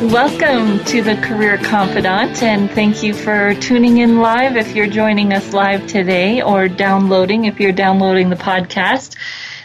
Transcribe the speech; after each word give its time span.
Welcome 0.00 0.84
to 0.84 1.02
the 1.02 1.16
Career 1.16 1.58
Confidante, 1.58 2.44
and 2.44 2.70
thank 2.70 3.02
you 3.02 3.12
for 3.12 3.54
tuning 3.54 3.98
in 3.98 4.20
live 4.20 4.56
if 4.56 4.76
you're 4.76 4.86
joining 4.86 5.32
us 5.32 5.52
live 5.52 5.88
today 5.88 6.40
or 6.40 6.68
downloading 6.68 7.46
if 7.46 7.58
you're 7.58 7.72
downloading 7.72 8.30
the 8.30 8.36
podcast. 8.36 9.16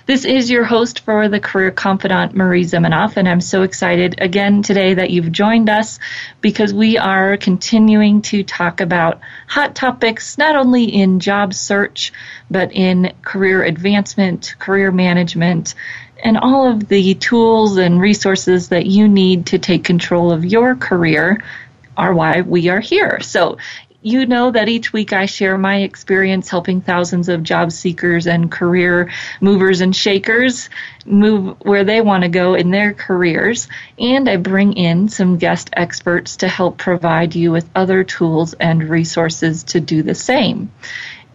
This 0.07 0.25
is 0.25 0.49
your 0.49 0.63
host 0.63 1.01
for 1.01 1.29
the 1.29 1.39
Career 1.39 1.69
Confidante, 1.69 2.33
Marie 2.33 2.65
Zimenoff, 2.65 3.15
and 3.15 3.29
I'm 3.29 3.41
so 3.41 3.61
excited 3.61 4.15
again 4.17 4.63
today 4.63 4.95
that 4.95 5.11
you've 5.11 5.31
joined 5.31 5.69
us 5.69 5.99
because 6.41 6.73
we 6.73 6.97
are 6.97 7.37
continuing 7.37 8.23
to 8.23 8.43
talk 8.43 8.81
about 8.81 9.21
hot 9.47 9.75
topics 9.75 10.39
not 10.39 10.55
only 10.55 10.85
in 10.85 11.19
job 11.19 11.53
search, 11.53 12.11
but 12.49 12.73
in 12.73 13.13
career 13.21 13.63
advancement, 13.63 14.55
career 14.57 14.91
management, 14.91 15.75
and 16.23 16.38
all 16.38 16.67
of 16.67 16.88
the 16.88 17.13
tools 17.16 17.77
and 17.77 17.99
resources 17.99 18.69
that 18.69 18.85
you 18.85 19.07
need 19.07 19.47
to 19.47 19.59
take 19.59 19.83
control 19.83 20.31
of 20.31 20.45
your 20.45 20.75
career 20.75 21.43
are 21.95 22.13
why 22.13 22.41
we 22.41 22.69
are 22.69 22.79
here. 22.79 23.19
So 23.21 23.57
you 24.02 24.25
know 24.25 24.51
that 24.51 24.67
each 24.67 24.91
week 24.91 25.13
I 25.13 25.25
share 25.25 25.57
my 25.57 25.77
experience 25.81 26.49
helping 26.49 26.81
thousands 26.81 27.29
of 27.29 27.41
job 27.41 27.71
seekers 27.71 28.27
and 28.27 28.51
career 28.51 29.11
movers 29.39 29.79
and 29.79 29.95
shakers 29.95 30.69
move 31.05 31.57
where 31.61 31.85
they 31.85 32.01
want 32.01 32.23
to 32.23 32.29
go 32.29 32.53
in 32.53 32.69
their 32.69 32.94
careers. 32.94 33.69
And 33.97 34.29
I 34.29 34.35
bring 34.38 34.73
in 34.73 35.07
some 35.07 35.38
guest 35.38 35.69
experts 35.73 36.38
to 36.38 36.49
help 36.49 36.77
provide 36.77 37.35
you 37.35 37.51
with 37.51 37.69
other 37.75 38.03
tools 38.03 38.53
and 38.53 38.89
resources 38.89 39.63
to 39.66 39.79
do 39.79 40.03
the 40.03 40.16
same. 40.16 40.71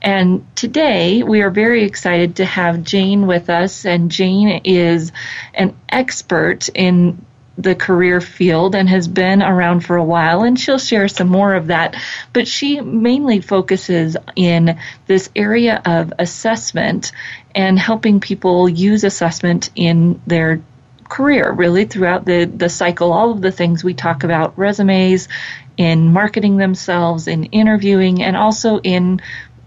And 0.00 0.46
today 0.56 1.22
we 1.22 1.42
are 1.42 1.50
very 1.50 1.84
excited 1.84 2.36
to 2.36 2.44
have 2.44 2.84
Jane 2.84 3.26
with 3.26 3.50
us. 3.50 3.84
And 3.84 4.10
Jane 4.10 4.62
is 4.64 5.12
an 5.54 5.76
expert 5.88 6.68
in 6.74 7.24
the 7.58 7.74
career 7.74 8.20
field 8.20 8.76
and 8.76 8.88
has 8.88 9.08
been 9.08 9.42
around 9.42 9.80
for 9.80 9.96
a 9.96 10.04
while, 10.04 10.44
and 10.44 10.58
she'll 10.58 10.78
share 10.78 11.08
some 11.08 11.28
more 11.28 11.54
of 11.54 11.66
that. 11.66 11.96
But 12.32 12.46
she 12.46 12.80
mainly 12.80 13.40
focuses 13.40 14.16
in 14.36 14.78
this 15.06 15.28
area 15.34 15.82
of 15.84 16.12
assessment 16.20 17.10
and 17.54 17.76
helping 17.76 18.20
people 18.20 18.68
use 18.68 19.02
assessment 19.02 19.70
in 19.74 20.22
their 20.24 20.62
career, 21.08 21.50
really 21.50 21.84
throughout 21.84 22.24
the, 22.24 22.44
the 22.44 22.68
cycle, 22.68 23.12
all 23.12 23.32
of 23.32 23.40
the 23.40 23.50
things 23.50 23.82
we 23.82 23.94
talk 23.94 24.22
about 24.22 24.56
resumes, 24.56 25.28
in 25.76 26.12
marketing 26.12 26.56
themselves, 26.56 27.28
in 27.28 27.44
interviewing, 27.44 28.22
and 28.22 28.36
also 28.36 28.78
in 28.80 29.20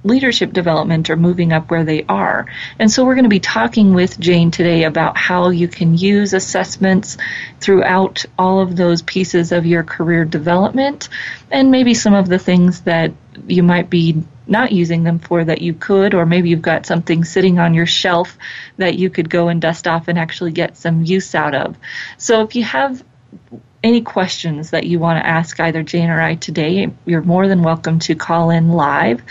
leadership 0.04 0.54
development 0.54 1.10
or 1.10 1.16
moving 1.16 1.54
up 1.54 1.70
where 1.70 1.84
they 1.84 2.04
are. 2.10 2.48
And 2.80 2.92
so 2.92 3.06
we're 3.06 3.16
going 3.16 3.26
to 3.26 3.30
be 3.30 3.40
talking 3.40 3.94
with 3.94 4.20
Jane 4.20 4.52
today 4.52 4.84
about 4.84 5.18
how 5.18 5.50
you 5.50 5.68
can 5.68 5.98
use 5.98 6.34
assessments 6.34 7.18
throughout 7.60 8.26
all 8.38 8.62
of 8.62 8.76
those 8.76 9.02
pieces 9.02 9.52
of 9.52 9.66
your 9.66 9.84
career 9.84 10.26
development 10.26 11.10
and 11.52 11.72
maybe 11.72 11.94
some 11.94 12.14
of 12.14 12.28
the 12.28 12.40
things 12.40 12.82
that 12.82 13.12
you 13.48 13.64
might 13.64 13.90
be 13.90 14.24
not 14.48 14.72
using 14.72 15.04
them 15.04 15.20
for 15.20 15.44
that 15.44 15.62
you 15.62 15.74
could, 15.74 16.14
or 16.14 16.26
maybe 16.26 16.50
you've 16.50 16.62
got 16.62 16.86
something 16.86 17.24
sitting 17.24 17.60
on 17.60 17.74
your 17.74 17.86
shelf 17.86 18.38
that 18.78 18.98
you 18.98 19.10
could 19.10 19.30
go 19.30 19.48
and 19.48 19.62
dust 19.62 19.88
off 19.88 20.08
and 20.08 20.20
actually 20.20 20.52
get 20.52 20.76
some 20.76 21.06
use 21.06 21.34
out 21.36 21.56
of. 21.56 21.78
So 22.18 22.42
if 22.42 22.56
you 22.56 22.64
have 22.64 23.04
any 23.84 24.02
questions 24.02 24.72
that 24.72 24.86
you 24.86 25.00
want 25.00 25.18
to 25.18 25.26
ask 25.26 25.60
either 25.60 25.82
Jane 25.84 26.10
or 26.10 26.22
I 26.22 26.36
today, 26.36 26.92
you're 27.06 27.22
more 27.22 27.48
than 27.48 27.64
welcome 27.64 28.00
to 28.00 28.16
call 28.16 28.50
in 28.50 28.70
live 28.70 29.24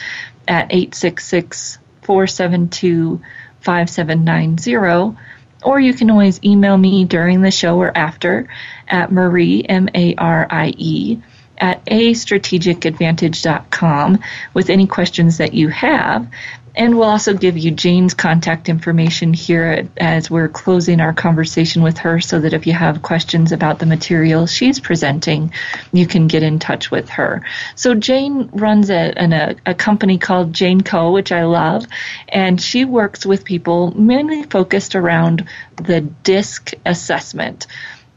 at 0.51 0.73
866 0.73 1.79
472 2.03 3.23
5790. 3.61 5.17
Or 5.63 5.79
you 5.79 5.93
can 5.95 6.11
always 6.11 6.43
email 6.43 6.77
me 6.77 7.05
during 7.05 7.43
the 7.43 7.53
show 7.53 7.79
or 7.79 7.97
after 7.97 8.49
at 8.89 9.13
Marie, 9.13 9.63
M 9.63 9.89
A 9.95 10.17
R 10.17 10.49
I 10.51 10.75
E, 10.77 11.23
at 11.59 11.81
a 11.87 12.11
strategicadvantage.com 12.13 14.19
with 14.55 14.71
any 14.71 14.87
questions 14.87 15.37
that 15.39 15.55
you 15.55 15.69
have. 15.69 16.27
And 16.75 16.97
we'll 16.97 17.09
also 17.09 17.35
give 17.35 17.59
you 17.59 17.71
Jane's 17.71 18.15
contact 18.15 18.69
information 18.69 19.33
here 19.33 19.89
as 19.97 20.31
we're 20.31 20.49
closing 20.49 21.01
our 21.01 21.13
conversation 21.13 21.83
with 21.83 21.99
her 21.99 22.21
so 22.21 22.39
that 22.41 22.53
if 22.53 22.67
you 22.67 22.73
have 22.73 23.03
questions 23.03 23.53
about 23.53 23.79
the 23.79 23.87
material 23.87 24.47
she's 24.47 24.79
presenting, 24.79 25.53
you 25.93 26.07
can 26.07 26.29
get 26.29 26.43
in 26.43 26.59
touch 26.59 26.91
with 26.91 27.09
her. 27.11 27.45
So 27.75 27.95
Jane 27.95 28.51
runs 28.53 28.91
a, 28.91 29.13
a, 29.17 29.57
a 29.67 29.75
company 29.75 30.19
called 30.19 30.53
Jane 30.53 30.83
Co., 30.83 31.13
which 31.13 31.33
I 31.33 31.45
love, 31.45 31.87
and 32.29 32.61
she 32.61 32.85
works 32.85 33.27
with 33.27 33.45
people 33.45 33.91
mainly 33.99 34.45
focused 34.45 34.95
around 34.95 35.49
the 35.77 36.01
DISC 36.01 36.73
assessment. 36.87 37.67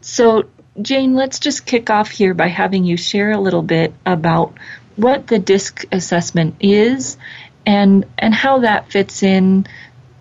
So 0.02 0.44
Jane, 0.82 1.14
let's 1.14 1.40
just 1.40 1.66
kick 1.66 1.90
off 1.90 2.10
here 2.10 2.34
by 2.34 2.48
having 2.48 2.84
you 2.84 2.98
share 2.98 3.32
a 3.32 3.40
little 3.40 3.62
bit 3.62 3.94
about 4.06 4.54
what 4.96 5.28
the 5.28 5.40
DISC 5.40 5.86
assessment 5.92 6.56
is 6.60 7.18
and 7.66 8.06
and 8.18 8.34
how 8.34 8.60
that 8.60 8.92
fits 8.92 9.24
in 9.24 9.68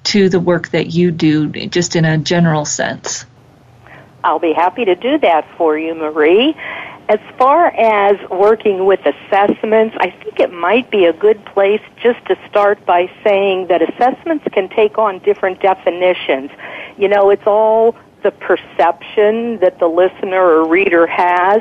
to 0.04 0.28
the 0.28 0.40
work 0.40 0.70
that 0.70 0.88
you 0.88 1.10
do 1.10 1.48
just 1.48 1.96
in 1.96 2.04
a 2.04 2.18
general 2.18 2.64
sense. 2.64 3.24
I'll 4.24 4.38
be 4.38 4.52
happy 4.52 4.84
to 4.84 4.94
do 4.94 5.18
that 5.18 5.48
for 5.56 5.78
you, 5.78 5.94
Marie. 5.94 6.56
As 7.08 7.18
far 7.36 7.66
as 7.66 8.16
working 8.30 8.86
with 8.86 9.00
assessments, 9.00 9.96
I 9.98 10.10
think 10.10 10.38
it 10.38 10.52
might 10.52 10.90
be 10.90 11.04
a 11.04 11.12
good 11.12 11.44
place 11.46 11.82
just 12.00 12.24
to 12.26 12.38
start 12.48 12.84
by 12.86 13.10
saying 13.24 13.66
that 13.66 13.82
assessments 13.82 14.44
can 14.52 14.68
take 14.68 14.98
on 14.98 15.18
different 15.18 15.60
definitions. 15.60 16.50
You 16.96 17.08
know, 17.08 17.30
it's 17.30 17.46
all 17.46 17.96
the 18.22 18.30
perception 18.30 19.58
that 19.58 19.78
the 19.80 19.88
listener 19.88 20.40
or 20.40 20.68
reader 20.68 21.06
has. 21.06 21.60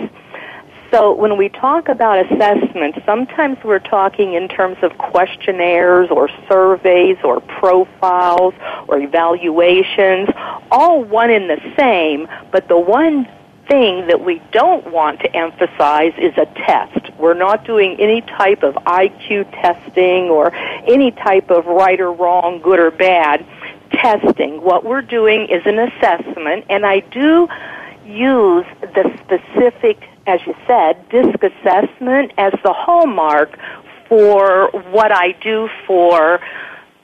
So 0.91 1.13
when 1.13 1.38
we 1.38 1.47
talk 1.47 1.88
about 1.88 2.25
assessment, 2.25 3.02
sometimes 3.06 3.57
we're 3.63 3.79
talking 3.79 4.34
in 4.34 4.50
terms 4.50 4.75
of 4.81 4.97
questionnaires 4.97 6.09
or 6.12 6.28
surveys 6.50 7.16
or 7.24 7.40
profiles 7.40 8.53
or 8.90 8.99
evaluations, 8.99 10.28
all 10.70 11.02
one 11.02 11.32
and 11.32 11.49
the 11.49 11.61
same, 11.78 12.28
but 12.52 12.67
the 12.67 12.78
one 12.78 13.26
thing 13.70 14.08
that 14.08 14.20
we 14.20 14.41
don't 14.52 14.91
want 14.91 15.22
to 15.22 15.34
emphasize 15.34 16.11
is 16.17 16.34
a 16.38 16.46
test. 16.67 17.09
We're 17.17 17.35
not 17.35 17.66
doing 17.66 17.96
any 17.97 18.20
type 18.20 18.61
of 18.61 18.73
IQ 18.73 19.49
testing 19.61 20.26
or 20.26 20.53
any 20.53 21.11
type 21.11 21.49
of 21.49 21.67
right 21.67 22.02
or 22.02 22.11
wrong, 22.11 22.59
good 22.61 22.82
or 22.82 22.91
bad 22.91 23.46
testing. 23.93 24.61
What 24.61 24.84
we're 24.84 25.02
doing 25.02 25.47
is 25.47 25.61
an 25.66 25.79
assessment, 25.79 26.66
and 26.70 26.85
I 26.85 26.99
do 26.99 27.47
use 28.05 28.66
the 28.82 29.09
specific 29.23 30.03
as 30.31 30.39
you 30.47 30.55
said, 30.66 31.09
DISC 31.09 31.43
assessment 31.43 32.31
as 32.37 32.53
the 32.63 32.72
hallmark 32.72 33.57
for 34.07 34.69
what 34.91 35.11
I 35.11 35.33
do 35.33 35.67
for 35.85 36.39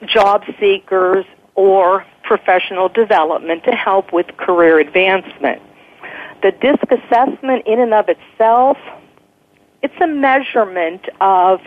job 0.06 0.44
seekers 0.60 1.26
or 1.56 2.06
professional 2.24 2.88
development 2.88 3.66
to 3.66 3.72
help 3.72 4.14
with 4.14 4.28
career 4.38 4.80
advancement. 4.80 5.62
The 6.42 6.52
DISC 6.52 6.84
assessment 6.90 7.68
in 7.68 7.80
and 7.82 7.94
of 7.94 8.08
itself, 8.08 8.78
it's 9.82 10.00
a 10.02 10.08
measurement 10.08 11.06
of 11.20 11.60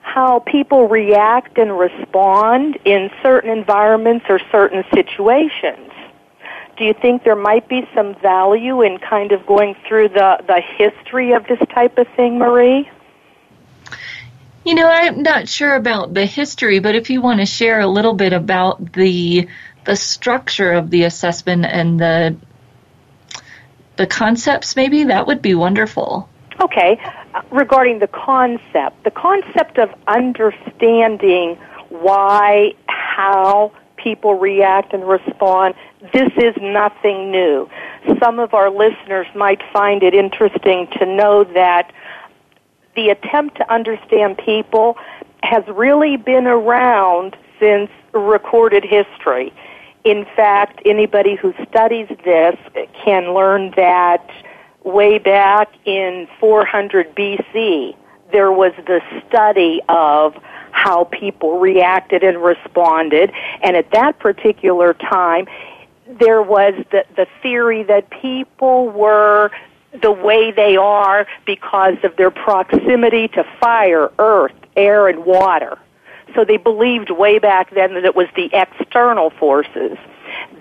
how 0.00 0.38
people 0.40 0.88
react 0.88 1.58
and 1.58 1.78
respond 1.78 2.78
in 2.86 3.10
certain 3.22 3.50
environments 3.50 4.24
or 4.30 4.40
certain 4.50 4.82
situations. 4.94 5.90
Do 6.80 6.86
you 6.86 6.94
think 6.94 7.24
there 7.24 7.36
might 7.36 7.68
be 7.68 7.86
some 7.94 8.14
value 8.22 8.80
in 8.80 8.96
kind 8.96 9.32
of 9.32 9.44
going 9.44 9.76
through 9.86 10.08
the, 10.08 10.42
the 10.46 10.62
history 10.78 11.32
of 11.32 11.46
this 11.46 11.58
type 11.74 11.98
of 11.98 12.08
thing, 12.16 12.38
Marie? 12.38 12.90
You 14.64 14.74
know, 14.74 14.88
I'm 14.88 15.22
not 15.22 15.46
sure 15.46 15.74
about 15.74 16.14
the 16.14 16.24
history, 16.24 16.78
but 16.78 16.94
if 16.94 17.10
you 17.10 17.20
want 17.20 17.40
to 17.40 17.44
share 17.44 17.80
a 17.80 17.86
little 17.86 18.14
bit 18.14 18.32
about 18.32 18.94
the 18.94 19.46
the 19.84 19.94
structure 19.94 20.72
of 20.72 20.88
the 20.88 21.04
assessment 21.04 21.66
and 21.66 22.00
the 22.00 22.36
the 23.96 24.06
concepts, 24.06 24.74
maybe 24.74 25.04
that 25.04 25.26
would 25.26 25.42
be 25.42 25.54
wonderful. 25.54 26.30
Okay, 26.62 26.98
regarding 27.50 27.98
the 27.98 28.08
concept, 28.08 29.04
the 29.04 29.10
concept 29.10 29.76
of 29.76 29.90
understanding 30.06 31.58
why, 31.90 32.72
how 32.86 33.72
people 33.96 34.38
react 34.38 34.94
and 34.94 35.06
respond, 35.06 35.74
this 36.12 36.30
is 36.36 36.54
nothing 36.60 37.30
new. 37.30 37.68
Some 38.22 38.38
of 38.38 38.54
our 38.54 38.70
listeners 38.70 39.26
might 39.34 39.60
find 39.72 40.02
it 40.02 40.14
interesting 40.14 40.88
to 40.98 41.06
know 41.06 41.44
that 41.44 41.92
the 42.96 43.10
attempt 43.10 43.56
to 43.56 43.72
understand 43.72 44.38
people 44.38 44.96
has 45.42 45.62
really 45.68 46.16
been 46.16 46.46
around 46.46 47.36
since 47.58 47.90
recorded 48.12 48.84
history. 48.84 49.52
In 50.04 50.24
fact, 50.36 50.80
anybody 50.84 51.36
who 51.36 51.52
studies 51.68 52.08
this 52.24 52.56
can 53.04 53.34
learn 53.34 53.72
that 53.76 54.28
way 54.84 55.18
back 55.18 55.70
in 55.84 56.26
400 56.38 57.14
BC, 57.14 57.94
there 58.32 58.50
was 58.50 58.72
the 58.86 59.00
study 59.28 59.80
of 59.88 60.34
how 60.72 61.04
people 61.04 61.58
reacted 61.58 62.22
and 62.22 62.42
responded. 62.42 63.30
And 63.62 63.76
at 63.76 63.90
that 63.90 64.18
particular 64.18 64.94
time, 64.94 65.46
there 66.18 66.42
was 66.42 66.74
the, 66.90 67.04
the 67.16 67.26
theory 67.42 67.82
that 67.84 68.10
people 68.10 68.88
were 68.88 69.50
the 70.02 70.12
way 70.12 70.52
they 70.52 70.76
are 70.76 71.26
because 71.46 71.96
of 72.04 72.16
their 72.16 72.30
proximity 72.30 73.28
to 73.28 73.44
fire, 73.60 74.10
earth, 74.18 74.54
air, 74.76 75.08
and 75.08 75.24
water. 75.24 75.78
So 76.34 76.44
they 76.44 76.58
believed 76.58 77.10
way 77.10 77.38
back 77.38 77.70
then 77.74 77.94
that 77.94 78.04
it 78.04 78.14
was 78.14 78.28
the 78.36 78.50
external 78.52 79.30
forces. 79.30 79.98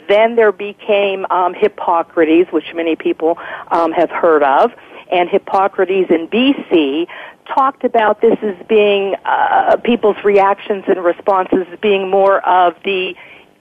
Then 0.07 0.35
there 0.35 0.51
became 0.51 1.27
um, 1.29 1.53
Hippocrates, 1.53 2.51
which 2.51 2.73
many 2.73 2.95
people 2.95 3.37
um, 3.69 3.91
have 3.91 4.09
heard 4.09 4.41
of, 4.41 4.71
and 5.11 5.29
Hippocrates 5.29 6.09
in 6.09 6.27
BC 6.27 7.07
talked 7.45 7.83
about 7.83 8.21
this 8.21 8.37
as 8.41 8.55
being 8.67 9.15
uh, 9.25 9.77
people's 9.83 10.23
reactions 10.23 10.85
and 10.87 11.03
responses 11.03 11.67
being 11.81 12.09
more 12.09 12.45
of 12.47 12.75
the 12.83 13.15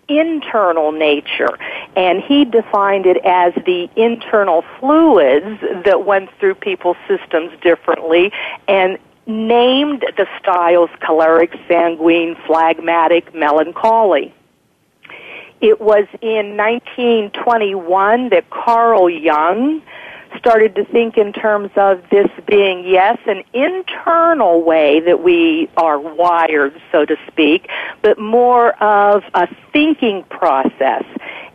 internal 0.08 0.93
nature. 0.93 1.58
And 1.96 2.22
he 2.22 2.44
defined 2.44 3.06
it 3.06 3.19
as 3.25 3.55
the 3.66 3.88
internal 3.96 4.64
fluids 4.78 5.60
that 5.84 6.05
went 6.05 6.31
through 6.38 6.55
people's 6.56 6.96
systems 7.06 7.52
differently 7.60 8.32
and 8.66 8.99
named 9.26 10.05
the 10.16 10.26
styles 10.38 10.90
choleric, 11.00 11.52
sanguine, 11.69 12.34
phlegmatic, 12.46 13.34
melancholy. 13.34 14.34
It 15.60 15.81
was 15.81 16.06
in 16.22 16.56
1921 16.56 18.28
that 18.31 18.49
Carl 18.50 19.10
Jung 19.10 19.82
started 20.37 20.75
to 20.75 20.85
think 20.85 21.17
in 21.17 21.33
terms 21.33 21.71
of 21.77 22.03
this 22.11 22.29
being, 22.47 22.87
yes, 22.87 23.19
an 23.27 23.43
internal 23.53 24.63
way 24.63 25.01
that 25.01 25.23
we 25.23 25.69
are 25.77 25.99
wired, 25.99 26.81
so 26.93 27.05
to 27.05 27.17
speak, 27.27 27.69
but 28.03 28.19
more 28.19 28.73
of 28.83 29.23
a 29.35 29.49
thinking 29.73 30.25
process. 30.25 31.05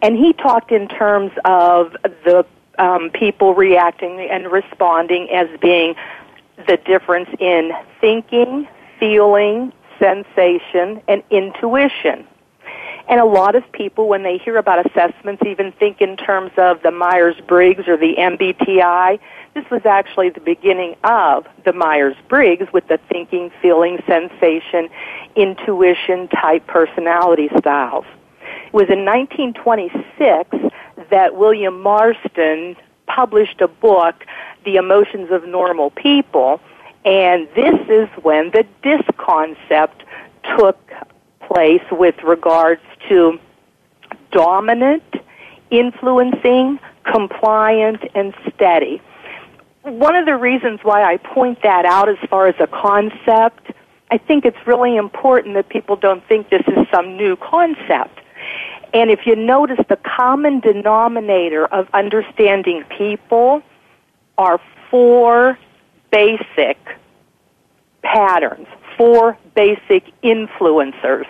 And 0.02 0.18
he 0.18 0.34
talked 0.34 0.72
in 0.72 0.88
terms 0.88 1.32
of 1.46 1.96
the 2.24 2.46
um, 2.80 3.10
people 3.12 3.54
reacting 3.54 4.20
and 4.20 4.52
responding 4.52 5.30
as 5.30 5.48
being 5.60 5.96
the 6.68 6.78
difference 6.78 7.30
in 7.40 7.72
thinking, 8.02 8.68
feeling, 9.00 9.72
sensation, 10.00 11.02
and 11.08 11.24
intuition. 11.30 12.28
And 13.10 13.20
a 13.20 13.26
lot 13.26 13.56
of 13.56 13.70
people, 13.74 14.08
when 14.08 14.24
they 14.24 14.38
hear 14.38 14.58
about 14.58 14.86
assessments, 14.86 15.44
even 15.46 15.72
think 15.74 16.02
in 16.02 16.16
terms 16.16 16.52
of 16.58 16.82
the 16.84 16.92
Myers 16.92 17.36
Briggs 17.48 17.88
or 17.88 17.98
the 17.98 18.16
MBTI. 18.18 19.20
This 19.54 19.70
was 19.70 19.86
actually 19.86 20.30
the 20.30 20.40
beginning 20.40 20.96
of 21.04 21.46
the 21.64 21.74
Myers 21.74 22.16
Briggs 22.28 22.72
with 22.74 22.88
the 22.88 23.00
thinking, 23.10 23.52
feeling, 23.62 24.02
sensation, 24.08 24.90
intuition 25.36 26.28
type 26.30 26.66
personality 26.66 27.50
styles. 27.58 28.06
It 28.68 28.74
was 28.74 28.90
in 28.90 29.06
1926 29.06 30.74
that 31.10 31.36
William 31.36 31.82
Marston 31.82 32.76
published 33.06 33.62
a 33.62 33.68
book, 33.68 34.26
The 34.64 34.78
Emotions 34.78 35.30
of 35.30 35.46
Normal 35.46 35.92
People, 35.92 36.60
and 37.06 37.48
this 37.54 37.80
is 37.90 38.08
when 38.24 38.50
the 38.52 38.66
DISC 38.82 39.06
concept 39.18 40.04
took 40.58 40.80
place 41.48 41.84
with 41.92 42.16
regards 42.24 42.82
to 43.10 43.40
dominant, 44.32 45.04
influencing, 45.70 46.80
compliant, 47.04 48.02
and 48.16 48.34
steady. 48.54 49.02
One 49.84 50.16
of 50.16 50.26
the 50.26 50.38
reasons 50.38 50.80
why 50.84 51.04
I 51.04 51.18
point 51.18 51.62
that 51.64 51.86
out 51.86 52.08
as 52.08 52.18
far 52.30 52.48
as 52.48 52.56
a 52.60 52.68
concept, 52.68 53.72
I 54.12 54.18
think 54.18 54.46
it's 54.46 54.66
really 54.66 54.96
important 54.96 55.56
that 55.56 55.70
people 55.70 55.96
don't 55.96 56.26
think 56.28 56.50
this 56.50 56.64
is 56.68 56.88
some 56.92 57.18
new 57.18 57.36
concept. 57.36 58.20
And 58.94 59.10
if 59.10 59.26
you 59.26 59.36
notice, 59.36 59.80
the 59.90 59.98
common 59.98 60.60
denominator 60.60 61.66
of 61.66 61.88
understanding 61.94 62.84
people 62.96 63.64
are 64.38 64.60
four 64.90 65.58
basic 66.12 66.78
patterns, 68.04 68.68
four 68.98 69.38
basic 69.56 70.04
influencers. 70.24 71.26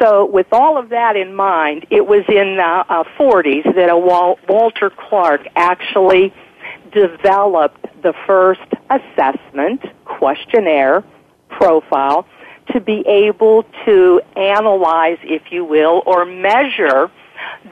So, 0.00 0.26
with 0.26 0.46
all 0.52 0.78
of 0.78 0.90
that 0.90 1.16
in 1.16 1.34
mind, 1.34 1.86
it 1.90 2.06
was 2.06 2.22
in 2.28 2.56
the 2.56 2.84
uh, 2.88 3.04
40s 3.18 3.74
that 3.74 3.90
a 3.90 3.98
Wal- 3.98 4.38
Walter 4.48 4.90
Clarke 4.90 5.48
actually 5.56 6.32
developed 6.92 7.84
the 8.02 8.14
first 8.26 8.60
assessment 8.90 9.82
questionnaire 10.04 11.02
profile 11.50 12.26
to 12.72 12.80
be 12.80 13.02
able 13.08 13.64
to 13.86 14.20
analyze, 14.36 15.18
if 15.22 15.50
you 15.50 15.64
will, 15.64 16.02
or 16.06 16.24
measure 16.24 17.10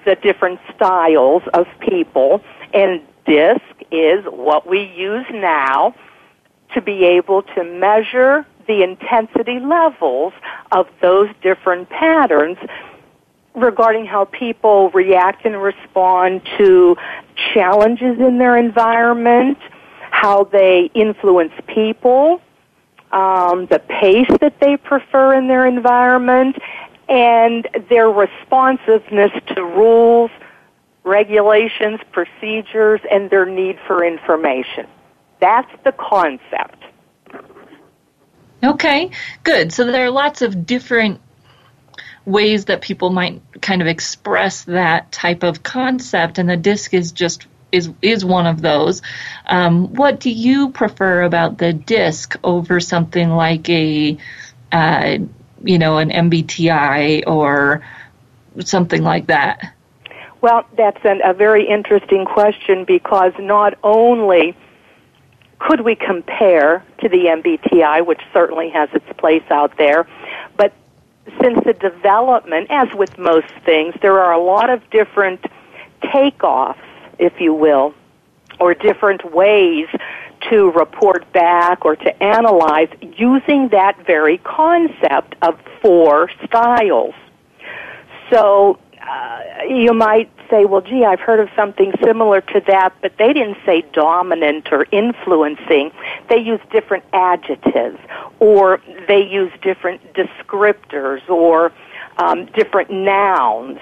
the 0.05 0.17
different 0.17 0.59
styles 0.75 1.43
of 1.55 1.67
people. 1.81 2.43
And 2.73 3.03
DISC 3.27 3.61
is 3.93 4.25
what 4.25 4.67
we 4.67 4.83
use 4.97 5.27
now 5.33 5.95
to 6.77 6.83
be 6.83 7.05
able 7.05 7.43
to 7.43 7.65
measure 7.65 8.47
the 8.67 8.83
intensity 8.83 9.59
levels 9.59 10.35
of 10.73 10.87
those 11.01 11.31
different 11.43 11.89
patterns 11.89 12.59
regarding 13.55 14.05
how 14.05 14.27
people 14.27 14.91
react 14.91 15.47
and 15.47 15.61
respond 15.61 16.43
to 16.59 16.95
challenges 17.55 18.19
in 18.21 18.37
their 18.37 18.59
environment, 18.59 19.57
how 20.11 20.45
they 20.45 20.91
influence 20.93 21.53
people, 21.67 22.43
um, 23.11 23.65
the 23.67 23.79
pace 23.89 24.29
that 24.43 24.61
they 24.61 24.77
prefer 24.77 25.33
in 25.33 25.49
their 25.49 25.67
environment, 25.67 26.57
and 27.09 27.67
their 27.89 28.11
responsiveness 28.11 29.33
to 29.55 29.65
rules, 29.65 30.31
regulations, 31.05 32.01
procedures, 32.13 33.01
and 33.11 33.31
their 33.31 33.47
need 33.47 33.79
for 33.87 34.05
information. 34.05 34.87
That's 35.47 35.71
the 35.85 35.93
concept. 35.93 36.83
Okay, 38.65 39.13
good. 39.45 39.73
So 39.73 39.85
there 39.85 40.05
are 40.05 40.11
lots 40.11 40.43
of 40.43 40.67
different 40.67 41.21
ways 42.25 42.65
that 42.65 42.81
people 42.81 43.11
might 43.11 43.41
kind 43.63 43.81
of 43.81 43.87
express 43.87 44.65
that 44.65 45.13
type 45.13 45.45
of 45.45 45.63
concept, 45.63 46.39
and 46.39 46.51
the 46.51 46.57
disc 46.57 46.93
is 46.93 47.13
just 47.13 47.47
is 47.71 47.91
is 48.03 48.25
one 48.25 48.49
of 48.49 48.61
those. 48.61 49.03
Um, 49.47 49.95
what 49.95 50.19
do 50.19 50.33
you 50.33 50.71
prefer 50.71 51.23
about 51.23 51.59
the 51.59 51.73
disc 51.73 52.35
over 52.43 52.81
something 52.81 53.31
like 53.31 53.69
a 53.69 54.19
uh, 54.73 55.19
you 55.63 55.79
know 55.79 55.99
an 55.99 56.11
MBTI 56.11 57.23
or 57.25 57.85
something 58.65 59.05
like 59.05 59.29
that? 59.29 59.73
Well, 60.41 60.67
that's 60.77 61.05
an, 61.05 61.21
a 61.25 61.33
very 61.33 61.69
interesting 61.69 62.25
question 62.25 62.85
because 62.85 63.33
not 63.39 63.75
only 63.85 64.57
could 65.59 65.81
we 65.81 65.95
compare 65.95 66.85
to 67.01 67.09
the 67.09 67.25
MBTI, 67.27 68.05
which 68.05 68.21
certainly 68.33 68.71
has 68.71 68.89
its 68.93 69.07
place 69.19 69.45
out 69.51 69.77
there, 69.79 70.07
but 70.57 70.73
since 71.41 71.59
the 71.65 71.73
development, 71.73 72.69
as 72.71 72.89
with 72.95 73.19
most 73.19 73.49
things, 73.65 73.95
there 74.01 74.21
are 74.21 74.33
a 74.33 74.43
lot 74.43 74.71
of 74.71 74.89
different 74.91 75.45
takeoffs, 76.03 76.77
if 77.19 77.41
you 77.41 77.53
will, 77.53 77.95
or 78.61 78.75
different 78.75 79.35
ways 79.35 79.89
to 80.51 80.71
report 80.73 81.31
back 81.33 81.85
or 81.85 81.97
to 81.97 82.23
analyze 82.23 82.89
using 83.17 83.69
that 83.69 84.07
very 84.07 84.39
concept 84.39 85.35
of 85.43 85.59
four 85.83 86.31
styles. 86.45 87.15
So 88.31 88.79
uh, 89.01 89.41
you 89.69 89.93
might 89.93 90.31
say, 90.51 90.65
well, 90.65 90.81
gee, 90.81 91.05
I've 91.05 91.21
heard 91.21 91.41
of 91.41 91.49
something 91.57 91.93
similar 92.03 92.41
to 92.41 92.61
that, 92.67 92.95
but 93.01 93.17
they 93.19 93.33
didn't 93.33 93.59
say 93.65 93.85
dominant 93.93 94.73
or 94.73 94.87
influencing. 94.91 95.93
They 96.29 96.39
use 96.39 96.61
different 96.71 97.05
adjectives, 97.13 97.99
or 98.41 98.81
they 99.09 99.27
use 99.27 99.53
different 99.63 100.15
descriptors, 100.15 101.29
or 101.29 101.73
um, 102.19 102.47
different 102.47 102.91
nouns. 102.91 103.79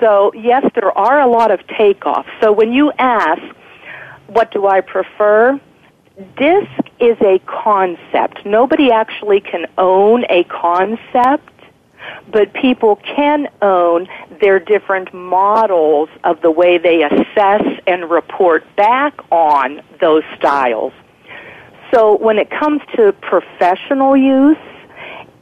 So, 0.00 0.32
yes, 0.34 0.64
there 0.74 0.96
are 0.96 1.20
a 1.20 1.26
lot 1.26 1.50
of 1.50 1.60
takeoffs. 1.66 2.28
So, 2.40 2.52
when 2.52 2.72
you 2.72 2.92
ask, 2.98 3.42
what 4.26 4.50
do 4.50 4.66
I 4.66 4.80
prefer? 4.80 5.60
DISC 6.36 6.90
is 6.98 7.16
a 7.20 7.38
concept. 7.46 8.44
Nobody 8.46 8.90
actually 8.90 9.40
can 9.40 9.66
own 9.76 10.24
a 10.30 10.44
concept 10.44 11.55
but 12.30 12.52
people 12.54 12.96
can 12.96 13.48
own 13.62 14.08
their 14.40 14.58
different 14.58 15.12
models 15.14 16.08
of 16.24 16.40
the 16.42 16.50
way 16.50 16.78
they 16.78 17.02
assess 17.02 17.62
and 17.86 18.10
report 18.10 18.64
back 18.76 19.14
on 19.30 19.80
those 20.00 20.22
styles. 20.36 20.92
So 21.92 22.16
when 22.16 22.38
it 22.38 22.50
comes 22.50 22.82
to 22.96 23.12
professional 23.12 24.16
use 24.16 24.56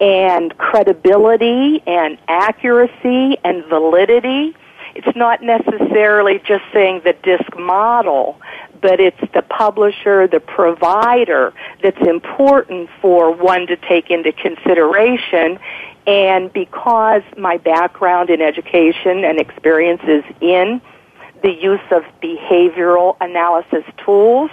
and 0.01 0.57
credibility 0.59 1.83
and 1.87 2.19
accuracy 2.29 3.39
and 3.43 3.65
validity, 3.67 4.55
it's 4.95 5.17
not 5.17 5.43
necessarily 5.43 6.41
just 6.47 6.65
saying 6.73 7.03
the 7.05 7.15
DISC 7.23 7.59
model, 7.59 8.41
but 8.81 9.01
it's 9.01 9.21
the 9.33 9.43
publisher, 9.43 10.29
the 10.29 10.41
provider 10.41 11.53
that's 11.83 12.07
important 12.07 12.89
for 13.01 13.35
one 13.35 13.67
to 13.67 13.77
take 13.77 14.11
into 14.11 14.33
consideration 14.33 15.59
and 16.07 16.53
because 16.53 17.23
my 17.37 17.57
background 17.59 18.31
in 18.31 18.41
education 18.43 19.25
and 19.25 19.41
experience 19.41 20.03
is 20.07 20.25
in 20.41 20.81
the 21.43 21.53
use 21.53 21.81
of 21.91 22.05
behavioral 22.23 23.17
analysis 23.21 23.85
tools, 24.05 24.51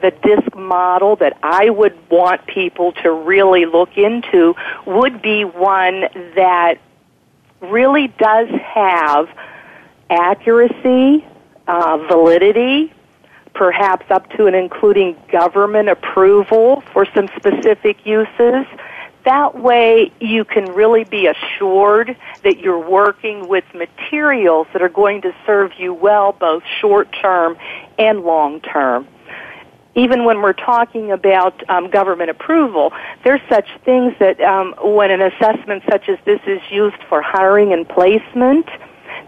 the 0.00 0.10
DISC 0.10 0.54
model 0.56 1.16
that 1.16 1.36
I 1.42 1.70
would 1.70 1.96
want 2.10 2.46
people 2.46 2.92
to 3.02 3.12
really 3.12 3.66
look 3.66 3.96
into 3.96 4.54
would 4.86 5.20
be 5.20 5.44
one 5.44 6.02
that 6.34 6.78
really 7.60 8.08
does 8.08 8.48
have 8.48 9.28
accuracy, 10.08 11.24
uh, 11.68 11.98
validity, 12.08 12.92
perhaps 13.54 14.06
up 14.10 14.30
to 14.30 14.46
and 14.46 14.56
including 14.56 15.16
government 15.30 15.88
approval 15.88 16.82
for 16.92 17.06
some 17.14 17.28
specific 17.36 18.06
uses, 18.06 18.66
that 19.24 19.58
way 19.58 20.12
you 20.20 20.44
can 20.44 20.66
really 20.72 21.04
be 21.04 21.26
assured 21.26 22.16
that 22.42 22.58
you're 22.58 22.88
working 22.88 23.48
with 23.48 23.64
materials 23.74 24.66
that 24.72 24.82
are 24.82 24.88
going 24.88 25.22
to 25.22 25.34
serve 25.46 25.72
you 25.78 25.92
well 25.92 26.32
both 26.32 26.62
short 26.80 27.08
term 27.20 27.56
and 27.98 28.20
long 28.20 28.60
term. 28.60 29.06
Even 29.94 30.24
when 30.24 30.40
we're 30.40 30.52
talking 30.52 31.10
about 31.10 31.68
um, 31.68 31.90
government 31.90 32.30
approval, 32.30 32.92
there's 33.24 33.40
such 33.48 33.66
things 33.84 34.14
that 34.20 34.40
um, 34.40 34.74
when 34.82 35.10
an 35.10 35.20
assessment 35.20 35.82
such 35.90 36.08
as 36.08 36.16
this 36.24 36.40
is 36.46 36.60
used 36.70 37.02
for 37.08 37.20
hiring 37.20 37.72
and 37.72 37.88
placement, 37.88 38.66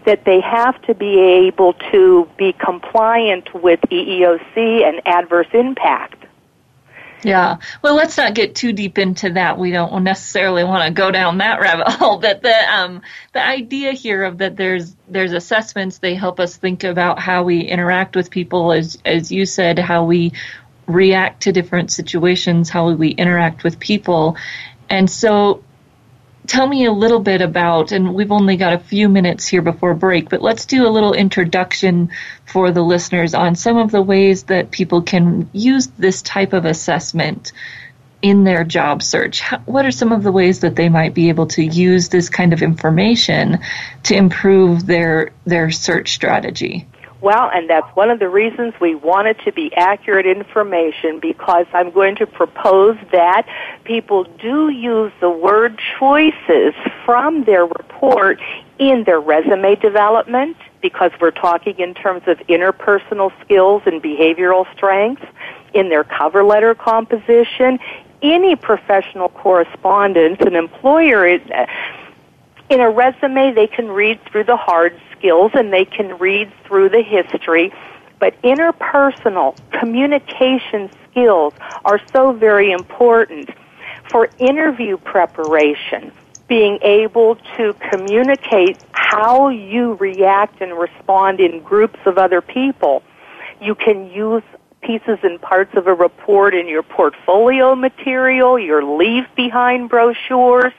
that 0.05 0.25
they 0.25 0.39
have 0.41 0.81
to 0.83 0.95
be 0.95 1.19
able 1.19 1.73
to 1.91 2.27
be 2.37 2.53
compliant 2.53 3.53
with 3.53 3.79
EEOC 3.91 4.83
and 4.83 5.01
adverse 5.05 5.47
impact. 5.53 6.25
Yeah. 7.23 7.57
Well, 7.81 7.95
let's 7.95 8.17
not 8.17 8.33
get 8.33 8.55
too 8.55 8.73
deep 8.73 8.97
into 8.97 9.31
that. 9.31 9.57
We 9.57 9.71
don't 9.71 10.03
necessarily 10.03 10.63
want 10.63 10.85
to 10.85 10.91
go 10.91 11.11
down 11.11 11.37
that 11.37 11.59
rabbit 11.59 11.87
hole. 11.89 12.19
But 12.19 12.41
the 12.41 12.73
um, 12.73 13.01
the 13.33 13.45
idea 13.45 13.93
here 13.93 14.23
of 14.23 14.39
that 14.39 14.55
there's 14.57 14.95
there's 15.07 15.33
assessments. 15.33 15.99
They 15.99 16.15
help 16.15 16.39
us 16.39 16.57
think 16.57 16.83
about 16.83 17.19
how 17.19 17.43
we 17.43 17.61
interact 17.61 18.15
with 18.15 18.29
people, 18.29 18.71
as 18.71 18.97
as 19.05 19.31
you 19.31 19.45
said, 19.45 19.79
how 19.79 20.05
we 20.05 20.33
react 20.85 21.43
to 21.43 21.51
different 21.51 21.91
situations, 21.91 22.69
how 22.69 22.91
we 22.91 23.09
interact 23.09 23.63
with 23.63 23.79
people, 23.79 24.37
and 24.89 25.09
so 25.09 25.63
tell 26.47 26.67
me 26.67 26.85
a 26.85 26.91
little 26.91 27.19
bit 27.19 27.41
about, 27.41 27.91
and 27.91 28.13
we've 28.13 28.31
only 28.31 28.57
got 28.57 28.73
a 28.73 28.79
few 28.79 29.09
minutes 29.09 29.47
here 29.47 29.61
before 29.61 29.93
break, 29.93 30.29
but 30.29 30.41
let's 30.41 30.65
do 30.65 30.87
a 30.87 30.89
little 30.89 31.13
introduction 31.13 32.09
for 32.45 32.71
the 32.71 32.81
listeners 32.81 33.33
on 33.33 33.55
some 33.55 33.77
of 33.77 33.91
the 33.91 34.01
ways 34.01 34.43
that 34.43 34.71
people 34.71 35.01
can 35.01 35.49
use 35.53 35.87
this 35.97 36.21
type 36.21 36.53
of 36.53 36.65
assessment 36.65 37.51
in 38.21 38.45
their 38.45 38.63
job 38.63 39.03
search. 39.03 39.43
What 39.65 39.85
are 39.85 39.91
some 39.91 40.13
of 40.13 40.23
the 40.23 40.31
ways 40.31 40.61
that 40.61 40.75
they 40.77 40.87
might 40.89 41.13
be 41.13 41.29
able 41.29 41.47
to 41.47 41.63
use 41.63 42.07
this 42.09 42.29
kind 42.29 42.53
of 42.53 42.61
information 42.61 43.59
to 44.03 44.15
improve 44.15 44.85
their 44.85 45.31
their 45.45 45.71
search 45.71 46.13
strategy? 46.13 46.87
Well, 47.23 47.49
and 47.53 47.69
that's 47.69 47.87
one 47.95 48.09
of 48.09 48.19
the 48.19 48.27
reasons 48.27 48.73
we 48.81 48.95
want 48.95 49.29
it 49.29 49.39
to 49.45 49.53
be 49.53 49.73
accurate 49.77 50.25
information 50.25 51.21
because 51.21 51.65
I'm 51.71 51.89
going 51.89 52.17
to 52.17 52.27
propose 52.27 52.97
that 53.13 53.47
people 53.85 54.25
do 54.25 54.67
use 54.67 55.13
the 55.21 55.29
word 55.29 55.79
choices 55.97 56.73
from 57.05 57.45
their 57.45 57.65
report 57.65 58.41
in 58.77 59.05
their 59.05 59.21
resume 59.21 59.75
development 59.75 60.57
because 60.81 61.11
we're 61.21 61.31
talking 61.31 61.79
in 61.79 61.93
terms 61.93 62.23
of 62.27 62.39
interpersonal 62.49 63.31
skills 63.41 63.83
and 63.85 64.03
behavioral 64.03 64.69
strengths, 64.75 65.23
in 65.73 65.87
their 65.87 66.03
cover 66.03 66.43
letter 66.43 66.75
composition, 66.75 67.79
any 68.21 68.57
professional 68.57 69.29
correspondence, 69.29 70.41
an 70.41 70.57
employer 70.57 71.25
is, 71.25 71.41
in 72.73 72.81
a 72.81 72.89
resume 72.89 73.53
they 73.53 73.67
can 73.67 73.87
read 73.87 74.19
through 74.25 74.45
the 74.45 74.57
hard 74.57 74.99
skills 75.15 75.51
and 75.53 75.71
they 75.71 75.85
can 75.85 76.17
read 76.17 76.51
through 76.65 76.89
the 76.89 77.03
history, 77.03 77.71
but 78.19 78.33
interpersonal 78.41 79.55
communication 79.79 80.89
skills 81.09 81.53
are 81.85 82.01
so 82.11 82.31
very 82.31 82.71
important 82.71 83.51
for 84.09 84.27
interview 84.39 84.97
preparation. 84.97 86.11
Being 86.47 86.79
able 86.81 87.35
to 87.57 87.75
communicate 87.91 88.77
how 88.91 89.49
you 89.49 89.93
react 89.93 90.59
and 90.59 90.73
respond 90.73 91.39
in 91.39 91.61
groups 91.61 91.99
of 92.07 92.17
other 92.17 92.41
people. 92.41 93.03
You 93.61 93.75
can 93.75 94.09
use 94.09 94.43
pieces 94.81 95.19
and 95.21 95.39
parts 95.39 95.75
of 95.75 95.85
a 95.85 95.93
report 95.93 96.55
in 96.55 96.67
your 96.67 96.83
portfolio 96.83 97.75
material, 97.75 98.57
your 98.57 98.83
leave 98.83 99.25
behind 99.35 99.89
brochures, 99.89 100.73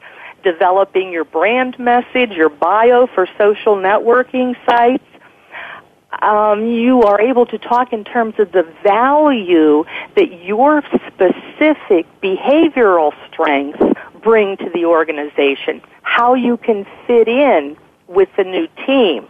developing 0.45 1.11
your 1.11 1.25
brand 1.25 1.79
message, 1.79 2.31
your 2.33 2.51
bio 2.51 3.09
for 3.09 3.27
social 3.39 3.77
networking 3.77 4.55
sites. 4.67 5.03
Um, 6.23 6.67
you 6.67 7.03
are 7.03 7.21
able 7.21 7.47
to 7.47 7.59
talk 7.59 7.93
in 7.93 8.05
terms 8.05 8.35
of 8.39 8.53
the 8.53 8.63
value 8.85 9.85
that 10.15 10.45
your 10.45 10.83
specific 10.83 12.07
behavioral 12.23 13.13
strengths 13.29 13.83
bring 14.23 14.57
to 14.59 14.71
the 14.73 14.85
organization, 14.85 15.83
how 16.03 16.35
you 16.35 16.57
can 16.57 16.87
fit 17.07 17.27
in 17.27 17.77
with 18.07 18.29
the 18.37 18.45
new 18.45 18.69
team. 18.87 19.27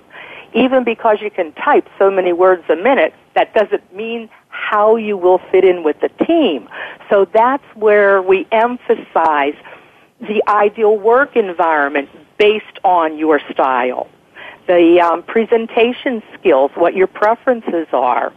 Even 0.52 0.84
because 0.84 1.20
you 1.20 1.30
can 1.30 1.52
type 1.52 1.88
so 1.98 2.10
many 2.10 2.32
words 2.32 2.62
a 2.68 2.76
minute, 2.76 3.14
that 3.34 3.54
doesn't 3.54 3.94
mean 3.94 4.28
how 4.48 4.94
you 4.96 5.16
will 5.16 5.38
fit 5.50 5.64
in 5.64 5.82
with 5.82 6.00
the 6.00 6.10
team. 6.24 6.68
So 7.10 7.26
that's 7.32 7.64
where 7.74 8.22
we 8.22 8.46
emphasize 8.52 9.54
the 10.24 10.42
ideal 10.48 10.96
work 10.96 11.36
environment 11.36 12.08
based 12.38 12.78
on 12.82 13.18
your 13.18 13.40
style, 13.50 14.08
the 14.66 15.00
um, 15.00 15.22
presentation 15.22 16.22
skills, 16.38 16.70
what 16.74 16.94
your 16.94 17.06
preferences 17.06 17.86
are, 17.92 18.32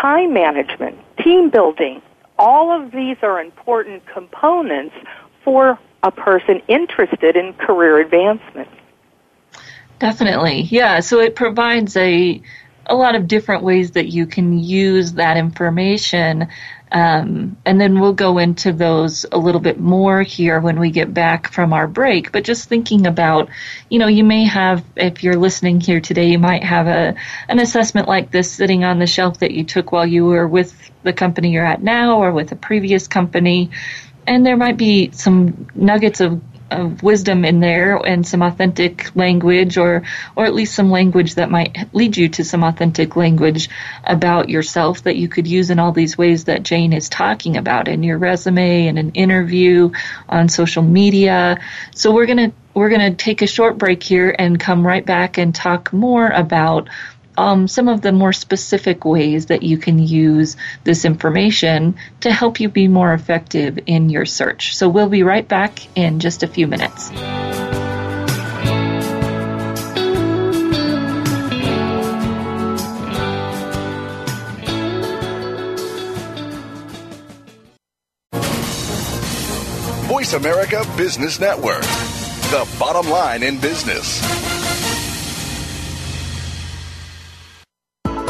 time 0.00 0.32
management, 0.32 0.98
team 1.22 1.50
building. 1.50 2.02
All 2.38 2.70
of 2.70 2.92
these 2.92 3.16
are 3.22 3.40
important 3.40 4.06
components 4.06 4.94
for 5.42 5.78
a 6.02 6.10
person 6.10 6.60
interested 6.68 7.36
in 7.36 7.54
career 7.54 7.98
advancement. 7.98 8.68
Definitely. 9.98 10.62
Yeah, 10.62 11.00
so 11.00 11.20
it 11.20 11.34
provides 11.34 11.96
a 11.96 12.42
a 12.86 12.94
lot 12.94 13.14
of 13.14 13.26
different 13.26 13.62
ways 13.62 13.92
that 13.92 14.06
you 14.06 14.26
can 14.26 14.58
use 14.58 15.14
that 15.14 15.36
information 15.36 16.48
um, 16.92 17.56
and 17.64 17.80
then 17.80 18.00
we'll 18.00 18.12
go 18.12 18.38
into 18.38 18.72
those 18.72 19.26
a 19.32 19.38
little 19.38 19.60
bit 19.60 19.80
more 19.80 20.22
here 20.22 20.60
when 20.60 20.78
we 20.78 20.90
get 20.90 21.12
back 21.12 21.52
from 21.52 21.72
our 21.72 21.88
break. 21.88 22.30
But 22.30 22.44
just 22.44 22.68
thinking 22.68 23.06
about, 23.06 23.48
you 23.90 23.98
know, 23.98 24.06
you 24.06 24.22
may 24.22 24.44
have, 24.44 24.84
if 24.94 25.24
you're 25.24 25.36
listening 25.36 25.80
here 25.80 26.00
today, 26.00 26.28
you 26.30 26.38
might 26.38 26.62
have 26.62 26.86
a 26.86 27.16
an 27.48 27.58
assessment 27.58 28.06
like 28.06 28.30
this 28.30 28.50
sitting 28.50 28.84
on 28.84 28.98
the 29.00 29.06
shelf 29.06 29.40
that 29.40 29.50
you 29.50 29.64
took 29.64 29.90
while 29.90 30.06
you 30.06 30.26
were 30.26 30.46
with 30.46 30.90
the 31.02 31.12
company 31.12 31.50
you're 31.50 31.66
at 31.66 31.82
now 31.82 32.18
or 32.22 32.30
with 32.30 32.52
a 32.52 32.56
previous 32.56 33.08
company, 33.08 33.70
and 34.26 34.46
there 34.46 34.56
might 34.56 34.76
be 34.76 35.10
some 35.10 35.68
nuggets 35.74 36.20
of 36.20 36.40
of 36.70 37.02
wisdom 37.02 37.44
in 37.44 37.60
there 37.60 37.96
and 37.96 38.26
some 38.26 38.42
authentic 38.42 39.14
language 39.14 39.76
or 39.76 40.02
or 40.34 40.44
at 40.46 40.54
least 40.54 40.74
some 40.74 40.90
language 40.90 41.36
that 41.36 41.50
might 41.50 41.94
lead 41.94 42.16
you 42.16 42.28
to 42.28 42.44
some 42.44 42.64
authentic 42.64 43.16
language 43.16 43.68
about 44.04 44.48
yourself 44.48 45.02
that 45.04 45.16
you 45.16 45.28
could 45.28 45.46
use 45.46 45.70
in 45.70 45.78
all 45.78 45.92
these 45.92 46.18
ways 46.18 46.44
that 46.44 46.62
Jane 46.62 46.92
is 46.92 47.08
talking 47.08 47.56
about 47.56 47.88
in 47.88 48.02
your 48.02 48.18
resume 48.18 48.88
and 48.88 48.98
an 48.98 49.10
interview 49.12 49.90
on 50.28 50.48
social 50.48 50.82
media. 50.82 51.58
So 51.94 52.12
we're 52.12 52.26
going 52.26 52.50
to 52.50 52.56
we're 52.74 52.90
going 52.90 53.10
to 53.10 53.16
take 53.16 53.40
a 53.40 53.46
short 53.46 53.78
break 53.78 54.02
here 54.02 54.34
and 54.38 54.60
come 54.60 54.86
right 54.86 55.04
back 55.04 55.38
and 55.38 55.54
talk 55.54 55.94
more 55.94 56.28
about 56.28 56.90
um, 57.36 57.68
some 57.68 57.88
of 57.88 58.00
the 58.00 58.12
more 58.12 58.32
specific 58.32 59.04
ways 59.04 59.46
that 59.46 59.62
you 59.62 59.78
can 59.78 59.98
use 59.98 60.56
this 60.84 61.04
information 61.04 61.96
to 62.20 62.32
help 62.32 62.60
you 62.60 62.68
be 62.68 62.88
more 62.88 63.12
effective 63.12 63.78
in 63.86 64.10
your 64.10 64.26
search. 64.26 64.76
So 64.76 64.88
we'll 64.88 65.08
be 65.08 65.22
right 65.22 65.46
back 65.46 65.86
in 65.96 66.20
just 66.20 66.42
a 66.42 66.46
few 66.46 66.66
minutes. 66.66 67.10
Voice 80.06 80.32
America 80.32 80.84
Business 80.96 81.38
Network, 81.38 81.82
the 81.82 82.66
bottom 82.78 83.10
line 83.10 83.42
in 83.42 83.60
business. 83.60 84.45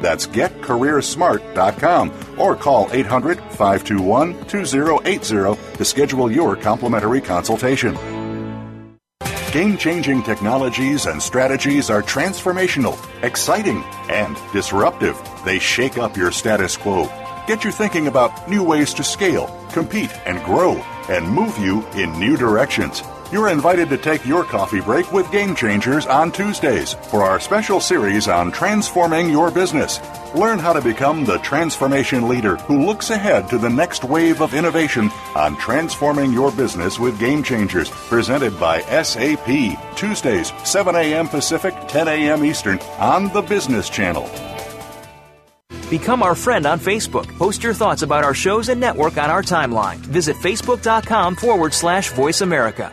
That's 0.00 0.26
getcareersmart.com 0.26 2.12
or 2.38 2.56
call 2.56 2.88
800 2.92 3.38
521 3.38 4.46
2080 4.46 5.76
to 5.76 5.84
schedule 5.84 6.30
your 6.30 6.56
complimentary 6.56 7.20
consultation. 7.20 7.96
Game 9.52 9.78
changing 9.78 10.22
technologies 10.22 11.06
and 11.06 11.22
strategies 11.22 11.88
are 11.88 12.02
transformational, 12.02 12.98
exciting, 13.22 13.82
and 14.10 14.36
disruptive. 14.52 15.16
They 15.46 15.58
shake 15.58 15.96
up 15.96 16.14
your 16.14 16.30
status 16.30 16.76
quo, 16.76 17.06
get 17.46 17.64
you 17.64 17.70
thinking 17.70 18.06
about 18.06 18.50
new 18.50 18.62
ways 18.62 18.92
to 18.94 19.02
scale, 19.02 19.46
compete, 19.72 20.10
and 20.26 20.44
grow, 20.44 20.74
and 21.08 21.26
move 21.26 21.56
you 21.58 21.86
in 21.94 22.12
new 22.18 22.36
directions. 22.36 23.02
You're 23.32 23.48
invited 23.48 23.88
to 23.88 23.98
take 23.98 24.24
your 24.24 24.44
coffee 24.44 24.80
break 24.80 25.10
with 25.10 25.32
Game 25.32 25.56
Changers 25.56 26.06
on 26.06 26.30
Tuesdays 26.30 26.94
for 27.10 27.24
our 27.24 27.40
special 27.40 27.80
series 27.80 28.28
on 28.28 28.52
transforming 28.52 29.28
your 29.30 29.50
business. 29.50 30.00
Learn 30.36 30.60
how 30.60 30.72
to 30.72 30.80
become 30.80 31.24
the 31.24 31.38
transformation 31.38 32.28
leader 32.28 32.54
who 32.54 32.86
looks 32.86 33.10
ahead 33.10 33.48
to 33.48 33.58
the 33.58 33.68
next 33.68 34.04
wave 34.04 34.40
of 34.40 34.54
innovation 34.54 35.10
on 35.34 35.56
transforming 35.56 36.32
your 36.32 36.52
business 36.52 37.00
with 37.00 37.18
Game 37.18 37.42
Changers, 37.42 37.90
presented 37.90 38.58
by 38.60 38.80
SAP. 39.02 39.96
Tuesdays, 39.96 40.52
7 40.62 40.94
a.m. 40.94 41.26
Pacific, 41.26 41.74
10 41.88 42.06
a.m. 42.06 42.44
Eastern 42.44 42.78
on 43.00 43.32
the 43.32 43.42
Business 43.42 43.90
Channel. 43.90 44.30
Become 45.90 46.22
our 46.22 46.36
friend 46.36 46.64
on 46.64 46.78
Facebook. 46.78 47.26
Post 47.38 47.64
your 47.64 47.74
thoughts 47.74 48.02
about 48.02 48.22
our 48.22 48.34
shows 48.34 48.68
and 48.68 48.80
network 48.80 49.18
on 49.18 49.30
our 49.30 49.42
timeline. 49.42 49.96
Visit 49.96 50.36
facebook.com 50.36 51.34
forward 51.34 51.74
slash 51.74 52.10
voice 52.10 52.40
America. 52.40 52.92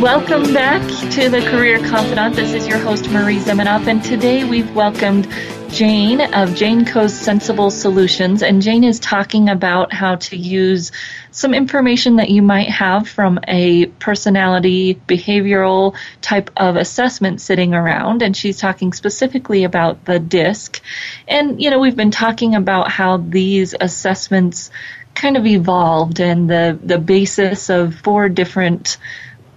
Welcome 0.00 0.54
back 0.54 0.80
to 1.14 1.28
the 1.28 1.40
Career 1.50 1.78
Confidante. 1.78 2.36
This 2.36 2.52
is 2.52 2.68
your 2.68 2.78
host, 2.78 3.10
Marie 3.10 3.40
Zimenoff, 3.40 3.88
and 3.88 4.00
today 4.02 4.44
we've 4.44 4.72
welcomed 4.72 5.26
Jane 5.70 6.20
of 6.34 6.54
Jane 6.54 6.84
Co's 6.84 7.12
Sensible 7.12 7.72
Solutions, 7.72 8.44
and 8.44 8.62
Jane 8.62 8.84
is 8.84 9.00
talking 9.00 9.48
about 9.48 9.92
how 9.92 10.14
to 10.14 10.36
use 10.36 10.92
some 11.32 11.52
information 11.52 12.16
that 12.16 12.30
you 12.30 12.42
might 12.42 12.68
have 12.68 13.08
from 13.08 13.40
a 13.48 13.86
personality 13.86 14.94
behavioral 14.94 15.96
type 16.20 16.50
of 16.56 16.76
assessment 16.76 17.40
sitting 17.40 17.74
around, 17.74 18.22
and 18.22 18.36
she's 18.36 18.58
talking 18.58 18.92
specifically 18.92 19.64
about 19.64 20.04
the 20.04 20.20
DISC. 20.20 20.80
And, 21.26 21.60
you 21.60 21.70
know, 21.70 21.80
we've 21.80 21.96
been 21.96 22.12
talking 22.12 22.54
about 22.54 22.88
how 22.88 23.16
these 23.16 23.74
assessments 23.78 24.70
kind 25.16 25.36
of 25.36 25.44
evolved 25.44 26.20
and 26.20 26.48
the, 26.48 26.78
the 26.80 26.98
basis 26.98 27.68
of 27.68 27.96
four 27.96 28.28
different 28.28 28.96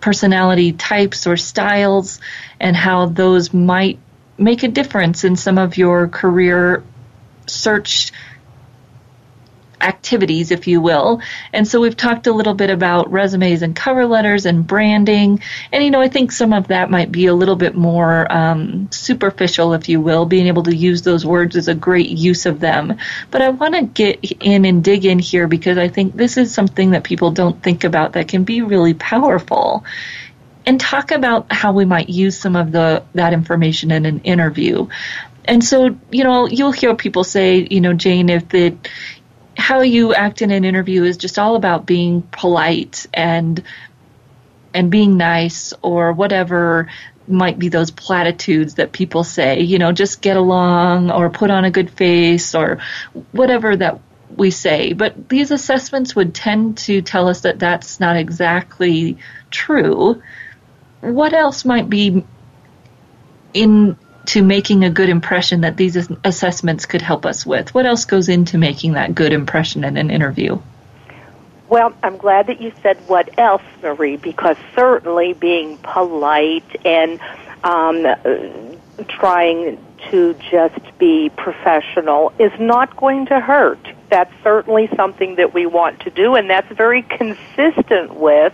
personality 0.02 0.74
types 0.74 1.28
or 1.28 1.38
styles 1.38 2.20
and 2.60 2.76
how 2.76 3.06
those 3.06 3.54
might 3.54 4.00
make 4.38 4.64
a 4.64 4.68
difference 4.68 5.24
in 5.24 5.36
some 5.36 5.58
of 5.58 5.78
your 5.78 6.08
career 6.08 6.84
search 7.46 8.12
activities, 9.82 10.52
if 10.52 10.68
you 10.68 10.82
will. 10.82 11.22
And 11.54 11.68
so 11.68 11.82
we've 11.82 11.98
talked 11.98 12.28
a 12.28 12.34
little 12.34 12.54
bit 12.54 12.70
about 12.70 13.12
resumes 13.12 13.62
and 13.62 13.76
cover 13.76 14.06
letters 14.06 14.46
and 14.46 14.66
branding. 14.66 15.42
And, 15.72 15.84
you 15.84 15.92
know, 15.92 16.02
I 16.02 16.08
think 16.08 16.32
some 16.32 16.54
of 16.54 16.68
that 16.68 16.90
might 16.90 17.12
be 17.12 17.26
a 17.26 17.34
little 17.34 17.56
bit 17.56 17.76
more 17.76 18.32
um, 18.32 18.90
superficial, 18.92 19.74
if 19.74 19.90
you 19.90 20.02
will. 20.02 20.26
Being 20.26 20.48
able 20.48 20.64
to 20.64 20.76
use 20.76 21.02
those 21.02 21.26
words 21.26 21.56
is 21.56 21.68
a 21.68 21.76
great 21.76 22.10
use 22.10 22.46
of 22.46 22.60
them. 22.60 22.98
But 23.30 23.42
I 23.42 23.50
want 23.50 23.76
to 23.76 23.84
get 23.84 24.24
in 24.42 24.66
and 24.66 24.84
dig 24.84 25.06
in 25.06 25.20
here 25.20 25.48
because 25.48 25.78
I 25.78 25.88
think 25.88 26.16
this 26.16 26.38
is 26.38 26.54
something 26.54 26.92
that 26.92 27.04
people 27.04 27.32
don't 27.32 27.62
think 27.62 27.84
about 27.84 28.14
that 28.14 28.28
can 28.28 28.44
be 28.44 28.62
really 28.62 28.94
powerful 28.94 29.84
and 30.66 30.80
talk 30.80 31.12
about 31.12 31.52
how 31.52 31.74
we 31.74 31.86
might 31.86 32.10
use 32.10 32.40
some 32.40 32.56
of 32.56 32.72
the 32.72 33.04
that 33.16 33.34
information 33.34 33.92
in 33.92 34.06
an 34.06 34.20
interview. 34.22 34.88
And 35.46 35.64
so, 35.64 35.98
you 36.12 36.24
know, 36.24 36.48
you'll 36.48 36.72
hear 36.72 36.96
people 36.96 37.24
say, 37.24 37.68
you 37.70 37.82
know, 37.82 37.94
Jane, 37.94 38.30
if 38.30 38.54
it 38.54 38.88
how 39.58 39.82
you 39.82 40.14
act 40.14 40.42
in 40.42 40.52
an 40.52 40.64
interview 40.64 41.04
is 41.04 41.18
just 41.18 41.38
all 41.38 41.56
about 41.56 41.86
being 41.86 42.22
polite 42.22 43.06
and 43.14 43.64
and 44.74 44.90
being 44.90 45.18
nice 45.18 45.74
or 45.82 46.14
whatever 46.14 46.88
might 47.28 47.60
be 47.60 47.70
those 47.70 47.92
platitudes 47.92 48.76
that 48.76 48.92
people 48.92 49.24
say, 49.24 49.62
you 49.62 49.78
know, 49.78 49.92
just 49.92 50.22
get 50.22 50.38
along 50.38 51.12
or 51.12 51.30
put 51.30 51.52
on 51.52 51.66
a 51.66 51.72
good 51.72 51.92
face 51.92 52.56
or 52.56 52.80
whatever 53.32 53.76
that 53.76 54.00
we 54.36 54.50
say. 54.50 54.94
But 54.94 55.30
these 55.30 55.52
assessments 55.52 56.16
would 56.16 56.34
tend 56.34 56.78
to 56.80 57.02
tell 57.02 57.28
us 57.28 57.42
that 57.42 57.60
that's 57.60 58.00
not 58.00 58.16
exactly 58.16 59.18
true 59.50 60.22
what 61.02 61.34
else 61.34 61.66
might 61.66 61.90
be 61.90 62.24
into 64.22 64.44
making 64.44 64.84
a 64.84 64.90
good 64.90 65.10
impression 65.10 65.62
that 65.62 65.78
these 65.78 65.98
assessments 66.24 66.86
could 66.86 67.02
help 67.02 67.26
us 67.26 67.46
with? 67.46 67.74
What 67.74 67.86
else 67.86 68.06
goes 68.06 68.30
into 68.30 68.58
making 68.58 68.94
that 68.94 69.16
good 69.16 69.34
impression 69.34 69.84
in 69.84 69.98
an 69.98 70.12
interview? 70.12 70.60
Well, 71.70 71.94
I'm 72.04 72.18
glad 72.18 72.48
that 72.48 72.62
you 72.62 72.72
said 72.84 72.98
what 73.08 73.40
else, 73.40 73.64
Marie, 73.82 74.18
because 74.18 74.58
certainly 74.76 75.34
being 75.34 75.78
polite 75.78 76.66
and 76.86 77.20
um, 77.64 78.78
trying 79.08 79.84
to 80.10 80.34
just 80.52 80.98
be 80.98 81.32
professional 81.36 82.34
is 82.38 82.52
not 82.60 82.96
going 82.98 83.26
to 83.28 83.40
hurt. 83.40 83.80
That's 84.10 84.34
certainly 84.44 84.90
something 84.96 85.36
that 85.36 85.54
we 85.54 85.66
want 85.66 86.02
to 86.02 86.10
do, 86.10 86.36
and 86.36 86.50
that's 86.50 86.72
very 86.76 87.04
consistent 87.04 88.16
with 88.16 88.54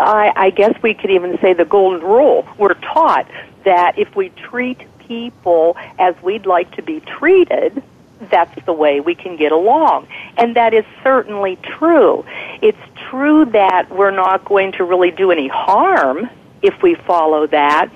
I, 0.00 0.32
I 0.34 0.50
guess 0.50 0.80
we 0.82 0.94
could 0.94 1.10
even 1.10 1.38
say 1.40 1.52
the 1.52 1.66
golden 1.66 2.00
rule. 2.00 2.48
We're 2.56 2.74
taught 2.74 3.30
that 3.64 3.98
if 3.98 4.14
we 4.16 4.30
treat 4.30 4.78
people 4.98 5.76
as 5.98 6.14
we'd 6.22 6.46
like 6.46 6.74
to 6.76 6.82
be 6.82 7.00
treated, 7.00 7.82
that's 8.30 8.64
the 8.66 8.72
way 8.72 9.00
we 9.00 9.14
can 9.14 9.36
get 9.36 9.52
along. 9.52 10.06
And 10.36 10.56
that 10.56 10.74
is 10.74 10.84
certainly 11.02 11.56
true. 11.56 12.24
It's 12.60 12.78
true 13.08 13.46
that 13.46 13.90
we're 13.90 14.10
not 14.10 14.44
going 14.44 14.72
to 14.72 14.84
really 14.84 15.10
do 15.10 15.30
any 15.30 15.48
harm 15.48 16.28
if 16.62 16.82
we 16.82 16.94
follow 16.94 17.46
that, 17.46 17.90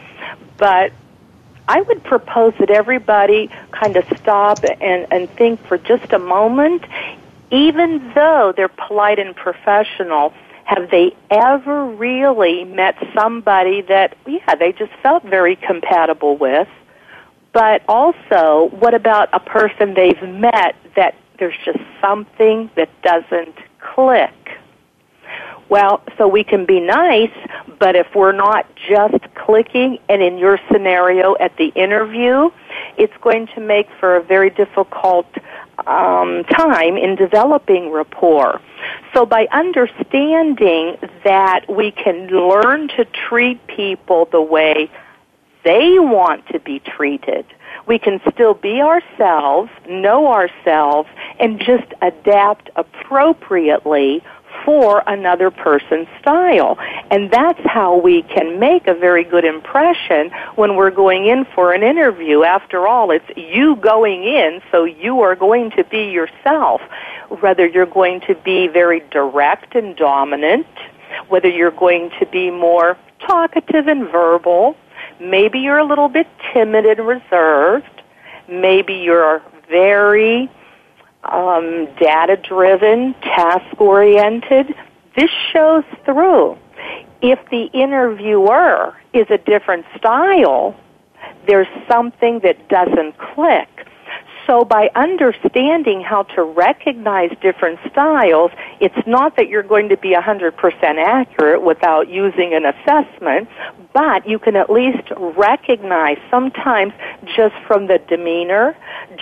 but 0.56 0.92
I 1.68 1.80
would 1.80 2.02
propose 2.02 2.54
that 2.58 2.70
everybody 2.70 3.50
kind 3.70 3.96
of 3.96 4.04
stop 4.18 4.64
and, 4.64 5.06
and 5.10 5.30
think 5.30 5.64
for 5.66 5.78
just 5.78 6.12
a 6.12 6.18
moment, 6.18 6.84
even 7.50 8.12
though 8.14 8.52
they're 8.54 8.68
polite 8.68 9.18
and 9.18 9.34
professional, 9.34 10.34
have 10.64 10.90
they 10.90 11.14
ever 11.30 11.86
really 11.86 12.64
met 12.64 12.96
somebody 13.14 13.82
that, 13.82 14.16
yeah, 14.26 14.54
they 14.54 14.72
just 14.72 14.92
felt 15.02 15.22
very 15.24 15.56
compatible 15.56 16.36
with? 16.36 16.68
But 17.52 17.82
also, 17.86 18.70
what 18.78 18.94
about 18.94 19.28
a 19.32 19.40
person 19.40 19.94
they've 19.94 20.22
met 20.22 20.74
that 20.96 21.14
there's 21.38 21.56
just 21.64 21.78
something 22.00 22.70
that 22.76 22.88
doesn't 23.02 23.56
click? 23.78 24.32
Well, 25.68 26.02
so 26.18 26.28
we 26.28 26.44
can 26.44 26.66
be 26.66 26.80
nice, 26.80 27.32
but 27.78 27.96
if 27.96 28.06
we're 28.14 28.32
not 28.32 28.66
just 28.88 29.22
clicking, 29.34 29.98
and 30.08 30.22
in 30.22 30.36
your 30.36 30.58
scenario 30.70 31.36
at 31.40 31.56
the 31.56 31.68
interview, 31.68 32.50
it's 32.98 33.14
going 33.22 33.46
to 33.54 33.60
make 33.60 33.88
for 33.98 34.16
a 34.16 34.22
very 34.22 34.50
difficult 34.50 35.26
um, 35.86 36.44
time 36.44 36.96
in 36.96 37.16
developing 37.16 37.90
rapport. 37.90 38.60
So 39.12 39.26
by 39.26 39.46
understanding 39.52 40.96
that 41.24 41.64
we 41.68 41.90
can 41.90 42.28
learn 42.28 42.88
to 42.88 43.04
treat 43.04 43.66
people 43.66 44.28
the 44.30 44.42
way 44.42 44.90
they 45.64 45.98
want 45.98 46.46
to 46.48 46.60
be 46.60 46.80
treated, 46.80 47.46
we 47.86 47.98
can 47.98 48.20
still 48.32 48.54
be 48.54 48.80
ourselves, 48.80 49.70
know 49.88 50.32
ourselves, 50.32 51.08
and 51.38 51.58
just 51.58 51.92
adapt 52.02 52.70
appropriately 52.76 54.22
for 54.64 55.02
another 55.06 55.50
person's 55.50 56.08
style. 56.20 56.78
And 57.10 57.30
that's 57.30 57.60
how 57.64 57.96
we 57.98 58.22
can 58.22 58.58
make 58.58 58.86
a 58.86 58.94
very 58.94 59.24
good 59.24 59.44
impression 59.44 60.30
when 60.56 60.76
we're 60.76 60.90
going 60.90 61.26
in 61.26 61.44
for 61.54 61.72
an 61.72 61.82
interview. 61.82 62.42
After 62.42 62.86
all, 62.86 63.10
it's 63.10 63.28
you 63.36 63.76
going 63.76 64.24
in, 64.24 64.60
so 64.70 64.84
you 64.84 65.20
are 65.20 65.36
going 65.36 65.70
to 65.72 65.84
be 65.84 66.10
yourself. 66.10 66.80
Whether 67.40 67.66
you're 67.66 67.86
going 67.86 68.20
to 68.22 68.34
be 68.34 68.68
very 68.68 69.00
direct 69.10 69.74
and 69.74 69.96
dominant, 69.96 70.66
whether 71.28 71.48
you're 71.48 71.70
going 71.70 72.10
to 72.18 72.26
be 72.26 72.50
more 72.50 72.96
talkative 73.20 73.86
and 73.86 74.10
verbal, 74.10 74.76
maybe 75.20 75.60
you're 75.60 75.78
a 75.78 75.86
little 75.86 76.08
bit 76.08 76.26
timid 76.52 76.86
and 76.86 77.06
reserved, 77.06 78.02
maybe 78.48 78.94
you're 78.94 79.42
very 79.68 80.50
um, 81.32 81.86
data 81.98 82.36
driven, 82.36 83.14
task 83.14 83.80
oriented, 83.80 84.74
this 85.16 85.30
shows 85.52 85.84
through. 86.04 86.56
If 87.22 87.38
the 87.50 87.64
interviewer 87.72 88.96
is 89.12 89.26
a 89.30 89.38
different 89.38 89.86
style, 89.96 90.76
there's 91.46 91.68
something 91.88 92.40
that 92.40 92.68
doesn't 92.68 93.16
click. 93.18 93.68
So 94.46 94.64
by 94.64 94.90
understanding 94.94 96.02
how 96.02 96.24
to 96.34 96.42
recognize 96.42 97.30
different 97.40 97.78
styles, 97.90 98.50
it's 98.78 99.06
not 99.06 99.36
that 99.36 99.48
you're 99.48 99.62
going 99.62 99.88
to 99.88 99.96
be 99.96 100.10
100% 100.14 100.52
accurate 100.82 101.62
without 101.62 102.08
using 102.08 102.52
an 102.52 102.66
assessment, 102.66 103.48
but 103.94 104.28
you 104.28 104.38
can 104.38 104.56
at 104.56 104.68
least 104.68 105.10
recognize 105.16 106.18
sometimes 106.30 106.92
just 107.36 107.54
from 107.66 107.86
the 107.86 107.98
demeanor, 108.06 108.76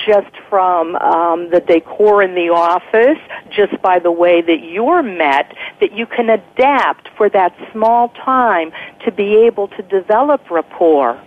just 0.06 0.35
from 0.48 0.96
um, 0.96 1.50
the 1.50 1.61
decor 1.61 2.22
in 2.22 2.35
the 2.35 2.48
office, 2.48 3.18
just 3.50 3.80
by 3.80 4.00
the 4.00 4.11
way 4.11 4.40
that 4.40 4.64
you're 4.64 5.02
met, 5.02 5.54
that 5.80 5.92
you 5.92 6.06
can 6.06 6.30
adapt 6.30 7.08
for 7.16 7.28
that 7.28 7.54
small 7.70 8.08
time 8.24 8.72
to 9.04 9.12
be 9.12 9.37
able 9.37 9.68
to 9.68 9.82
develop 9.82 10.50
rapport. 10.50 11.20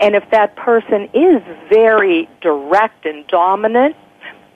And 0.00 0.14
if 0.14 0.28
that 0.30 0.56
person 0.56 1.08
is 1.14 1.42
very 1.68 2.28
direct 2.40 3.06
and 3.06 3.26
dominant, 3.26 3.96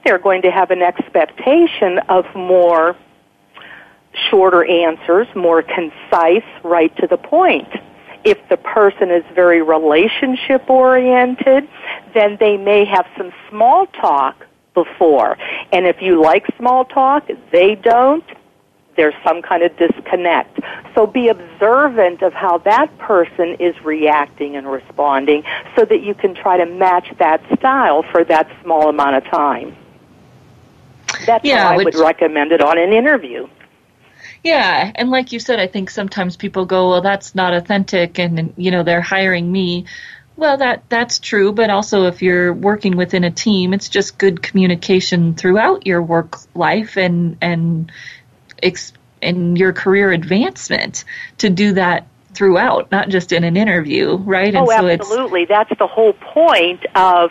they're 0.04 0.18
going 0.18 0.42
to 0.42 0.50
have 0.50 0.70
an 0.70 0.82
expectation 0.82 1.98
of 2.08 2.24
more 2.34 2.96
shorter 4.30 4.64
answers, 4.64 5.26
more 5.34 5.62
concise, 5.62 6.44
right 6.62 6.94
to 6.96 7.06
the 7.06 7.16
point. 7.16 7.68
If 8.24 8.38
the 8.48 8.56
person 8.56 9.10
is 9.10 9.24
very 9.34 9.62
relationship 9.62 10.68
oriented, 10.68 11.68
then 12.14 12.36
they 12.40 12.56
may 12.56 12.84
have 12.84 13.06
some 13.16 13.32
small 13.50 13.86
talk 13.86 14.46
before. 14.74 15.36
And 15.72 15.86
if 15.86 16.00
you 16.00 16.20
like 16.20 16.44
small 16.56 16.84
talk, 16.84 17.28
they 17.52 17.74
don't, 17.76 18.24
there's 18.96 19.14
some 19.24 19.42
kind 19.42 19.62
of 19.62 19.76
disconnect. 19.76 20.60
So 20.94 21.06
be 21.06 21.28
observant 21.28 22.22
of 22.22 22.32
how 22.32 22.58
that 22.58 22.96
person 22.98 23.56
is 23.60 23.74
reacting 23.84 24.56
and 24.56 24.70
responding 24.70 25.44
so 25.76 25.84
that 25.84 26.02
you 26.02 26.14
can 26.14 26.34
try 26.34 26.56
to 26.56 26.66
match 26.66 27.12
that 27.18 27.42
style 27.58 28.02
for 28.02 28.24
that 28.24 28.50
small 28.62 28.88
amount 28.88 29.16
of 29.16 29.24
time. 29.24 29.76
That's 31.24 31.44
yeah, 31.44 31.68
how 31.68 31.74
I 31.74 31.76
would 31.76 31.94
recommend 31.94 32.52
it 32.52 32.60
on 32.60 32.78
an 32.78 32.92
interview. 32.92 33.48
Yeah, 34.42 34.92
and 34.94 35.10
like 35.10 35.32
you 35.32 35.40
said, 35.40 35.58
I 35.58 35.66
think 35.66 35.90
sometimes 35.90 36.36
people 36.36 36.66
go, 36.66 36.90
"Well, 36.90 37.00
that's 37.00 37.34
not 37.34 37.54
authentic," 37.54 38.18
and 38.18 38.52
you 38.56 38.70
know 38.70 38.82
they're 38.82 39.00
hiring 39.00 39.50
me. 39.50 39.86
Well, 40.36 40.58
that 40.58 40.84
that's 40.88 41.18
true, 41.18 41.52
but 41.52 41.70
also 41.70 42.06
if 42.06 42.22
you're 42.22 42.52
working 42.52 42.96
within 42.96 43.24
a 43.24 43.30
team, 43.30 43.72
it's 43.72 43.88
just 43.88 44.18
good 44.18 44.42
communication 44.42 45.34
throughout 45.34 45.86
your 45.86 46.02
work 46.02 46.38
life 46.54 46.96
and 46.96 47.38
and 47.40 47.90
in 49.22 49.56
your 49.56 49.72
career 49.72 50.12
advancement 50.12 51.04
to 51.38 51.50
do 51.50 51.72
that 51.74 52.06
throughout, 52.34 52.90
not 52.90 53.08
just 53.08 53.32
in 53.32 53.44
an 53.44 53.56
interview, 53.56 54.16
right? 54.16 54.54
And 54.54 54.58
oh, 54.58 54.66
so 54.66 54.86
absolutely. 54.88 55.46
That's 55.46 55.72
the 55.78 55.86
whole 55.86 56.12
point 56.12 56.84
of 56.94 57.30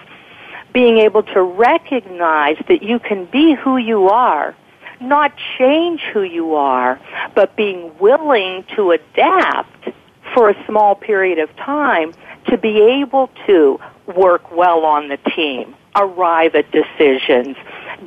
being 0.74 0.98
able 0.98 1.24
to 1.24 1.42
recognize 1.42 2.58
that 2.68 2.84
you 2.84 3.00
can 3.00 3.26
be 3.26 3.54
who 3.54 3.78
you 3.78 4.10
are 4.10 4.56
not 5.00 5.34
change 5.58 6.02
who 6.14 6.24
you 6.24 6.56
are, 6.56 7.00
but 7.34 7.56
being 7.56 7.98
willing 8.00 8.66
to 8.76 8.92
adapt 8.92 9.90
for 10.34 10.50
a 10.50 10.66
small 10.66 10.96
period 10.96 11.40
of 11.40 11.56
time 11.58 12.14
to 12.48 12.58
be 12.58 12.82
able 13.02 13.30
to 13.46 13.80
work 14.16 14.52
well 14.52 14.86
on 14.86 15.08
the 15.08 15.18
team, 15.36 15.76
arrive 15.96 16.56
at 16.56 16.72
decisions, 16.72 17.56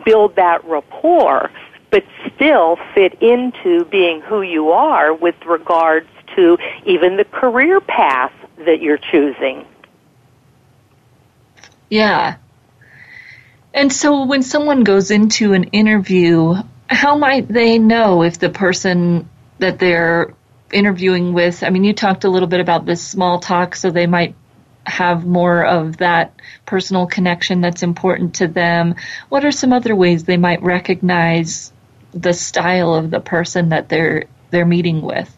build 0.05 0.37
that 0.37 0.65
rapport, 0.65 1.51
but 1.91 2.05
still 2.35 2.77
fit 2.95 3.23
into 3.23 3.85
being 3.87 4.21
who 4.21 4.43
you 4.43 4.71
are 4.71 5.15
with 5.15 5.37
regards 5.47 6.09
to 6.37 6.59
even 6.85 7.17
the 7.17 7.25
career 7.25 7.81
path 7.81 8.33
that 8.59 8.81
you're 8.81 8.99
choosing. 8.99 9.67
Yeah. 11.89 12.37
And 13.73 13.93
so 13.93 14.25
when 14.25 14.43
someone 14.43 14.85
goes 14.85 15.11
into 15.11 15.53
an 15.53 15.65
interview, 15.65 16.55
how 16.89 17.17
might 17.17 17.49
they 17.49 17.79
know 17.79 18.23
if 18.23 18.39
the 18.39 18.51
person 18.51 19.29
that 19.59 19.79
they're 19.79 20.35
interviewing 20.73 21.33
with, 21.33 21.63
I 21.63 21.71
mean, 21.71 21.85
you 21.85 21.93
talked 21.93 22.25
a 22.25 22.31
little 22.31 22.49
bit 22.49 22.61
about 22.61 22.87
this 22.87 23.03
small 23.03 23.41
talk, 23.41 23.77
so 23.77 23.91
they 23.91 24.07
might 24.07 24.35
have 24.85 25.27
more 25.27 25.65
of 25.65 25.99
that 25.99 26.35
personal 26.65 27.07
connection 27.07 27.61
that's 27.61 27.83
important 27.83 28.37
to 28.37 28.49
them. 28.49 28.95
What 29.29 29.45
are 29.45 29.53
some 29.53 29.73
other 29.73 29.95
ways 29.95 30.25
they 30.25 30.39
might 30.39 30.63
recognize 30.63 31.73
the 32.13 32.33
style 32.33 32.95
of 32.95 33.11
the 33.11 33.21
person 33.21 33.71
that 33.71 33.89
they're 33.89 34.25
they're 34.51 34.67
meeting 34.67 35.03
with? 35.03 35.35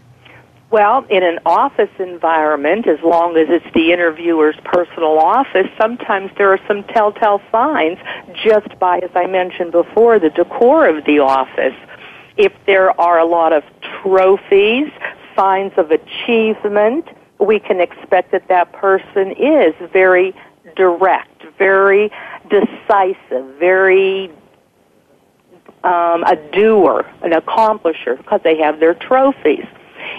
Well, 0.71 1.05
in 1.11 1.25
an 1.25 1.41
office 1.45 1.91
environment, 1.99 2.87
as 2.87 3.01
long 3.03 3.37
as 3.37 3.49
it's 3.51 3.75
the 3.75 3.93
interviewer's 3.93 4.55
personal 4.65 5.19
office, 5.19 5.67
sometimes 5.77 6.31
there 6.39 6.53
are 6.53 6.61
some 6.69 6.85
telltale 6.85 7.43
signs 7.51 7.99
just 8.45 8.79
by, 8.79 8.99
as 8.99 9.11
I 9.17 9.27
mentioned 9.27 9.73
before, 9.73 10.21
the 10.21 10.31
decor 10.31 10.87
of 10.87 11.05
the 11.07 11.19
office. 11.19 11.75
If 12.37 12.53
there 12.67 12.99
are 13.01 13.19
a 13.19 13.25
lot 13.25 13.53
of 13.53 13.65
trophies, 14.01 14.93
signs 15.35 15.73
of 15.77 15.91
achievement, 15.91 17.05
we 17.41 17.59
can 17.59 17.81
expect 17.81 18.31
that 18.31 18.47
that 18.47 18.73
person 18.73 19.33
is 19.33 19.75
very 19.93 20.35
direct, 20.77 21.43
very 21.59 22.13
decisive, 22.49 23.59
very 23.59 24.31
um, 25.85 26.25
a 26.25 26.37
doer, 26.53 27.11
an 27.23 27.33
accomplisher, 27.33 28.17
because 28.19 28.41
they 28.45 28.59
have 28.59 28.81
their 28.81 28.95
trophies. 28.95 29.67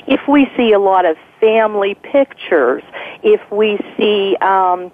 If 0.08 0.28
we 0.28 0.48
see 0.58 0.74
a 0.74 0.80
lot 0.80 1.06
of 1.06 1.18
family 1.40 1.96
pictures, 1.96 2.84
if 3.24 3.42
we 3.52 3.80
see 3.98 4.36
um, 4.42 4.92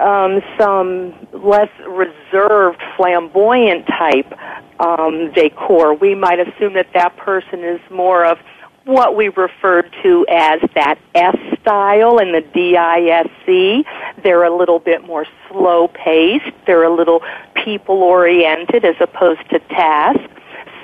um, 0.00 0.40
some 0.58 1.14
less 1.32 1.70
reserved, 1.86 2.82
flamboyant 2.96 3.86
type 3.86 4.32
um, 4.80 5.32
decor, 5.32 5.94
we 5.94 6.14
might 6.14 6.38
assume 6.40 6.74
that 6.74 6.88
that 6.94 7.16
person 7.16 7.64
is 7.64 7.80
more 7.90 8.24
of 8.24 8.38
what 8.86 9.16
we 9.16 9.28
referred 9.30 9.92
to 10.02 10.24
as 10.30 10.60
that 10.74 10.96
S 11.14 11.36
style 11.60 12.18
and 12.18 12.32
the 12.32 12.40
DISC. 12.40 13.84
They're 14.22 14.44
a 14.44 14.56
little 14.56 14.78
bit 14.78 15.04
more 15.04 15.26
slow 15.50 15.88
paced. 15.88 16.52
They're 16.66 16.84
a 16.84 16.94
little 16.94 17.22
people 17.64 18.02
oriented 18.02 18.84
as 18.84 18.94
opposed 19.00 19.48
to 19.50 19.58
task. 19.58 20.30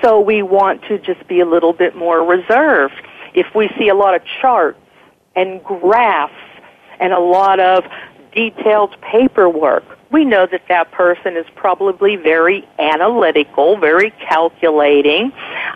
So 0.01 0.19
we 0.19 0.43
want 0.43 0.83
to 0.83 0.99
just 0.99 1.25
be 1.29 1.39
a 1.39 1.45
little 1.45 1.71
bit 1.71 1.95
more 1.95 2.25
reserved 2.25 3.01
if 3.33 3.47
we 3.55 3.69
see 3.79 3.87
a 3.87 3.95
lot 3.95 4.15
of 4.15 4.21
charts 4.41 4.79
and 5.35 5.63
graphs 5.63 6.33
and 6.99 7.13
a 7.13 7.19
lot 7.19 7.61
of 7.61 7.85
detailed 8.33 8.99
paperwork. 9.01 9.83
We 10.11 10.25
know 10.25 10.45
that 10.45 10.63
that 10.69 10.91
person 10.91 11.37
is 11.37 11.45
probably 11.55 12.17
very 12.17 12.67
analytical, 12.77 13.77
very 13.77 14.11
calculating, 14.11 15.31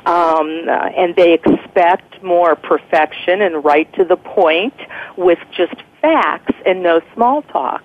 um, 0.06 0.70
and 0.70 1.16
they 1.16 1.34
expect 1.34 2.17
more 2.22 2.56
perfection 2.56 3.42
and 3.42 3.64
right 3.64 3.92
to 3.94 4.04
the 4.04 4.18
point 4.18 4.76
with 5.18 5.40
just 5.56 5.76
facts 6.02 6.54
and 6.66 6.84
no 6.84 7.02
small 7.14 7.42
talk. 7.44 7.84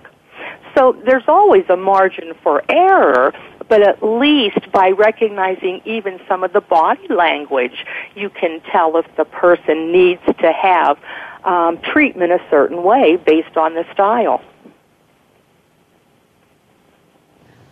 So 0.75 0.97
there's 1.05 1.27
always 1.27 1.65
a 1.69 1.77
margin 1.77 2.33
for 2.41 2.63
error, 2.67 3.33
but 3.69 3.81
at 3.81 4.03
least 4.03 4.71
by 4.71 4.89
recognizing 4.89 5.81
even 5.85 6.19
some 6.27 6.43
of 6.43 6.53
the 6.53 6.61
body 6.61 7.07
language, 7.09 7.85
you 8.15 8.29
can 8.29 8.59
tell 8.71 8.97
if 8.97 9.05
the 9.15 9.25
person 9.25 9.91
needs 9.91 10.21
to 10.25 10.51
have 10.51 10.97
um, 11.43 11.79
treatment 11.79 12.31
a 12.31 12.39
certain 12.49 12.83
way 12.83 13.17
based 13.17 13.55
on 13.57 13.75
the 13.75 13.85
style. 13.93 14.41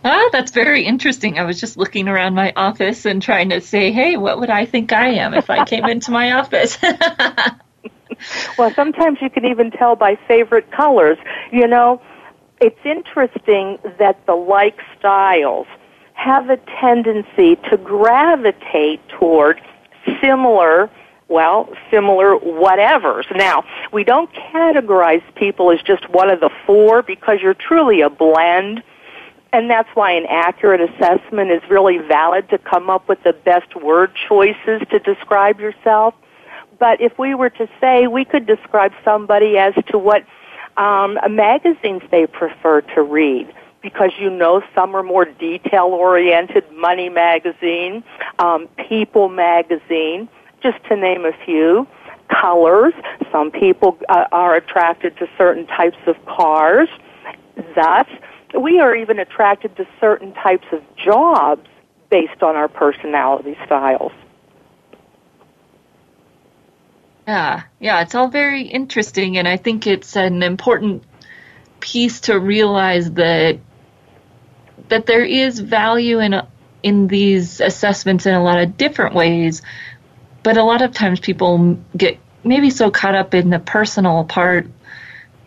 Ah, 0.04 0.28
that's 0.32 0.50
very 0.50 0.84
interesting. 0.84 1.38
I 1.38 1.44
was 1.44 1.60
just 1.60 1.76
looking 1.76 2.08
around 2.08 2.34
my 2.34 2.52
office 2.56 3.04
and 3.06 3.22
trying 3.22 3.50
to 3.50 3.60
say, 3.60 3.92
hey, 3.92 4.16
what 4.16 4.40
would 4.40 4.50
I 4.50 4.66
think 4.66 4.92
I 4.92 5.08
am 5.10 5.34
if 5.34 5.48
I 5.48 5.64
came 5.64 5.84
into 5.84 6.10
my 6.10 6.32
office? 6.32 6.76
well, 8.58 8.72
sometimes 8.74 9.18
you 9.20 9.30
can 9.30 9.44
even 9.44 9.70
tell 9.70 9.94
by 9.94 10.16
favorite 10.26 10.70
colors. 10.72 11.18
You 11.52 11.68
know, 11.68 12.02
it's 12.60 12.78
interesting 12.84 13.78
that 13.98 14.26
the 14.26 14.34
like 14.34 14.80
styles 14.98 15.66
have 16.14 16.50
a 16.50 16.56
tendency 16.80 17.56
to 17.70 17.76
gravitate 17.76 19.00
toward 19.08 19.60
similar 20.20 20.90
well, 21.32 21.72
similar 21.90 22.36
whatevers. 22.36 23.24
Now, 23.34 23.64
we 23.90 24.04
don't 24.04 24.30
categorize 24.34 25.22
people 25.34 25.70
as 25.72 25.80
just 25.80 26.08
one 26.10 26.28
of 26.28 26.40
the 26.40 26.50
four 26.66 27.02
because 27.02 27.38
you're 27.42 27.54
truly 27.54 28.02
a 28.02 28.10
blend. 28.10 28.82
And 29.52 29.68
that's 29.68 29.88
why 29.94 30.12
an 30.12 30.24
accurate 30.28 30.80
assessment 30.80 31.50
is 31.50 31.60
really 31.68 31.98
valid 31.98 32.48
to 32.50 32.58
come 32.58 32.88
up 32.88 33.06
with 33.08 33.22
the 33.22 33.34
best 33.34 33.76
word 33.76 34.10
choices 34.28 34.80
to 34.90 34.98
describe 34.98 35.60
yourself. 35.60 36.14
But 36.78 37.00
if 37.00 37.18
we 37.18 37.34
were 37.34 37.50
to 37.50 37.68
say 37.80 38.06
we 38.06 38.24
could 38.24 38.46
describe 38.46 38.92
somebody 39.04 39.58
as 39.58 39.74
to 39.88 39.98
what 39.98 40.24
um, 40.76 41.18
magazines 41.28 42.02
they 42.10 42.26
prefer 42.26 42.80
to 42.94 43.02
read, 43.02 43.52
because 43.82 44.10
you 44.18 44.30
know 44.30 44.62
some 44.74 44.96
are 44.96 45.02
more 45.02 45.26
detail 45.26 45.86
oriented, 45.86 46.64
Money 46.72 47.08
Magazine, 47.08 48.02
um, 48.38 48.68
People 48.88 49.28
Magazine, 49.28 50.28
just 50.62 50.82
to 50.88 50.96
name 50.96 51.24
a 51.26 51.32
few. 51.44 51.86
Colors. 52.28 52.94
Some 53.30 53.50
people 53.50 53.98
uh, 54.08 54.24
are 54.32 54.54
attracted 54.54 55.18
to 55.18 55.28
certain 55.36 55.66
types 55.66 55.98
of 56.06 56.16
cars. 56.24 56.88
Thus, 57.74 58.06
we 58.60 58.80
are 58.80 58.94
even 58.94 59.18
attracted 59.18 59.76
to 59.76 59.86
certain 60.00 60.32
types 60.34 60.66
of 60.72 60.82
jobs 60.96 61.66
based 62.10 62.42
on 62.42 62.56
our 62.56 62.68
personality 62.68 63.56
styles. 63.64 64.12
Yeah, 67.26 67.62
yeah, 67.78 68.02
it's 68.02 68.14
all 68.14 68.28
very 68.28 68.62
interesting, 68.62 69.38
and 69.38 69.46
I 69.46 69.56
think 69.56 69.86
it's 69.86 70.16
an 70.16 70.42
important 70.42 71.04
piece 71.80 72.22
to 72.22 72.38
realize 72.38 73.10
that 73.12 73.58
that 74.88 75.06
there 75.06 75.24
is 75.24 75.58
value 75.58 76.18
in 76.18 76.40
in 76.82 77.06
these 77.06 77.60
assessments 77.60 78.26
in 78.26 78.34
a 78.34 78.42
lot 78.42 78.60
of 78.60 78.76
different 78.76 79.14
ways, 79.14 79.62
but 80.42 80.56
a 80.56 80.64
lot 80.64 80.82
of 80.82 80.92
times 80.92 81.20
people 81.20 81.78
get 81.96 82.18
maybe 82.44 82.70
so 82.70 82.90
caught 82.90 83.14
up 83.14 83.34
in 83.34 83.50
the 83.50 83.60
personal 83.60 84.24
part 84.24 84.66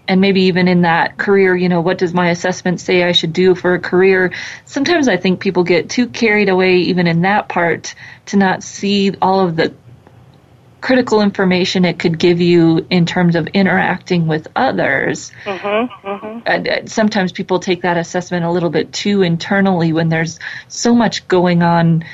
and 0.07 0.21
maybe 0.21 0.43
even 0.43 0.67
in 0.67 0.81
that 0.81 1.17
career, 1.17 1.55
you 1.55 1.69
know, 1.69 1.81
what 1.81 1.97
does 1.97 2.13
my 2.13 2.29
assessment 2.29 2.79
say 2.79 3.03
I 3.03 3.11
should 3.11 3.33
do 3.33 3.55
for 3.55 3.73
a 3.73 3.79
career? 3.79 4.33
Sometimes 4.65 5.07
I 5.07 5.17
think 5.17 5.39
people 5.39 5.63
get 5.63 5.89
too 5.89 6.07
carried 6.07 6.49
away 6.49 6.77
even 6.77 7.07
in 7.07 7.21
that 7.21 7.49
part 7.49 7.95
to 8.27 8.37
not 8.37 8.63
see 8.63 9.13
all 9.21 9.39
of 9.39 9.55
the 9.55 9.73
critical 10.85 11.21
information 11.21 11.83
it 11.83 11.97
could 11.97 12.19
give 12.19 12.39
you 12.39 12.85
in 12.91 13.07
terms 13.07 13.35
of 13.35 13.47
interacting 13.47 14.27
with 14.27 14.47
others. 14.55 15.31
Mm-hmm, 15.43 16.07
mm-hmm. 16.07 16.39
And 16.45 16.67
uh, 16.67 16.85
sometimes 16.85 17.31
people 17.31 17.59
take 17.59 17.81
that 17.81 17.97
assessment 17.97 18.45
a 18.45 18.51
little 18.51 18.69
bit 18.69 18.93
too 18.93 19.23
internally 19.23 19.93
when 19.93 20.09
there's 20.09 20.39
so 20.67 20.93
much 20.93 21.27
going 21.27 21.63
on 21.63 22.05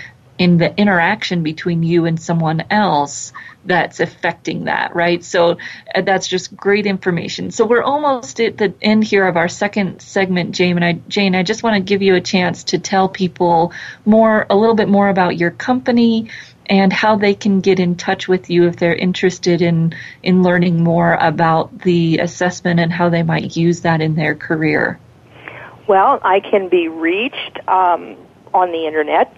in 0.41 0.57
the 0.57 0.75
interaction 0.75 1.43
between 1.43 1.83
you 1.83 2.05
and 2.05 2.19
someone 2.19 2.63
else 2.71 3.31
that's 3.63 3.99
affecting 3.99 4.63
that, 4.63 4.95
right? 4.95 5.23
So 5.23 5.59
uh, 5.93 6.01
that's 6.01 6.27
just 6.27 6.57
great 6.57 6.87
information. 6.87 7.51
So 7.51 7.63
we're 7.63 7.83
almost 7.83 8.39
at 8.41 8.57
the 8.57 8.73
end 8.81 9.03
here 9.03 9.27
of 9.27 9.37
our 9.37 9.47
second 9.47 10.01
segment, 10.01 10.55
Jane. 10.55 10.77
And 10.77 10.83
I, 10.83 10.93
Jane, 11.07 11.35
I 11.35 11.43
just 11.43 11.61
want 11.61 11.75
to 11.75 11.79
give 11.79 12.01
you 12.01 12.15
a 12.15 12.21
chance 12.21 12.63
to 12.63 12.79
tell 12.79 13.07
people 13.07 13.71
more, 14.03 14.47
a 14.49 14.55
little 14.55 14.73
bit 14.73 14.89
more 14.89 15.09
about 15.09 15.37
your 15.37 15.51
company 15.51 16.31
and 16.65 16.91
how 16.91 17.17
they 17.17 17.35
can 17.35 17.61
get 17.61 17.79
in 17.79 17.95
touch 17.95 18.27
with 18.27 18.49
you 18.49 18.65
if 18.65 18.77
they're 18.77 18.95
interested 18.95 19.61
in 19.61 19.93
in 20.23 20.41
learning 20.41 20.83
more 20.83 21.13
about 21.13 21.81
the 21.81 22.17
assessment 22.17 22.79
and 22.79 22.91
how 22.91 23.09
they 23.09 23.21
might 23.21 23.55
use 23.55 23.81
that 23.81 24.01
in 24.01 24.15
their 24.15 24.33
career. 24.33 24.99
Well, 25.87 26.19
I 26.23 26.39
can 26.39 26.67
be 26.67 26.87
reached 26.87 27.59
um, 27.67 28.17
on 28.55 28.71
the 28.71 28.87
internet 28.87 29.35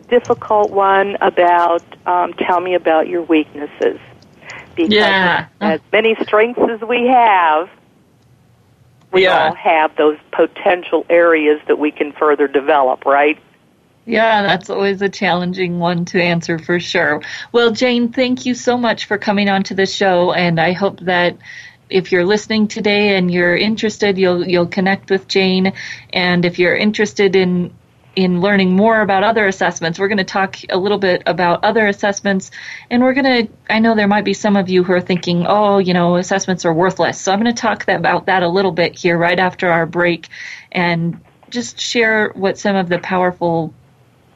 difficult 0.09 0.71
one 0.71 1.17
about 1.21 1.83
um, 2.05 2.33
tell 2.33 2.59
me 2.59 2.75
about 2.75 3.07
your 3.07 3.23
weaknesses. 3.23 3.99
Because 4.75 4.93
yeah. 4.93 5.47
as 5.61 5.79
many 5.91 6.15
strengths 6.21 6.59
as 6.69 6.81
we 6.81 7.07
have, 7.07 7.69
we 9.11 9.23
yeah. 9.23 9.47
all 9.47 9.55
have 9.55 9.95
those 9.95 10.17
potential 10.31 11.05
areas 11.09 11.61
that 11.67 11.79
we 11.79 11.91
can 11.91 12.11
further 12.11 12.47
develop, 12.47 13.05
right? 13.05 13.39
Yeah, 14.05 14.43
that's 14.43 14.69
always 14.69 15.01
a 15.01 15.09
challenging 15.09 15.79
one 15.79 16.05
to 16.05 16.21
answer 16.21 16.59
for 16.59 16.79
sure. 16.79 17.21
Well, 17.51 17.71
Jane, 17.71 18.11
thank 18.11 18.45
you 18.45 18.53
so 18.53 18.77
much 18.77 19.05
for 19.05 19.17
coming 19.17 19.49
on 19.49 19.63
to 19.63 19.73
the 19.73 19.87
show, 19.87 20.31
and 20.31 20.59
I 20.59 20.73
hope 20.73 20.99
that 21.01 21.37
if 21.89 22.11
you're 22.11 22.25
listening 22.25 22.67
today 22.67 23.17
and 23.17 23.31
you're 23.31 23.55
interested, 23.55 24.17
you'll 24.17 24.47
you'll 24.47 24.67
connect 24.67 25.09
with 25.09 25.27
Jane, 25.27 25.73
and 26.11 26.45
if 26.45 26.59
you're 26.59 26.75
interested 26.75 27.35
in 27.35 27.73
in 28.15 28.41
learning 28.41 28.75
more 28.75 29.01
about 29.01 29.23
other 29.23 29.47
assessments. 29.47 29.99
We're 29.99 30.07
going 30.07 30.17
to 30.19 30.23
talk 30.23 30.57
a 30.69 30.77
little 30.77 30.97
bit 30.97 31.23
about 31.25 31.63
other 31.63 31.87
assessments, 31.87 32.51
and 32.89 33.03
we're 33.03 33.13
going 33.13 33.47
to. 33.47 33.53
I 33.69 33.79
know 33.79 33.95
there 33.95 34.07
might 34.07 34.25
be 34.25 34.33
some 34.33 34.55
of 34.55 34.69
you 34.69 34.83
who 34.83 34.93
are 34.93 35.01
thinking, 35.01 35.45
"Oh, 35.47 35.77
you 35.77 35.93
know, 35.93 36.15
assessments 36.15 36.65
are 36.65 36.73
worthless." 36.73 37.19
So 37.19 37.31
I'm 37.31 37.41
going 37.41 37.53
to 37.53 37.61
talk 37.61 37.87
about 37.87 38.27
that 38.27 38.43
a 38.43 38.49
little 38.49 38.71
bit 38.71 38.95
here 38.95 39.17
right 39.17 39.39
after 39.39 39.69
our 39.69 39.85
break, 39.85 40.29
and 40.71 41.21
just 41.49 41.79
share 41.79 42.29
what 42.29 42.57
some 42.57 42.75
of 42.75 42.89
the 42.89 42.99
powerful 42.99 43.73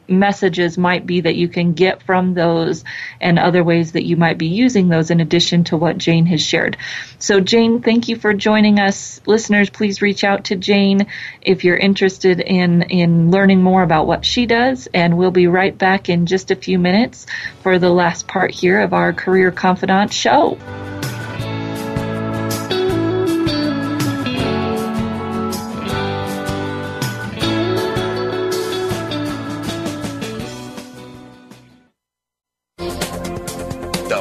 messages 0.10 0.78
might 0.78 1.06
be 1.06 1.22
that 1.22 1.36
you 1.36 1.48
can 1.48 1.74
get 1.74 2.04
from 2.04 2.34
those 2.34 2.84
and 3.20 3.40
other 3.40 3.64
ways 3.64 3.94
that 3.94 4.06
you 4.06 4.18
might 4.18 4.38
be 4.38 4.48
using 4.48 4.88
those 4.88 5.12
in 5.12 5.20
addition 5.20 5.64
to 5.66 5.78
what 5.78 5.98
Jane 5.98 6.26
has 6.28 6.42
shared. 6.42 6.78
So 7.20 7.40
Jane, 7.40 7.82
thank 7.82 8.08
you 8.08 8.16
for 8.16 8.34
joining 8.34 8.80
us. 8.80 9.22
Listeners, 9.26 9.70
please 9.70 10.02
reach 10.02 10.24
out 10.24 10.46
to 10.46 10.56
Jane 10.56 11.08
if 11.42 11.64
you're 11.64 11.78
interested 11.78 12.40
in, 12.40 12.84
in 12.84 13.32
learning 13.32 13.62
more 13.62 13.84
about 13.84 14.08
what 14.08 14.26
she 14.26 14.46
does 14.46 14.88
and 14.94 15.18
we'll 15.18 15.32
be 15.32 15.48
right 15.48 15.78
back 15.78 16.10
in 16.10 16.26
just 16.26 16.52
a 16.52 16.56
few 16.56 16.80
minutes 16.80 17.26
for 17.62 17.80
the 17.80 17.90
last 17.90 18.28
part 18.28 18.52
here 18.52 18.82
of 18.82 18.94
our 18.94 19.14
Career 19.14 19.52
Confidante 19.52 20.14
show. 20.14 20.58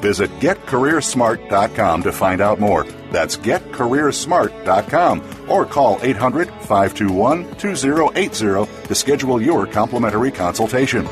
Visit 0.00 0.30
getcareersmart.com 0.40 2.02
to 2.02 2.12
find 2.12 2.40
out 2.40 2.60
more. 2.60 2.84
That's 3.10 3.36
getcareersmart.com 3.36 5.48
or 5.48 5.66
call 5.66 5.98
800 6.02 6.48
521 6.48 7.56
2080 7.56 8.88
to 8.88 8.94
schedule 8.94 9.42
your 9.42 9.66
complimentary 9.66 10.30
consultation. 10.30 11.08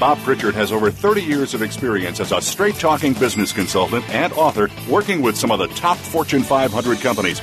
Bob 0.00 0.16
Pritchard 0.20 0.54
has 0.54 0.72
over 0.72 0.90
30 0.90 1.22
years 1.22 1.52
of 1.52 1.60
experience 1.60 2.20
as 2.20 2.32
a 2.32 2.40
straight 2.40 2.76
talking 2.76 3.12
business 3.12 3.52
consultant 3.52 4.08
and 4.08 4.32
author 4.32 4.70
working 4.88 5.20
with 5.20 5.36
some 5.36 5.50
of 5.50 5.58
the 5.58 5.66
top 5.68 5.98
Fortune 5.98 6.42
500 6.42 7.00
companies. 7.00 7.42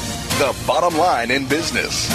the 0.41 0.65
bottom 0.65 0.97
line 0.97 1.29
in 1.29 1.45
business. 1.45 2.09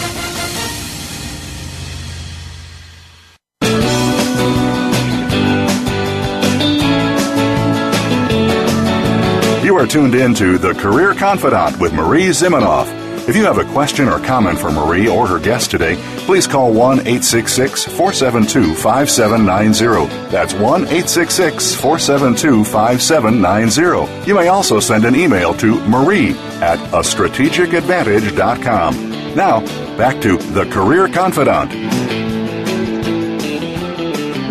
You 9.64 9.76
are 9.76 9.86
tuned 9.86 10.16
in 10.16 10.34
to 10.34 10.58
The 10.58 10.74
Career 10.74 11.14
Confidante 11.14 11.78
with 11.78 11.92
Marie 11.92 12.30
Zimenoff. 12.30 12.88
If 13.28 13.36
you 13.36 13.44
have 13.44 13.58
a 13.58 13.64
question 13.72 14.08
or 14.08 14.18
comment 14.18 14.58
for 14.58 14.72
Marie 14.72 15.08
or 15.08 15.28
her 15.28 15.38
guest 15.38 15.70
today, 15.70 15.94
please 16.26 16.48
call 16.48 16.72
1 16.72 17.00
866 17.00 17.84
472 17.84 18.74
5790. 18.74 20.30
That's 20.30 20.52
1 20.52 20.62
866 20.82 21.74
472 21.76 22.64
5790. 22.64 24.28
You 24.28 24.34
may 24.34 24.48
also 24.48 24.80
send 24.80 25.04
an 25.04 25.14
email 25.14 25.54
to 25.54 25.80
marie 25.88 26.34
at 26.62 26.78
a 26.92 27.00
strategicadvantage.com. 27.00 29.34
Now, 29.34 29.60
back 29.96 30.20
to 30.22 30.36
The 30.36 30.66
Career 30.66 31.08
Confidante. 31.08 31.74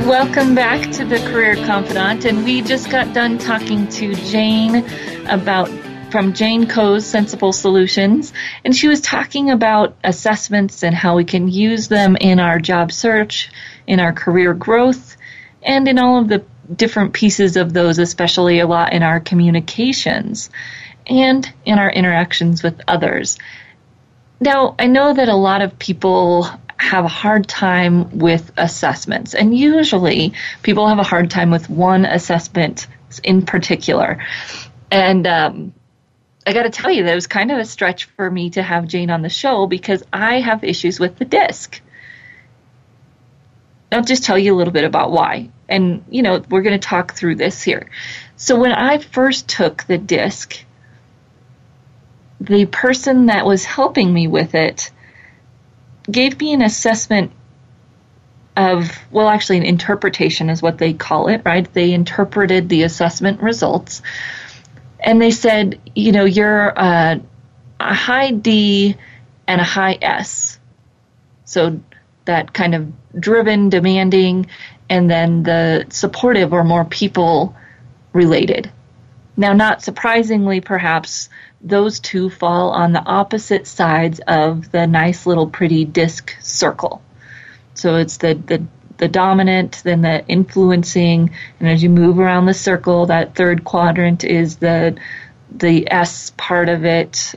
Welcome 0.06 0.54
back 0.54 0.92
to 0.92 1.04
the 1.04 1.18
Career 1.32 1.56
Confidante. 1.56 2.30
and 2.30 2.46
we 2.46 2.62
just 2.62 2.92
got 2.92 3.12
done 3.16 3.40
talking 3.40 3.88
to 3.88 4.14
Jane 4.14 4.86
about 5.28 5.68
from 6.12 6.32
JaneCo's 6.32 7.08
Sensible 7.08 7.52
Solutions, 7.52 8.32
and 8.64 8.76
she 8.76 8.88
was 8.88 9.02
talking 9.02 9.50
about 9.50 9.98
assessments 10.04 10.84
and 10.84 10.94
how 10.94 11.16
we 11.16 11.26
can 11.26 11.48
use 11.48 11.88
them 11.88 12.16
in 12.16 12.40
our 12.40 12.60
job 12.60 12.92
search, 12.92 13.50
in 13.88 14.00
our 14.00 14.14
career 14.14 14.54
growth, 14.54 15.18
and 15.64 15.88
in 15.88 15.98
all 15.98 16.20
of 16.20 16.28
the 16.28 16.46
different 16.74 17.14
pieces 17.14 17.58
of 17.58 17.74
those, 17.74 17.98
especially 17.98 18.60
a 18.60 18.68
lot 18.68 18.94
in 18.94 19.02
our 19.02 19.20
communications 19.20 20.52
and 21.08 21.52
in 21.66 21.80
our 21.80 21.90
interactions 21.90 22.64
with 22.64 22.82
others. 22.88 23.38
Now, 24.40 24.76
I 24.78 24.88
know 24.88 25.14
that 25.14 25.30
a 25.30 25.36
lot 25.36 25.62
of 25.62 25.78
people 25.80 26.48
have 26.78 27.06
a 27.06 27.10
hard 27.10 27.48
time 27.48 28.18
with 28.18 28.52
assessments, 28.58 29.34
and 29.34 29.58
usually 29.58 30.34
people 30.62 30.88
have 30.88 31.00
a 31.00 31.04
hard 31.04 31.30
time 31.30 31.52
with 31.52 31.70
one 31.70 32.06
assessment 32.06 32.88
in 33.24 33.46
particular. 33.46 34.24
And 34.92 35.26
um, 35.26 35.74
I 36.46 36.54
got 36.54 36.64
to 36.64 36.70
tell 36.70 36.92
you, 36.92 37.06
that 37.06 37.16
was 37.16 37.28
kind 37.28 37.52
of 37.52 37.58
a 37.58 37.66
stretch 37.66 38.06
for 38.06 38.30
me 38.30 38.52
to 38.52 38.62
have 38.62 38.88
Jane 38.88 39.10
on 39.10 39.22
the 39.22 39.30
show 39.30 39.68
because 39.68 40.04
I 40.12 40.42
have 40.42 40.64
issues 40.64 41.00
with 41.00 41.18
the 41.18 41.26
DISC. 41.26 41.82
I'll 43.92 44.04
just 44.04 44.26
tell 44.26 44.38
you 44.38 44.54
a 44.54 44.58
little 44.58 44.74
bit 44.74 44.84
about 44.84 45.12
why. 45.12 45.50
And, 45.70 46.04
you 46.10 46.22
know, 46.22 46.44
we're 46.50 46.62
going 46.62 46.80
to 46.80 46.88
talk 46.88 47.14
through 47.14 47.36
this 47.36 47.64
here. 47.64 47.90
So, 48.36 48.60
when 48.60 48.74
I 48.74 48.98
first 48.98 49.48
took 49.48 49.84
the 49.86 49.98
DISC, 49.98 50.66
the 52.46 52.66
person 52.66 53.28
that 53.28 53.46
was 53.46 53.66
helping 53.66 54.14
me 54.14 54.28
with 54.28 54.56
it 54.56 54.92
gave 56.10 56.40
me 56.40 56.54
an 56.54 56.62
assessment 56.62 57.32
of, 58.56 58.98
well, 59.12 59.28
actually, 59.28 59.58
an 59.58 59.64
interpretation 59.64 60.50
is 60.50 60.62
what 60.62 60.78
they 60.78 60.94
call 60.94 61.28
it, 61.28 61.42
right? 61.44 61.72
They 61.74 61.94
interpreted 61.94 62.70
the 62.70 62.84
assessment 62.84 63.42
results 63.42 64.02
and 65.06 65.22
they 65.22 65.32
said, 65.32 65.80
you 65.94 66.12
know, 66.12 66.26
you're 66.26 66.70
a, 66.70 67.22
a 67.80 67.94
high 67.94 68.32
D 68.32 68.96
and 69.48 69.62
a 69.62 69.64
high 69.64 69.98
S. 70.02 70.60
So 71.46 71.80
that 72.26 72.54
kind 72.54 72.74
of 72.74 72.92
driven, 73.20 73.70
demanding, 73.70 74.48
and 74.90 75.10
then 75.10 75.44
the 75.44 75.86
supportive 75.90 76.54
or 76.54 76.64
more 76.64 76.86
people 76.86 77.56
related. 78.14 78.72
Now, 79.38 79.54
not 79.54 79.82
surprisingly, 79.82 80.62
perhaps, 80.62 81.30
those 81.62 82.00
two 82.00 82.30
fall 82.30 82.72
on 82.72 82.94
the 82.94 83.04
opposite 83.04 83.68
sides 83.68 84.22
of 84.28 84.72
the 84.72 84.88
nice 84.88 85.26
little 85.26 85.48
pretty 85.48 85.84
DISC 85.84 86.36
circle. 86.42 87.02
So 87.74 87.96
it's 87.96 88.18
the, 88.18 88.36
the 88.36 88.66
the 88.98 89.08
dominant, 89.08 89.82
then 89.84 90.02
the 90.02 90.26
influencing, 90.28 91.32
and 91.60 91.70
as 91.70 91.84
you 91.84 91.90
move 91.90 92.18
around 92.18 92.46
the 92.46 92.54
circle, 92.54 93.08
that 93.08 93.36
third 93.36 93.64
quadrant 93.64 94.24
is 94.24 94.58
the 94.58 94.98
the 95.52 95.92
S 95.92 96.32
part 96.38 96.70
of 96.70 96.86
it, 96.86 97.36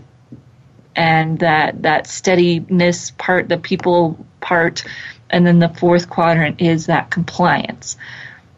and 0.94 1.38
that 1.40 1.82
that 1.82 2.06
steadiness 2.06 3.10
part, 3.12 3.48
the 3.48 3.58
people 3.58 4.24
part, 4.40 4.84
and 5.30 5.46
then 5.46 5.58
the 5.58 5.68
fourth 5.68 6.08
quadrant 6.08 6.60
is 6.60 6.86
that 6.86 7.10
compliance. 7.10 7.96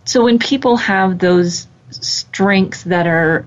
So 0.05 0.25
when 0.25 0.39
people 0.39 0.77
have 0.77 1.19
those 1.19 1.69
strengths 1.91 2.85
that 2.85 3.07
are 3.07 3.47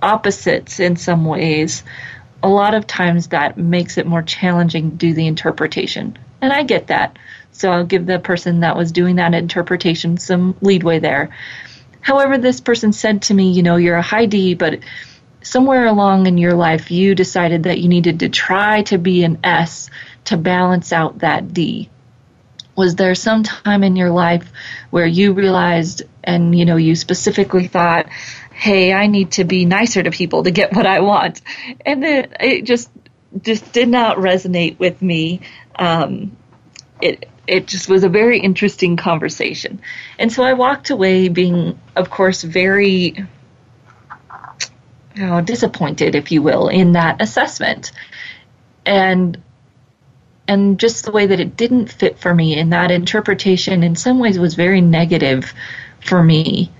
opposites 0.00 0.80
in 0.80 0.96
some 0.96 1.24
ways, 1.24 1.82
a 2.42 2.48
lot 2.48 2.74
of 2.74 2.86
times 2.86 3.28
that 3.28 3.56
makes 3.56 3.98
it 3.98 4.06
more 4.06 4.22
challenging 4.22 4.90
to 4.90 4.96
do 4.96 5.14
the 5.14 5.26
interpretation. 5.26 6.18
And 6.40 6.52
I 6.52 6.64
get 6.64 6.88
that. 6.88 7.18
So 7.52 7.70
I'll 7.70 7.84
give 7.84 8.06
the 8.06 8.18
person 8.18 8.60
that 8.60 8.76
was 8.76 8.92
doing 8.92 9.16
that 9.16 9.34
interpretation 9.34 10.16
some 10.16 10.56
leadway 10.60 10.98
there. 10.98 11.30
However, 12.00 12.36
this 12.36 12.60
person 12.60 12.92
said 12.92 13.22
to 13.22 13.34
me, 13.34 13.52
you 13.52 13.62
know, 13.62 13.76
you're 13.76 13.96
a 13.96 14.02
high 14.02 14.26
D, 14.26 14.54
but 14.54 14.80
somewhere 15.42 15.86
along 15.86 16.26
in 16.26 16.38
your 16.38 16.54
life, 16.54 16.90
you 16.90 17.14
decided 17.14 17.64
that 17.64 17.78
you 17.78 17.88
needed 17.88 18.20
to 18.20 18.28
try 18.28 18.82
to 18.82 18.98
be 18.98 19.22
an 19.22 19.38
S 19.44 19.90
to 20.24 20.36
balance 20.36 20.92
out 20.92 21.18
that 21.18 21.52
D. 21.52 21.88
Was 22.74 22.96
there 22.96 23.14
some 23.14 23.42
time 23.42 23.84
in 23.84 23.96
your 23.96 24.10
life 24.10 24.50
where 24.90 25.06
you 25.06 25.32
realized 25.32 26.02
and, 26.24 26.58
you 26.58 26.64
know, 26.64 26.76
you 26.76 26.94
specifically 26.94 27.66
thought, 27.66 28.08
hey, 28.52 28.92
I 28.92 29.06
need 29.06 29.32
to 29.32 29.44
be 29.44 29.64
nicer 29.64 30.02
to 30.02 30.10
people 30.10 30.44
to 30.44 30.50
get 30.50 30.72
what 30.74 30.86
I 30.86 31.00
want? 31.00 31.42
And 31.84 32.04
it, 32.04 32.32
it 32.40 32.62
just, 32.62 32.90
just 33.42 33.72
did 33.72 33.88
not 33.88 34.16
resonate 34.16 34.78
with 34.78 35.02
me. 35.02 35.40
Um, 35.76 36.36
it, 37.00 37.28
it 37.46 37.66
just 37.66 37.88
was 37.88 38.04
a 38.04 38.08
very 38.08 38.38
interesting 38.38 38.96
conversation. 38.96 39.80
And 40.18 40.32
so 40.32 40.42
I 40.42 40.52
walked 40.52 40.90
away 40.90 41.28
being, 41.28 41.78
of 41.96 42.08
course, 42.08 42.42
very 42.42 43.26
you 45.14 45.26
know, 45.26 45.40
disappointed, 45.40 46.14
if 46.14 46.32
you 46.32 46.42
will, 46.42 46.68
in 46.68 46.92
that 46.92 47.20
assessment. 47.20 47.92
And 48.86 49.42
and 50.48 50.78
just 50.78 51.04
the 51.04 51.12
way 51.12 51.26
that 51.26 51.40
it 51.40 51.56
didn't 51.56 51.92
fit 51.92 52.18
for 52.18 52.34
me 52.34 52.58
and 52.58 52.72
that 52.72 52.90
interpretation 52.90 53.82
in 53.82 53.96
some 53.96 54.18
ways 54.18 54.38
was 54.38 54.54
very 54.54 54.80
negative 54.80 55.52
for 56.00 56.22
me. 56.22 56.70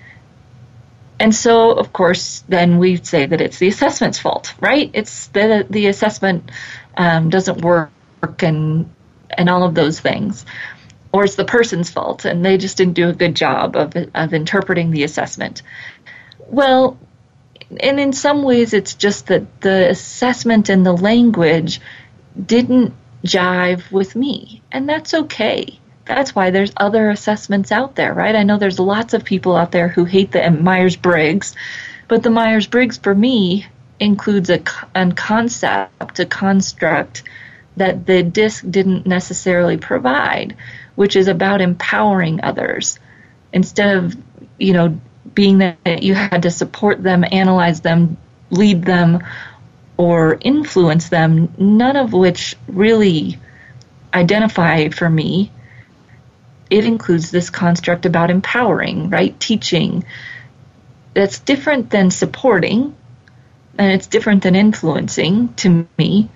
And 1.21 1.35
so, 1.35 1.73
of 1.73 1.93
course, 1.93 2.43
then 2.49 2.79
we 2.79 2.97
say 2.97 3.27
that 3.27 3.41
it's 3.41 3.59
the 3.59 3.69
assessment's 3.69 4.19
fault, 4.19 4.55
right? 4.61 4.91
It's 4.93 5.29
the 5.29 5.65
the 5.71 5.87
assessment 5.87 6.51
um, 6.97 7.31
doesn't 7.31 7.61
work 7.61 7.93
and 8.41 8.93
and 9.31 9.49
all 9.49 9.63
of 9.63 9.75
those 9.75 10.01
things, 10.01 10.45
or 11.13 11.25
it's 11.25 11.37
the 11.37 11.45
person's 11.45 11.91
fault 11.91 12.25
and 12.25 12.45
they 12.45 12.59
just 12.59 12.77
didn't 12.77 12.95
do 12.95 13.09
a 13.09 13.13
good 13.13 13.37
job 13.37 13.77
of 13.77 13.95
of 14.15 14.35
interpreting 14.35 14.91
the 14.91 15.05
assessment. 15.05 15.63
Well, 16.49 16.99
and 17.81 18.01
in 18.01 18.13
some 18.13 18.43
ways, 18.43 18.75
it's 18.75 18.95
just 18.95 19.29
that 19.29 19.61
the 19.61 19.91
assessment 19.91 20.69
and 20.69 20.85
the 20.85 20.93
language 20.93 21.81
didn't 22.45 22.95
jive 23.25 23.91
with 23.91 24.17
me, 24.17 24.63
and 24.71 24.89
that's 24.89 25.15
okay. 25.15 25.79
That's 26.05 26.35
why 26.35 26.51
there's 26.51 26.73
other 26.77 27.11
assessments 27.11 27.71
out 27.71 27.95
there, 27.95 28.13
right? 28.13 28.35
I 28.35 28.43
know 28.43 28.59
there's 28.59 28.81
lots 28.81 29.15
of 29.15 29.25
people 29.25 29.57
out 29.57 29.71
there 29.71 29.89
who 29.89 30.05
hate 30.05 30.33
the 30.33 30.51
Myers 30.51 30.97
Briggs, 30.97 31.55
but 32.09 32.23
the 32.23 32.31
Myers 32.31 32.67
Briggs 32.67 32.99
for 32.99 33.15
me 33.15 33.67
includes 34.01 34.51
a, 34.51 34.61
a 34.95 35.13
concept, 35.13 36.19
a 36.19 36.27
construct 36.27 37.23
that 37.77 38.05
the 38.05 38.23
DISC 38.23 38.65
didn't 38.69 39.07
necessarily 39.07 39.77
provide, 39.77 40.57
which 40.95 41.17
is 41.17 41.29
about 41.29 41.61
empowering 41.61 42.43
others 42.43 42.99
instead 43.53 43.97
of, 43.97 44.17
you 44.59 44.73
know, 44.73 45.01
being 45.35 45.59
that 45.59 46.03
you 46.03 46.15
had 46.15 46.43
to 46.43 46.51
support 46.51 47.03
them, 47.03 47.25
analyze 47.31 47.81
them, 47.81 48.17
lead 48.51 48.85
them, 48.85 49.23
or 49.97 50.39
influence 50.41 51.09
them, 51.09 51.53
none 51.59 51.97
of 51.97 52.13
which 52.13 52.57
really 52.67 53.39
identify 54.13 54.89
for 54.89 55.09
me. 55.09 55.51
It 56.71 56.85
includes 56.85 57.31
this 57.31 57.51
construct 57.51 58.07
about 58.07 58.31
empowering, 58.31 59.11
right? 59.11 59.39
Teaching. 59.39 60.05
That's 61.15 61.39
different 61.41 61.91
than 61.91 62.11
supporting, 62.11 62.97
and 63.79 63.93
it's 63.93 64.07
different 64.07 64.43
than 64.43 64.57
influencing 64.57 65.53
to 65.55 65.87
me, 65.99 66.31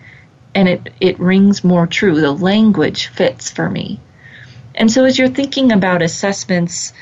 and 0.54 0.68
it, 0.68 0.92
it 1.00 1.18
rings 1.18 1.64
more 1.64 1.86
true. 1.86 2.20
The 2.20 2.32
language 2.32 3.06
fits 3.08 3.50
for 3.50 3.68
me. 3.68 4.00
And 4.74 4.90
so 4.90 5.04
as 5.04 5.18
you're 5.18 5.28
thinking 5.28 5.72
about 5.72 6.02
assessments, 6.02 6.92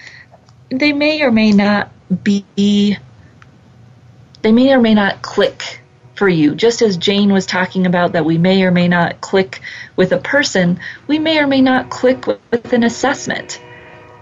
they 0.71 0.93
may 0.93 1.23
or 1.23 1.33
may 1.33 1.51
not 1.51 1.91
be 2.23 2.45
they 2.57 4.53
may 4.53 4.73
or 4.73 4.81
may 4.81 4.95
not 4.95 5.23
click 5.23 5.81
for 6.15 6.29
you. 6.29 6.55
Just 6.55 6.83
as 6.83 6.97
Jane 6.97 7.33
was 7.33 7.47
talking 7.47 7.87
about 7.87 8.13
that 8.13 8.25
we 8.25 8.39
may 8.39 8.63
or 8.63 8.71
may 8.71 8.89
not 8.89 9.21
click 9.21 9.61
with 9.97 10.13
a 10.13 10.19
person, 10.19 10.81
we 11.07 11.19
may 11.19 11.39
or 11.39 11.47
may 11.47 11.61
not 11.61 11.91
click 11.91 12.27
with 12.27 12.73
an 12.73 12.85
assessment. 12.85 13.61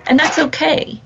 And 0.07 0.19
that's 0.19 0.39
okay. 0.39 1.01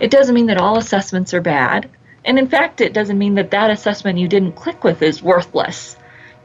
It 0.00 0.10
doesn't 0.10 0.34
mean 0.34 0.46
that 0.46 0.58
all 0.58 0.78
assessments 0.78 1.34
are 1.34 1.40
bad. 1.40 1.90
And 2.24 2.38
in 2.38 2.48
fact, 2.48 2.80
it 2.80 2.92
doesn't 2.92 3.18
mean 3.18 3.34
that 3.36 3.50
that 3.52 3.70
assessment 3.70 4.18
you 4.18 4.28
didn't 4.28 4.52
click 4.52 4.84
with 4.84 5.02
is 5.02 5.22
worthless. 5.22 5.96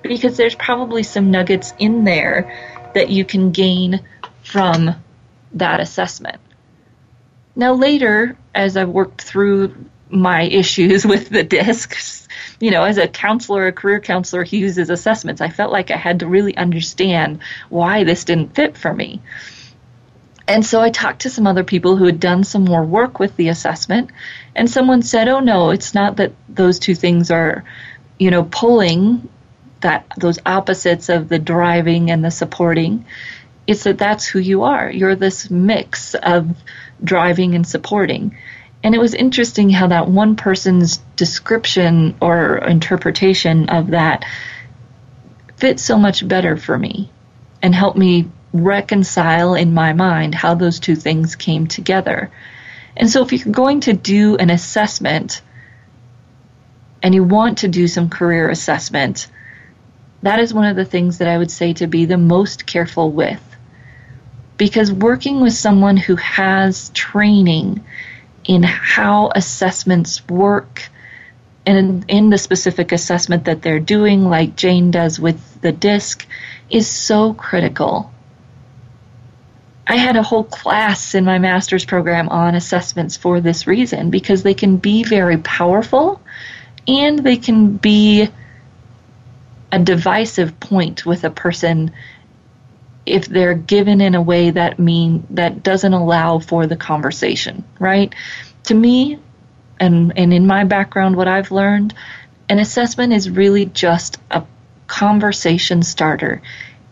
Because 0.02 0.38
there's 0.38 0.56
probably 0.56 1.04
some 1.04 1.32
nuggets 1.32 1.74
in 1.80 2.04
there 2.04 2.92
that 2.94 3.10
you 3.10 3.26
can 3.26 3.52
gain 3.52 4.02
from 4.44 4.96
that 5.54 5.80
assessment. 5.80 6.40
Now, 7.56 7.74
later, 7.74 8.38
as 8.56 8.78
I 8.78 8.86
worked 8.86 9.22
through 9.22 9.76
my 10.14 10.44
issues 10.44 11.06
with 11.14 11.30
the 11.30 11.44
DISCs, 11.44 12.28
you 12.60 12.72
know, 12.72 12.84
as 12.84 12.98
a 12.98 13.08
counselor, 13.08 13.68
a 13.68 13.74
career 13.74 14.00
counselor 14.00 14.46
who 14.46 14.58
uses 14.58 14.90
assessments, 14.90 15.42
I 15.42 15.50
felt 15.50 15.72
like 15.72 15.92
I 15.92 15.98
had 15.98 16.20
to 16.20 16.28
really 16.28 16.56
understand 16.56 17.40
why 17.70 18.04
this 18.04 18.24
didn't 18.24 18.56
fit 18.56 18.78
for 18.78 18.94
me. 18.94 19.22
And 20.48 20.66
so 20.66 20.82
I 20.82 20.90
talked 20.90 21.22
to 21.22 21.30
some 21.30 21.48
other 21.48 21.64
people 21.64 21.96
who 21.96 22.06
had 22.06 22.20
done 22.20 22.44
some 22.44 22.66
more 22.66 22.84
work 22.84 23.18
with 23.18 23.36
the 23.38 23.48
assessment, 23.48 24.12
and 24.56 24.70
someone 24.70 25.02
said, 25.02 25.30
"Oh 25.30 25.40
no, 25.40 25.70
it's 25.70 25.94
not 25.94 26.18
that 26.18 26.34
those 26.50 26.80
two 26.80 26.96
things 26.96 27.32
are, 27.32 27.64
you 28.20 28.30
know, 28.30 28.44
pulling 28.44 29.30
that 29.84 30.06
those 30.18 30.40
opposites 30.46 31.10
of 31.10 31.30
the 31.30 31.38
driving 31.38 32.10
and 32.10 32.26
the 32.26 32.32
supporting. 32.32 33.06
It's 33.68 33.84
that 33.84 33.98
that's 33.98 34.26
who 34.26 34.40
you 34.40 34.64
are. 34.64 34.90
You're 34.90 35.16
this 35.16 35.50
mix 35.52 36.16
of 36.16 36.58
driving 37.04 37.54
and 37.54 37.68
supporting. 37.68 38.36
And 38.84 38.94
it 38.94 39.00
was 39.00 39.14
interesting 39.14 39.70
how 39.70 39.88
that 39.88 40.10
one 40.10 40.36
person's 40.36 40.98
description 41.16 42.16
or 42.22 42.58
interpretation 42.58 43.70
of 43.70 43.92
that 43.92 44.26
fit 45.56 45.80
so 45.80 45.98
much 45.98 46.28
better 46.28 46.58
for 46.58 46.78
me 46.78 47.10
and 47.62 47.74
helped 47.74 47.98
me 47.98 48.30
reconcile 48.52 49.56
in 49.56 49.74
my 49.74 49.94
mind 49.94 50.36
how 50.36 50.54
those 50.54 50.80
two 50.80 50.96
things 50.96 51.36
came 51.36 51.68
together. 51.68 52.30
And 52.98 53.10
so 53.10 53.24
if 53.24 53.32
you're 53.32 53.54
going 53.54 53.80
to 53.82 53.94
do 53.94 54.36
an 54.36 54.50
assessment 54.50 55.42
and 57.02 57.16
you 57.16 57.24
want 57.24 57.60
to 57.60 57.70
do 57.70 57.88
some 57.88 58.10
career 58.10 58.50
assessment, 58.50 59.28
that 60.22 60.40
is 60.40 60.54
one 60.54 60.66
of 60.66 60.76
the 60.76 60.86
things 60.86 61.18
that 61.20 61.28
I 61.28 61.38
would 61.38 61.52
say 61.52 61.74
to 61.74 61.88
be 61.88 62.06
the 62.06 62.18
most 62.18 62.66
careful 62.66 63.12
with 63.12 63.42
because 64.58 64.92
working 64.92 65.42
with 65.42 65.54
someone 65.54 65.98
who 65.98 66.16
has 66.16 66.90
training 66.90 67.84
in 68.46 68.64
how 68.64 69.32
assessments 69.34 70.28
work 70.28 70.90
and 71.66 72.06
in 72.10 72.30
the 72.30 72.38
specific 72.38 72.92
assessment 72.92 73.46
that 73.46 73.62
they're 73.62 73.80
doing, 73.80 74.26
like 74.26 74.56
Jane 74.56 74.92
does 74.92 75.20
with 75.20 75.62
the 75.62 75.72
DISC, 75.72 76.26
is 76.70 76.90
so 76.90 77.34
critical. 77.34 78.12
I 79.88 79.96
had 79.96 80.16
a 80.16 80.24
whole 80.24 80.44
class 80.44 81.16
in 81.16 81.26
my 81.26 81.40
master's 81.40 81.86
program 81.86 82.30
on 82.30 82.56
assessments 82.56 83.18
for 83.18 83.42
this 83.42 83.68
reason 83.68 84.10
because 84.10 84.44
they 84.44 84.54
can 84.54 84.78
be 84.78 85.04
very 85.04 85.38
powerful 85.38 86.22
and 86.88 87.20
they 87.20 87.38
can 87.38 87.78
be 87.78 88.30
a 89.72 89.80
divisive 89.80 90.60
point 90.60 91.06
with 91.06 91.24
a 91.24 91.30
person 91.30 91.92
if 93.06 93.26
they're 93.28 93.56
given 93.56 94.02
in 94.02 94.16
a 94.16 94.22
way 94.22 94.52
that 94.52 94.80
mean 94.80 95.28
that 95.32 95.64
doesn't 95.64 95.94
allow 95.94 96.40
for 96.40 96.68
the 96.68 96.76
conversation, 96.76 97.64
right? 97.80 98.14
To 98.66 98.74
me, 98.74 99.20
and 99.80 100.14
and 100.18 100.34
in 100.34 100.48
my 100.48 100.64
background, 100.64 101.16
what 101.16 101.28
I've 101.28 101.52
learned, 101.52 101.94
an 102.50 102.60
assessment 102.60 103.14
is 103.14 103.30
really 103.30 103.66
just 103.66 104.18
a 104.32 104.44
conversation 104.88 105.84
starter. 105.84 106.42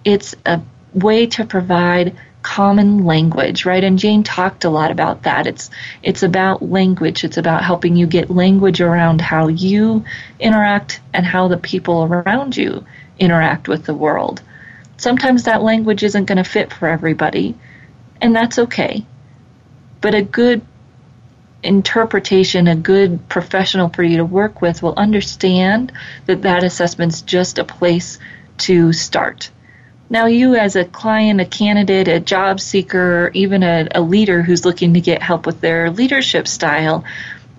It's 0.04 0.36
a 0.46 0.62
way 0.94 1.28
to 1.28 1.46
provide 1.46 2.18
common 2.42 3.06
language, 3.06 3.66
right? 3.66 3.84
And 3.84 4.00
Jane 4.00 4.24
talked 4.24 4.66
a 4.66 4.70
lot 4.70 4.92
about 4.92 5.24
that. 5.24 5.48
It's 5.48 5.70
it's 6.02 6.24
about 6.24 6.62
language. 6.62 7.24
It's 7.24 7.38
about 7.38 7.64
helping 7.64 7.96
you 7.96 8.08
get 8.08 8.30
language 8.30 8.82
around 8.82 9.22
how 9.22 9.48
you 9.48 10.04
interact 10.40 11.00
and 11.14 11.26
how 11.26 11.48
the 11.48 11.58
people 11.58 12.04
around 12.04 12.58
you 12.58 12.86
interact 13.20 13.68
with 13.68 13.86
the 13.86 13.94
world. 13.94 14.42
Sometimes 15.02 15.46
that 15.46 15.64
language 15.64 16.04
isn't 16.04 16.26
going 16.26 16.38
to 16.38 16.44
fit 16.44 16.72
for 16.72 16.88
everybody, 16.88 17.56
and 18.22 18.36
that's 18.36 18.60
okay. 18.60 19.04
But 20.00 20.14
a 20.14 20.22
good 20.22 20.62
interpretation, 21.64 22.68
a 22.68 22.76
good 22.76 23.28
professional 23.28 23.90
for 23.90 24.04
you 24.04 24.18
to 24.18 24.26
work 24.26 24.62
with 24.62 24.84
will 24.84 24.94
understand 24.96 25.92
that 26.28 26.44
that 26.44 26.64
assessment's 26.64 27.24
just 27.24 27.58
a 27.58 27.64
place 27.64 28.20
to 28.60 28.94
start. 28.94 29.50
Now, 30.08 30.28
you 30.28 30.54
as 30.54 30.76
a 30.76 30.86
client, 30.86 31.42
a 31.42 31.46
candidate, 31.46 32.08
a 32.08 32.20
job 32.20 32.60
seeker, 32.60 33.32
even 33.34 33.64
a, 33.64 33.88
a 33.96 34.02
leader 34.02 34.44
who's 34.44 34.66
looking 34.66 34.94
to 34.94 35.02
get 35.02 35.24
help 35.24 35.48
with 35.48 35.62
their 35.62 35.90
leadership 35.90 36.48
style, 36.48 37.06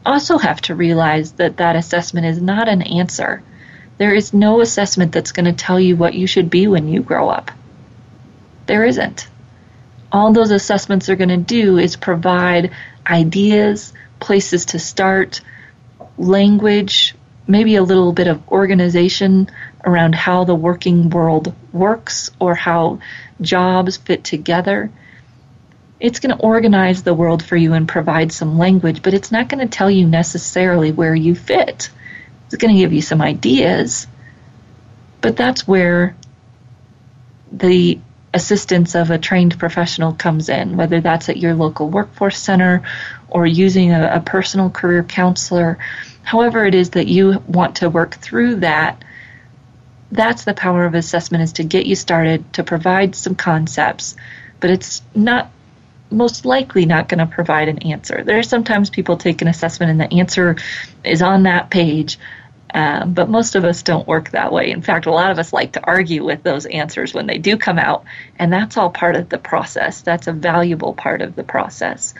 also 0.07 0.38
have 0.38 0.61
to 0.61 0.76
realize 0.76 1.32
that 1.32 1.57
that 1.57 1.74
assessment 1.74 2.24
is 2.24 2.40
not 2.40 2.68
an 2.68 2.82
answer. 2.82 3.43
There 4.03 4.16
is 4.16 4.34
no 4.34 4.61
assessment 4.61 5.12
that's 5.12 5.30
going 5.30 5.44
to 5.44 5.53
tell 5.53 5.78
you 5.78 5.94
what 5.94 6.14
you 6.14 6.26
should 6.26 6.50
be 6.50 6.66
when 6.66 6.88
you 6.88 7.03
grow 7.03 7.28
up. 7.28 7.53
There 8.66 8.84
isn't. 8.84 9.28
All 10.11 10.32
those 10.32 10.50
assessments 10.50 11.09
are 11.09 11.14
going 11.14 11.28
to 11.28 11.36
do 11.36 11.78
is 11.78 11.94
provide 11.94 12.72
ideas, 13.07 13.92
places 14.18 14.64
to 14.64 14.80
start, 14.80 15.40
language, 16.18 17.14
maybe 17.46 17.76
a 17.76 17.84
little 17.84 18.12
bit 18.12 18.26
of 18.26 18.48
organization 18.48 19.48
around 19.84 20.16
how 20.16 20.42
the 20.42 20.57
working 20.57 21.09
world 21.09 21.55
works 21.72 22.32
or 22.40 22.57
how 22.57 22.98
jobs 23.40 23.98
fit 23.98 24.24
together. 24.24 24.90
It's 26.00 26.18
going 26.18 26.36
to 26.36 26.42
organize 26.42 27.05
the 27.05 27.14
world 27.14 27.44
for 27.44 27.55
you 27.55 27.72
and 27.72 27.86
provide 27.86 28.32
some 28.32 28.59
language, 28.59 29.00
but 29.00 29.14
it's 29.14 29.30
not 29.30 29.48
going 29.48 29.64
to 29.64 29.78
tell 29.78 29.88
you 29.88 30.09
necessarily 30.09 30.90
where 30.90 31.14
you 31.14 31.36
fit. 31.36 31.88
It's 32.53 32.61
going 32.61 32.74
to 32.74 32.80
give 32.80 32.92
you 32.92 33.00
some 33.00 33.22
ideas, 33.22 34.07
but 35.22 35.38
that's 35.38 35.66
where 35.66 36.14
the 37.50 37.98
assistance 38.34 38.94
of 38.94 39.11
a 39.11 39.16
trained 39.16 39.59
professional 39.59 40.12
comes 40.12 40.50
in, 40.50 40.76
whether 40.76 41.00
that's 41.00 41.30
at 41.30 41.38
your 41.38 41.55
local 41.55 41.88
workforce 41.88 42.38
center 42.38 42.82
or 43.30 43.46
using 43.46 43.92
a, 43.92 44.16
a 44.16 44.20
personal 44.20 44.68
career 44.68 45.03
counselor, 45.03 45.78
however 46.22 46.66
it 46.66 46.74
is 46.74 46.90
that 46.90 47.09
you 47.09 47.42
want 47.48 47.76
to 47.76 47.88
work 47.88 48.16
through 48.16 48.57
that. 48.57 49.03
That's 50.11 50.44
the 50.44 50.53
power 50.53 50.84
of 50.84 50.94
assessment 50.94 51.44
is 51.44 51.55
to 51.55 51.64
get 51.64 51.86
you 51.86 51.96
started, 51.96 52.53
to 52.53 52.64
provide 52.64 53.14
some 53.14 53.34
concepts, 53.34 54.14
but 54.61 54.68
it's 54.68 55.00
not 55.14 55.50
most 56.11 56.44
likely 56.44 56.84
not 56.84 57.09
going 57.09 57.18
to 57.18 57.26
provide 57.26 57.68
an 57.68 57.78
answer. 57.78 58.22
There 58.22 58.38
are 58.38 58.42
sometimes 58.42 58.90
people 58.90 59.16
take 59.16 59.40
an 59.40 59.48
assessment 59.48 59.90
and 59.90 60.00
the 60.00 60.18
answer 60.18 60.57
is 61.03 61.22
on 61.22 61.44
that 61.44 61.70
page, 61.70 62.18
um, 62.74 63.12
but 63.12 63.28
most 63.28 63.54
of 63.54 63.64
us 63.64 63.82
don't 63.82 64.08
work 64.08 64.30
that 64.30 64.52
way. 64.52 64.70
In 64.70 64.80
fact, 64.80 65.06
a 65.06 65.12
lot 65.12 65.30
of 65.30 65.38
us 65.38 65.52
like 65.52 65.72
to 65.72 65.84
argue 65.84 66.24
with 66.24 66.42
those 66.42 66.64
answers 66.66 67.12
when 67.12 67.26
they 67.26 67.38
do 67.38 67.58
come 67.58 67.78
out, 67.78 68.04
and 68.38 68.52
that's 68.52 68.76
all 68.76 68.90
part 68.90 69.14
of 69.14 69.28
the 69.28 69.38
process. 69.38 70.00
That's 70.00 70.26
a 70.26 70.32
valuable 70.32 70.94
part 70.94 71.20
of 71.20 71.36
the 71.36 71.44
process. 71.44 72.14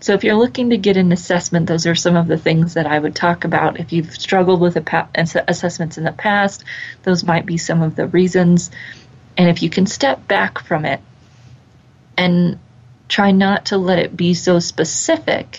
So, 0.00 0.14
if 0.14 0.24
you're 0.24 0.36
looking 0.36 0.70
to 0.70 0.78
get 0.78 0.96
an 0.96 1.12
assessment, 1.12 1.66
those 1.66 1.86
are 1.86 1.94
some 1.94 2.16
of 2.16 2.26
the 2.26 2.38
things 2.38 2.74
that 2.74 2.86
I 2.86 2.98
would 2.98 3.14
talk 3.14 3.44
about. 3.44 3.78
If 3.78 3.92
you've 3.92 4.14
struggled 4.14 4.60
with 4.60 4.78
assessments 5.14 5.98
in 5.98 6.04
the 6.04 6.12
past, 6.12 6.64
those 7.02 7.22
might 7.22 7.44
be 7.44 7.58
some 7.58 7.82
of 7.82 7.94
the 7.94 8.06
reasons. 8.06 8.70
And 9.36 9.50
if 9.50 9.62
you 9.62 9.68
can 9.68 9.84
step 9.84 10.26
back 10.26 10.60
from 10.60 10.86
it 10.86 11.00
and 12.16 12.58
try 13.08 13.32
not 13.32 13.66
to 13.66 13.76
let 13.76 13.98
it 13.98 14.16
be 14.16 14.32
so 14.32 14.58
specific, 14.60 15.58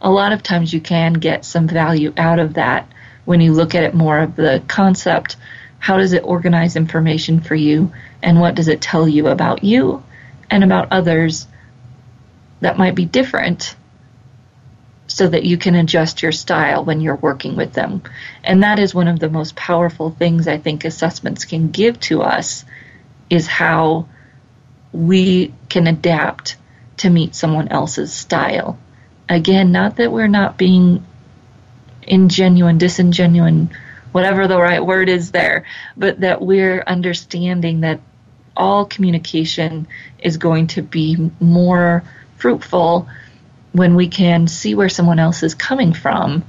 a 0.00 0.10
lot 0.10 0.32
of 0.32 0.44
times 0.44 0.72
you 0.72 0.80
can 0.80 1.14
get 1.14 1.44
some 1.44 1.66
value 1.66 2.12
out 2.16 2.38
of 2.38 2.54
that 2.54 2.88
when 3.24 3.40
you 3.40 3.52
look 3.52 3.74
at 3.74 3.84
it 3.84 3.94
more 3.94 4.18
of 4.18 4.36
the 4.36 4.62
concept 4.66 5.36
how 5.78 5.96
does 5.96 6.12
it 6.12 6.24
organize 6.24 6.76
information 6.76 7.40
for 7.40 7.54
you 7.54 7.92
and 8.22 8.40
what 8.40 8.54
does 8.54 8.68
it 8.68 8.80
tell 8.80 9.08
you 9.08 9.26
about 9.28 9.64
you 9.64 10.02
and 10.48 10.62
about 10.62 10.92
others 10.92 11.46
that 12.60 12.78
might 12.78 12.94
be 12.94 13.04
different 13.04 13.74
so 15.08 15.28
that 15.28 15.44
you 15.44 15.58
can 15.58 15.74
adjust 15.74 16.22
your 16.22 16.32
style 16.32 16.84
when 16.84 17.00
you're 17.00 17.16
working 17.16 17.56
with 17.56 17.72
them. 17.72 18.02
And 18.42 18.62
that 18.62 18.78
is 18.78 18.94
one 18.94 19.08
of 19.08 19.18
the 19.18 19.28
most 19.28 19.54
powerful 19.54 20.10
things 20.10 20.48
I 20.48 20.58
think 20.58 20.84
assessments 20.84 21.44
can 21.44 21.70
give 21.70 22.00
to 22.00 22.22
us 22.22 22.64
is 23.28 23.46
how 23.46 24.08
we 24.92 25.52
can 25.68 25.86
adapt 25.86 26.56
to 26.98 27.10
meet 27.10 27.34
someone 27.34 27.68
else's 27.68 28.12
style. 28.12 28.78
Again, 29.28 29.72
not 29.72 29.96
that 29.96 30.12
we're 30.12 30.28
not 30.28 30.56
being 30.56 31.04
ingenuine, 32.02 32.78
disingenuine, 32.78 33.70
whatever 34.12 34.46
the 34.46 34.58
right 34.58 34.84
word 34.84 35.08
is 35.08 35.30
there, 35.30 35.64
but 35.96 36.20
that 36.20 36.42
we're 36.42 36.82
understanding 36.86 37.80
that 37.80 38.00
all 38.56 38.84
communication 38.84 39.86
is 40.18 40.36
going 40.36 40.66
to 40.68 40.82
be 40.82 41.30
more 41.40 42.02
fruitful 42.36 43.08
when 43.72 43.94
we 43.94 44.08
can 44.08 44.46
see 44.46 44.74
where 44.74 44.88
someone 44.88 45.18
else 45.18 45.42
is 45.42 45.54
coming 45.54 45.92
from 45.94 46.44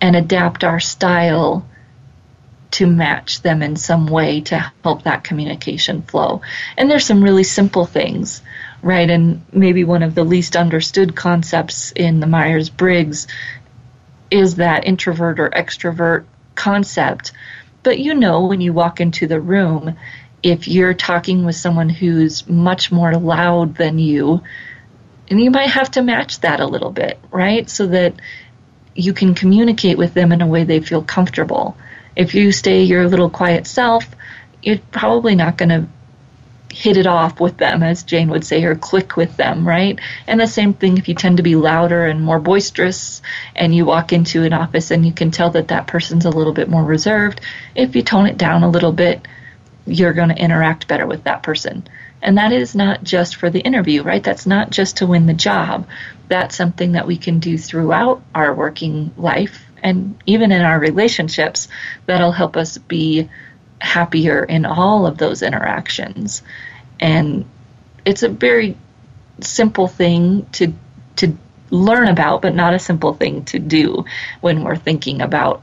and 0.00 0.16
adapt 0.16 0.64
our 0.64 0.80
style 0.80 1.66
to 2.70 2.86
match 2.86 3.42
them 3.42 3.62
in 3.62 3.76
some 3.76 4.06
way 4.06 4.40
to 4.42 4.72
help 4.82 5.04
that 5.04 5.24
communication 5.24 6.02
flow. 6.02 6.42
And 6.76 6.90
there's 6.90 7.06
some 7.06 7.22
really 7.22 7.44
simple 7.44 7.86
things, 7.86 8.42
right? 8.86 9.10
And 9.10 9.44
maybe 9.52 9.82
one 9.82 10.04
of 10.04 10.14
the 10.14 10.22
least 10.22 10.54
understood 10.54 11.16
concepts 11.16 11.90
in 11.90 12.20
the 12.20 12.26
Myers 12.28 12.70
Briggs 12.70 13.26
is 14.30 14.56
that 14.56 14.86
introvert 14.86 15.40
or 15.40 15.50
extrovert 15.50 16.24
concept. 16.54 17.32
But 17.82 17.98
you 17.98 18.14
know, 18.14 18.46
when 18.46 18.60
you 18.60 18.72
walk 18.72 19.00
into 19.00 19.26
the 19.26 19.40
room, 19.40 19.96
if 20.40 20.68
you're 20.68 20.94
talking 20.94 21.44
with 21.44 21.56
someone 21.56 21.88
who's 21.88 22.48
much 22.48 22.92
more 22.92 23.12
loud 23.14 23.74
than 23.74 23.98
you, 23.98 24.42
and 25.28 25.42
you 25.42 25.50
might 25.50 25.70
have 25.70 25.90
to 25.92 26.02
match 26.02 26.40
that 26.40 26.60
a 26.60 26.66
little 26.66 26.92
bit, 26.92 27.18
right? 27.32 27.68
So 27.68 27.88
that 27.88 28.14
you 28.94 29.12
can 29.12 29.34
communicate 29.34 29.98
with 29.98 30.14
them 30.14 30.30
in 30.30 30.42
a 30.42 30.46
way 30.46 30.62
they 30.62 30.78
feel 30.78 31.02
comfortable. 31.02 31.76
If 32.14 32.36
you 32.36 32.52
stay 32.52 32.84
your 32.84 33.08
little 33.08 33.30
quiet 33.30 33.66
self, 33.66 34.06
you're 34.62 34.78
probably 34.92 35.34
not 35.34 35.56
going 35.56 35.70
to 35.70 35.88
hit 36.76 36.98
it 36.98 37.06
off 37.06 37.40
with 37.40 37.56
them, 37.56 37.82
as 37.82 38.02
Jane 38.02 38.28
would 38.28 38.44
say, 38.44 38.62
or 38.64 38.74
click 38.74 39.16
with 39.16 39.34
them, 39.38 39.66
right? 39.66 39.98
And 40.26 40.38
the 40.38 40.46
same 40.46 40.74
thing 40.74 40.98
if 40.98 41.08
you 41.08 41.14
tend 41.14 41.38
to 41.38 41.42
be 41.42 41.56
louder 41.56 42.04
and 42.04 42.22
more 42.22 42.38
boisterous 42.38 43.22
and 43.54 43.74
you 43.74 43.86
walk 43.86 44.12
into 44.12 44.42
an 44.42 44.52
office 44.52 44.90
and 44.90 45.06
you 45.06 45.12
can 45.12 45.30
tell 45.30 45.48
that 45.50 45.68
that 45.68 45.86
person's 45.86 46.26
a 46.26 46.30
little 46.30 46.52
bit 46.52 46.68
more 46.68 46.84
reserved. 46.84 47.40
If 47.74 47.96
you 47.96 48.02
tone 48.02 48.26
it 48.26 48.36
down 48.36 48.62
a 48.62 48.68
little 48.68 48.92
bit, 48.92 49.26
you're 49.86 50.12
going 50.12 50.28
to 50.28 50.38
interact 50.38 50.86
better 50.86 51.06
with 51.06 51.24
that 51.24 51.42
person. 51.42 51.88
And 52.20 52.36
that 52.36 52.52
is 52.52 52.74
not 52.74 53.02
just 53.02 53.36
for 53.36 53.48
the 53.48 53.60
interview, 53.60 54.02
right? 54.02 54.22
That's 54.22 54.46
not 54.46 54.68
just 54.68 54.98
to 54.98 55.06
win 55.06 55.24
the 55.24 55.34
job. 55.34 55.88
That's 56.28 56.56
something 56.56 56.92
that 56.92 57.06
we 57.06 57.16
can 57.16 57.38
do 57.38 57.56
throughout 57.56 58.22
our 58.34 58.54
working 58.54 59.14
life 59.16 59.64
and 59.82 60.22
even 60.26 60.52
in 60.52 60.62
our 60.62 60.78
relationships 60.78 61.68
that'll 62.04 62.32
help 62.32 62.56
us 62.56 62.76
be 62.76 63.30
happier 63.80 64.44
in 64.44 64.64
all 64.64 65.06
of 65.06 65.18
those 65.18 65.42
interactions. 65.42 66.42
And 67.00 67.44
it's 68.04 68.22
a 68.22 68.28
very 68.28 68.76
simple 69.40 69.88
thing 69.88 70.46
to 70.52 70.72
to 71.16 71.36
learn 71.70 72.08
about, 72.08 72.42
but 72.42 72.54
not 72.54 72.74
a 72.74 72.78
simple 72.78 73.14
thing 73.14 73.44
to 73.46 73.58
do 73.58 74.04
when 74.40 74.62
we're 74.62 74.76
thinking 74.76 75.20
about 75.20 75.62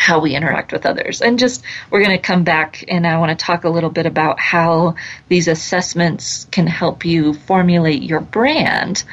how 0.00 0.20
we 0.20 0.34
interact 0.34 0.72
with 0.72 0.86
others. 0.86 1.20
And 1.20 1.38
just 1.38 1.62
we're 1.90 2.02
going 2.02 2.16
to 2.16 2.22
come 2.22 2.42
back 2.42 2.84
and 2.88 3.06
I 3.06 3.18
want 3.18 3.38
to 3.38 3.44
talk 3.44 3.64
a 3.64 3.68
little 3.68 3.90
bit 3.90 4.06
about 4.06 4.40
how 4.40 4.94
these 5.28 5.46
assessments 5.46 6.46
can 6.50 6.66
help 6.66 7.04
you 7.04 7.34
formulate 7.34 8.02
your 8.02 8.20
brand. 8.20 9.04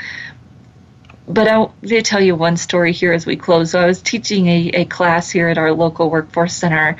But 1.27 1.49
I'll 1.49 1.75
tell 2.03 2.21
you 2.21 2.35
one 2.35 2.55
story 2.55 2.93
here 2.93 3.11
as 3.11 3.25
we 3.25 3.35
close. 3.35 3.71
So 3.71 3.81
I 3.81 3.85
was 3.85 4.01
teaching 4.01 4.47
a, 4.47 4.67
a 4.69 4.85
class 4.85 5.29
here 5.29 5.49
at 5.49 5.57
our 5.57 5.73
local 5.73 6.09
workforce 6.09 6.53
center, 6.53 6.95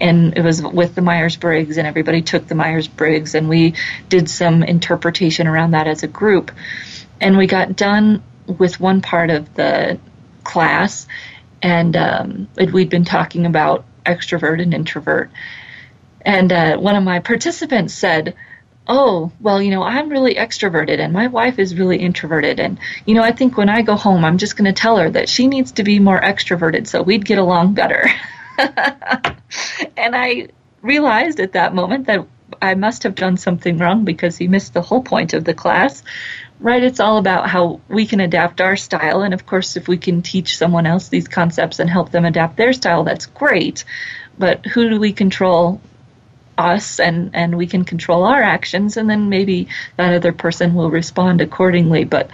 and 0.00 0.36
it 0.36 0.42
was 0.42 0.62
with 0.62 0.94
the 0.94 1.02
Myers 1.02 1.36
Briggs, 1.36 1.76
and 1.76 1.86
everybody 1.86 2.22
took 2.22 2.46
the 2.46 2.54
Myers 2.54 2.88
Briggs, 2.88 3.34
and 3.34 3.48
we 3.48 3.74
did 4.08 4.30
some 4.30 4.62
interpretation 4.62 5.46
around 5.46 5.72
that 5.72 5.86
as 5.86 6.02
a 6.02 6.08
group. 6.08 6.50
And 7.20 7.36
we 7.36 7.46
got 7.46 7.76
done 7.76 8.22
with 8.46 8.80
one 8.80 9.02
part 9.02 9.30
of 9.30 9.54
the 9.54 9.98
class, 10.42 11.06
and 11.62 11.96
um, 11.96 12.48
it, 12.56 12.72
we'd 12.72 12.88
been 12.88 13.04
talking 13.04 13.46
about 13.46 13.84
extrovert 14.06 14.62
and 14.62 14.72
introvert. 14.72 15.30
And 16.22 16.52
uh, 16.52 16.76
one 16.78 16.96
of 16.96 17.04
my 17.04 17.20
participants 17.20 17.94
said, 17.94 18.34
oh, 18.86 19.30
well, 19.40 19.62
you 19.62 19.70
know, 19.70 19.82
I'm 19.82 20.08
really 20.08 20.34
extroverted 20.34 20.98
and 20.98 21.12
my 21.12 21.28
wife 21.28 21.58
is 21.58 21.76
really 21.76 21.98
introverted. 21.98 22.58
And, 22.58 22.78
you 23.06 23.14
know, 23.14 23.22
I 23.22 23.32
think 23.32 23.56
when 23.56 23.68
I 23.68 23.82
go 23.82 23.94
home, 23.94 24.24
I'm 24.24 24.36
just 24.36 24.56
going 24.56 24.72
to 24.72 24.78
tell 24.78 24.96
her 24.96 25.08
that 25.10 25.28
she 25.28 25.46
needs 25.46 25.72
to 25.72 25.84
be 25.84 26.00
more 26.00 26.20
extroverted 26.20 26.86
so 26.86 27.02
we'd 27.02 27.24
get 27.24 27.38
along 27.38 27.74
better. 27.74 28.10
and 29.96 30.14
I 30.16 30.48
realized 30.82 31.40
at 31.40 31.52
that 31.52 31.74
moment 31.74 32.06
that 32.06 32.26
I 32.60 32.74
must 32.74 33.04
have 33.04 33.14
done 33.14 33.36
something 33.36 33.78
wrong 33.78 34.04
because 34.04 34.36
he 34.36 34.48
missed 34.48 34.74
the 34.74 34.82
whole 34.82 35.02
point 35.02 35.32
of 35.32 35.44
the 35.44 35.54
class. 35.54 36.02
Right? 36.58 36.82
It's 36.82 37.00
all 37.00 37.16
about 37.16 37.48
how 37.48 37.80
we 37.88 38.04
can 38.04 38.20
adapt 38.20 38.60
our 38.60 38.76
style. 38.76 39.22
And 39.22 39.32
of 39.32 39.46
course, 39.46 39.76
if 39.76 39.88
we 39.88 39.96
can 39.96 40.20
teach 40.20 40.58
someone 40.58 40.84
else 40.84 41.08
these 41.08 41.26
concepts 41.26 41.78
and 41.78 41.88
help 41.88 42.10
them 42.10 42.26
adapt 42.26 42.58
their 42.58 42.74
style, 42.74 43.02
that's 43.02 43.26
great. 43.26 43.84
But 44.38 44.66
who 44.66 44.88
do 44.90 45.00
we 45.00 45.12
control? 45.12 45.80
Us 46.58 47.00
and, 47.00 47.30
and 47.34 47.56
we 47.56 47.66
can 47.66 47.86
control 47.86 48.24
our 48.24 48.42
actions, 48.42 48.98
and 48.98 49.08
then 49.08 49.30
maybe 49.30 49.68
that 49.96 50.12
other 50.12 50.32
person 50.32 50.74
will 50.74 50.90
respond 50.90 51.40
accordingly. 51.40 52.04
But 52.04 52.30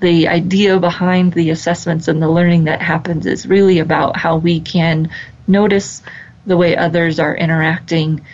the 0.00 0.28
idea 0.28 0.78
behind 0.78 1.34
the 1.34 1.50
assessments 1.50 2.08
and 2.08 2.22
the 2.22 2.28
learning 2.28 2.64
that 2.64 2.80
happens 2.80 3.26
is 3.26 3.46
really 3.46 3.78
about 3.78 4.16
how 4.16 4.36
we 4.36 4.60
can 4.60 5.10
notice 5.46 6.02
the 6.46 6.56
way 6.56 6.76
others 6.76 7.18
are 7.18 7.36
interacting 7.36 8.24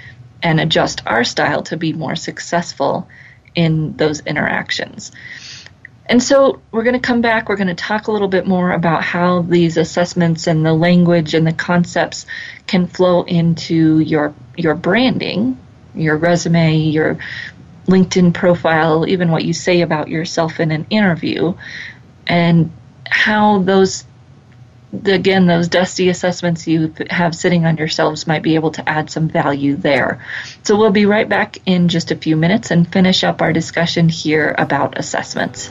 and 0.43 0.61
adjust 0.61 1.03
our 1.07 1.25
style 1.25 1.63
to 1.63 1.77
be 1.77 1.93
more 1.93 2.17
successful 2.17 3.09
in 3.55 3.97
those 3.97 4.21
interactions. 4.21 5.13
And 6.07 6.23
so 6.23 6.61
we're 6.73 6.83
going 6.83 7.01
to 7.01 7.07
come 7.07 7.21
back. 7.21 7.49
We're 7.49 7.57
going 7.57 7.69
to 7.69 7.75
talk 7.75 8.09
a 8.09 8.13
little 8.13 8.29
bit 8.29 8.47
more 8.47 8.73
about 8.73 9.05
how 9.05 9.43
these 9.43 9.77
assessments 9.77 10.47
and 10.47 10.67
the 10.67 10.73
language 10.73 11.33
and 11.35 11.47
the 11.47 11.53
concepts 11.53 12.27
can 12.67 12.87
flow 12.87 13.23
into 13.23 14.01
your 14.01 14.35
your 14.57 14.75
branding, 14.75 15.59
your 15.95 16.17
resume, 16.17 16.77
your 16.77 17.19
LinkedIn 17.87 18.35
profile, 18.35 19.07
even 19.07 19.31
what 19.31 19.45
you 19.45 19.53
say 19.53 19.81
about 19.81 20.09
yourself 20.09 20.61
in 20.61 20.71
an 20.71 20.87
interview. 20.91 21.55
and 22.27 22.71
how 23.13 23.59
those 23.59 24.05
again 25.05 25.47
those 25.47 25.69
dusty 25.69 26.09
assessments 26.09 26.67
you 26.67 26.95
have 27.09 27.35
sitting 27.35 27.65
on 27.65 27.77
yourselves 27.77 28.27
might 28.27 28.43
be 28.43 28.55
able 28.55 28.73
to 28.73 28.89
add 28.89 29.11
some 29.11 29.29
value 29.29 29.77
there. 29.77 30.25
So 30.63 30.77
we'll 30.77 30.91
be 30.91 31.07
right 31.07 31.29
back 31.29 31.59
in 31.67 31.89
just 31.89 32.11
a 32.11 32.17
few 32.17 32.37
minutes 32.37 32.71
and 32.71 32.91
finish 32.91 33.25
up 33.25 33.43
our 33.43 33.53
discussion 33.53 34.09
here 34.09 34.55
about 34.59 34.99
assessments. 34.99 35.71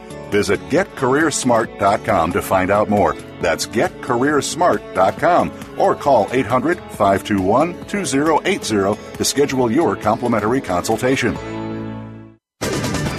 Visit 0.31 0.59
getcareersmart.com 0.69 2.31
to 2.31 2.41
find 2.41 2.71
out 2.71 2.89
more. 2.89 3.15
That's 3.41 3.67
getcareersmart.com 3.67 5.51
or 5.77 5.95
call 5.95 6.27
800 6.31 6.77
521 6.77 7.85
2080 7.85 9.17
to 9.17 9.25
schedule 9.25 9.71
your 9.71 9.95
complimentary 9.95 10.61
consultation. 10.61 11.37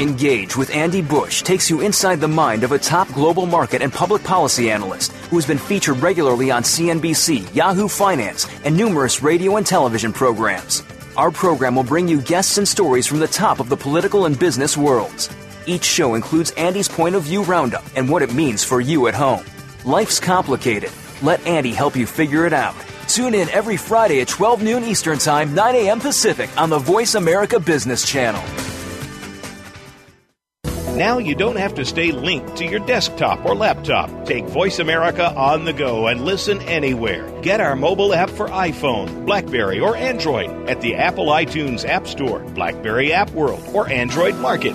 Engage 0.01 0.57
with 0.57 0.75
Andy 0.75 1.03
Busch 1.03 1.43
takes 1.43 1.69
you 1.69 1.81
inside 1.81 2.21
the 2.21 2.27
mind 2.27 2.65
of 2.65 2.73
a 2.73 2.79
top 2.79 3.13
global 3.13 3.45
market 3.47 3.83
and 3.83 3.93
public 3.93 4.25
policy 4.25 4.71
analyst 4.71 5.13
who 5.31 5.37
has 5.37 5.47
been 5.47 5.59
featured 5.59 5.99
regularly 5.99 6.51
on 6.51 6.63
CNBC, 6.63 7.55
Yahoo 7.55 7.89
Finance, 7.89 8.49
and 8.65 8.77
numerous 8.77 9.23
radio 9.23 9.59
and 9.59 9.67
television 9.67 10.13
programs. 10.13 10.83
Our 11.17 11.31
program 11.31 11.77
will 11.77 11.85
bring 11.85 12.09
you 12.09 12.23
guests 12.23 12.57
and 12.57 12.67
stories 12.67 13.07
from 13.07 13.19
the 13.19 13.29
top 13.29 13.61
of 13.61 13.69
the 13.69 13.77
political 13.77 14.25
and 14.25 14.37
business 14.37 14.79
worlds. 14.79 15.29
Each 15.67 15.85
show 15.85 16.15
includes 16.15 16.51
Andy's 16.53 16.89
point 16.89 17.15
of 17.15 17.25
view 17.25 17.43
roundup 17.45 17.85
and 17.97 18.09
what 18.09 18.23
it 18.23 18.35
means 18.35 18.65
for 18.65 18.81
you 18.81 19.07
at 19.07 19.15
home. 19.15 19.45
Life's 19.85 20.19
complicated. 20.21 20.91
Let 21.23 21.47
Andy 21.47 21.73
help 21.73 21.97
you 21.97 22.07
figure 22.07 22.47
it 22.47 22.53
out. 22.53 22.75
Tune 23.09 23.35
in 23.35 23.49
every 23.51 23.77
Friday 23.77 24.21
at 24.21 24.29
12 24.29 24.63
noon 24.63 24.85
Eastern 24.85 25.19
Time, 25.19 25.55
9 25.55 25.75
a.m. 25.75 26.01
Pacific 26.01 26.51
on 26.57 26.71
the 26.71 26.79
Voice 26.79 27.15
America 27.15 27.61
Business 27.61 28.07
Channel. 28.09 28.43
Now 30.97 31.19
you 31.19 31.35
don't 31.35 31.57
have 31.57 31.75
to 31.77 31.87
stay 31.87 32.13
linked 32.13 32.57
to 32.57 32.67
your 32.67 32.81
desktop 32.81 33.47
or 33.47 33.55
laptop. 33.55 34.27
Take 34.27 34.45
Voice 34.45 34.79
America 34.79 35.35
on 35.35 35.65
the 35.65 35.73
go 35.73 36.07
and 36.07 36.23
listen 36.23 36.61
anywhere. 36.63 37.29
Get 37.41 37.61
our 37.61 37.75
mobile 37.75 38.13
app 38.13 38.29
for 38.29 38.49
iPhone, 38.49 39.25
Blackberry, 39.25 39.81
or 39.81 39.97
Android 39.97 40.51
at 40.69 40.83
the 40.83 40.97
Apple 40.97 41.27
iTunes 41.27 41.89
App 41.89 42.07
Store, 42.07 42.41
Blackberry 42.41 43.13
App 43.13 43.31
World, 43.31 43.63
or 43.73 43.89
Android 43.89 44.37
Market. 44.37 44.75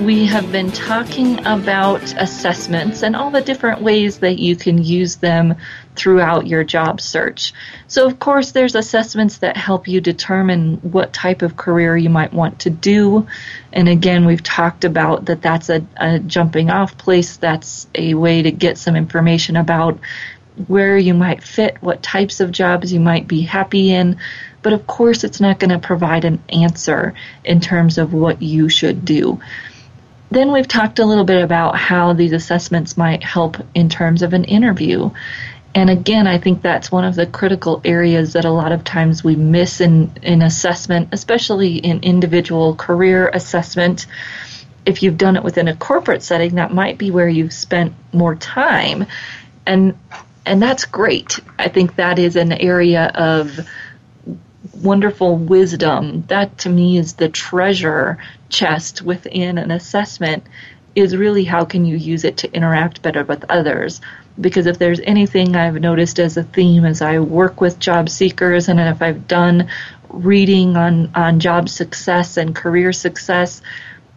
we 0.00 0.26
have 0.26 0.52
been 0.52 0.70
talking 0.70 1.38
about 1.46 2.02
assessments 2.20 3.02
and 3.02 3.16
all 3.16 3.30
the 3.30 3.40
different 3.40 3.80
ways 3.80 4.18
that 4.18 4.38
you 4.38 4.54
can 4.54 4.82
use 4.82 5.16
them 5.16 5.54
throughout 5.94 6.46
your 6.46 6.64
job 6.64 7.00
search. 7.00 7.54
So, 7.88 8.06
of 8.06 8.18
course, 8.18 8.52
there's 8.52 8.74
assessments 8.74 9.38
that 9.38 9.56
help 9.56 9.88
you 9.88 10.00
determine 10.00 10.76
what 10.76 11.14
type 11.14 11.40
of 11.40 11.56
career 11.56 11.96
you 11.96 12.10
might 12.10 12.34
want 12.34 12.60
to 12.60 12.70
do. 12.70 13.26
And 13.72 13.88
again, 13.88 14.26
we've 14.26 14.42
talked 14.42 14.84
about 14.84 15.26
that 15.26 15.40
that's 15.40 15.70
a, 15.70 15.86
a 15.96 16.18
jumping 16.18 16.68
off 16.68 16.98
place, 16.98 17.38
that's 17.38 17.86
a 17.94 18.14
way 18.14 18.42
to 18.42 18.50
get 18.50 18.76
some 18.76 18.96
information 18.96 19.56
about 19.56 19.98
where 20.66 20.98
you 20.98 21.14
might 21.14 21.42
fit, 21.42 21.82
what 21.82 22.02
types 22.02 22.40
of 22.40 22.50
jobs 22.50 22.92
you 22.92 23.00
might 23.00 23.26
be 23.26 23.42
happy 23.42 23.92
in. 23.92 24.18
But 24.62 24.74
of 24.74 24.86
course, 24.86 25.24
it's 25.24 25.40
not 25.40 25.58
going 25.58 25.70
to 25.70 25.78
provide 25.78 26.24
an 26.24 26.42
answer 26.50 27.14
in 27.44 27.60
terms 27.60 27.98
of 27.98 28.12
what 28.12 28.42
you 28.42 28.68
should 28.68 29.04
do. 29.04 29.40
Then 30.30 30.52
we've 30.52 30.68
talked 30.68 30.98
a 30.98 31.04
little 31.04 31.24
bit 31.24 31.42
about 31.42 31.76
how 31.76 32.12
these 32.12 32.32
assessments 32.32 32.96
might 32.96 33.22
help 33.22 33.56
in 33.74 33.88
terms 33.88 34.22
of 34.22 34.32
an 34.32 34.44
interview. 34.44 35.10
And 35.74 35.90
again, 35.90 36.26
I 36.26 36.38
think 36.38 36.62
that's 36.62 36.90
one 36.90 37.04
of 37.04 37.14
the 37.14 37.26
critical 37.26 37.82
areas 37.84 38.32
that 38.32 38.44
a 38.44 38.50
lot 38.50 38.72
of 38.72 38.82
times 38.82 39.22
we 39.22 39.36
miss 39.36 39.80
in, 39.80 40.10
in 40.22 40.42
assessment, 40.42 41.10
especially 41.12 41.76
in 41.76 42.00
individual 42.02 42.74
career 42.74 43.30
assessment. 43.32 44.06
If 44.86 45.02
you've 45.02 45.18
done 45.18 45.36
it 45.36 45.44
within 45.44 45.68
a 45.68 45.76
corporate 45.76 46.22
setting, 46.22 46.54
that 46.54 46.72
might 46.72 46.96
be 46.96 47.10
where 47.10 47.28
you've 47.28 47.52
spent 47.52 47.94
more 48.12 48.34
time. 48.34 49.06
And 49.66 49.98
and 50.46 50.62
that's 50.62 50.84
great. 50.84 51.40
I 51.58 51.68
think 51.68 51.96
that 51.96 52.20
is 52.20 52.36
an 52.36 52.52
area 52.52 53.10
of 53.14 53.68
wonderful 54.74 55.36
wisdom. 55.36 56.24
That 56.28 56.58
to 56.58 56.68
me 56.68 56.98
is 56.98 57.14
the 57.14 57.28
treasure 57.28 58.18
chest 58.48 59.02
within 59.02 59.58
an 59.58 59.70
assessment 59.70 60.44
is 60.94 61.16
really 61.16 61.44
how 61.44 61.64
can 61.64 61.84
you 61.84 61.96
use 61.96 62.24
it 62.24 62.38
to 62.38 62.52
interact 62.52 63.02
better 63.02 63.24
with 63.24 63.44
others. 63.48 64.00
Because 64.40 64.66
if 64.66 64.78
there's 64.78 65.00
anything 65.00 65.54
I've 65.54 65.80
noticed 65.80 66.18
as 66.18 66.36
a 66.36 66.42
theme 66.42 66.84
as 66.84 67.02
I 67.02 67.18
work 67.18 67.60
with 67.60 67.78
job 67.78 68.08
seekers 68.08 68.68
and 68.68 68.80
if 68.80 69.02
I've 69.02 69.28
done 69.28 69.68
reading 70.08 70.76
on, 70.76 71.10
on 71.14 71.40
job 71.40 71.68
success 71.68 72.36
and 72.36 72.54
career 72.54 72.92
success, 72.92 73.60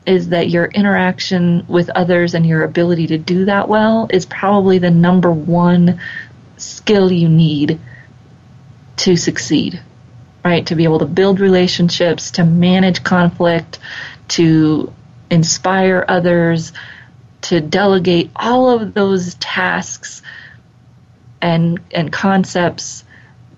is 0.06 0.30
that 0.30 0.50
your 0.50 0.66
interaction 0.66 1.66
with 1.68 1.90
others 1.90 2.34
and 2.34 2.46
your 2.46 2.64
ability 2.64 3.08
to 3.08 3.18
do 3.18 3.46
that 3.46 3.68
well 3.68 4.08
is 4.10 4.26
probably 4.26 4.78
the 4.78 4.90
number 4.90 5.32
one 5.32 6.00
skill 6.58 7.12
you 7.12 7.30
need 7.30 7.80
to 8.98 9.16
succeed 9.16 9.82
right? 10.44 10.66
To 10.68 10.76
be 10.76 10.84
able 10.84 11.00
to 11.00 11.06
build 11.06 11.40
relationships, 11.40 12.32
to 12.32 12.44
manage 12.44 13.04
conflict, 13.04 13.80
to 14.30 14.94
inspire 15.30 16.06
others, 16.08 16.74
to 17.42 17.62
delegate 17.62 18.32
all 18.36 18.70
of 18.70 18.94
those 18.94 19.36
tasks 19.36 20.22
and 21.42 21.80
and 21.94 22.12
concepts 22.12 23.06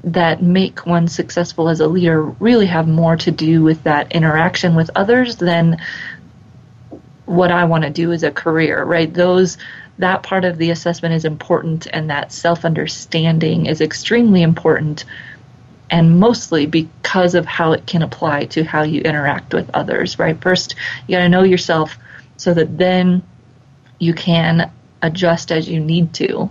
that 0.04 0.42
make 0.42 0.86
one 0.86 1.08
successful 1.08 1.70
as 1.70 1.80
a 1.80 1.88
leader 1.88 2.22
really 2.22 2.66
have 2.66 2.88
more 2.88 3.16
to 3.16 3.32
do 3.32 3.62
with 3.62 3.84
that 3.84 4.12
interaction 4.12 4.76
with 4.76 4.90
others 4.96 5.36
than 5.38 5.80
what 7.26 7.52
I 7.52 7.66
want 7.66 7.84
to 7.84 7.90
do 7.90 8.12
as 8.12 8.24
a 8.24 8.32
career, 8.32 8.84
right? 8.84 9.12
Those 9.12 9.58
that 10.00 10.24
part 10.24 10.46
of 10.46 10.58
the 10.58 10.72
assessment 10.72 11.14
is 11.14 11.26
important 11.26 11.88
and 11.92 12.10
that 12.10 12.32
self-understanding 12.32 13.68
is 13.68 13.82
extremely 13.82 14.42
important 14.42 15.06
and 15.92 16.20
mostly 16.20 16.66
because 16.66 17.36
of 17.36 17.46
how 17.46 17.74
it 17.74 17.86
can 17.86 18.02
apply 18.02 18.46
to 18.46 18.64
how 18.64 18.82
you 18.82 19.02
interact 19.02 19.54
with 19.54 19.70
others, 19.74 20.18
right? 20.18 20.42
First, 20.42 20.76
you 21.06 21.18
got 21.18 21.24
to 21.24 21.30
know 21.30 21.44
yourself 21.44 21.98
so 22.38 22.54
that 22.54 22.78
then 22.78 23.22
you 24.00 24.14
can 24.14 24.72
adjust 25.02 25.52
as 25.52 25.68
you 25.68 25.82
need 25.82 26.14
to 26.14 26.50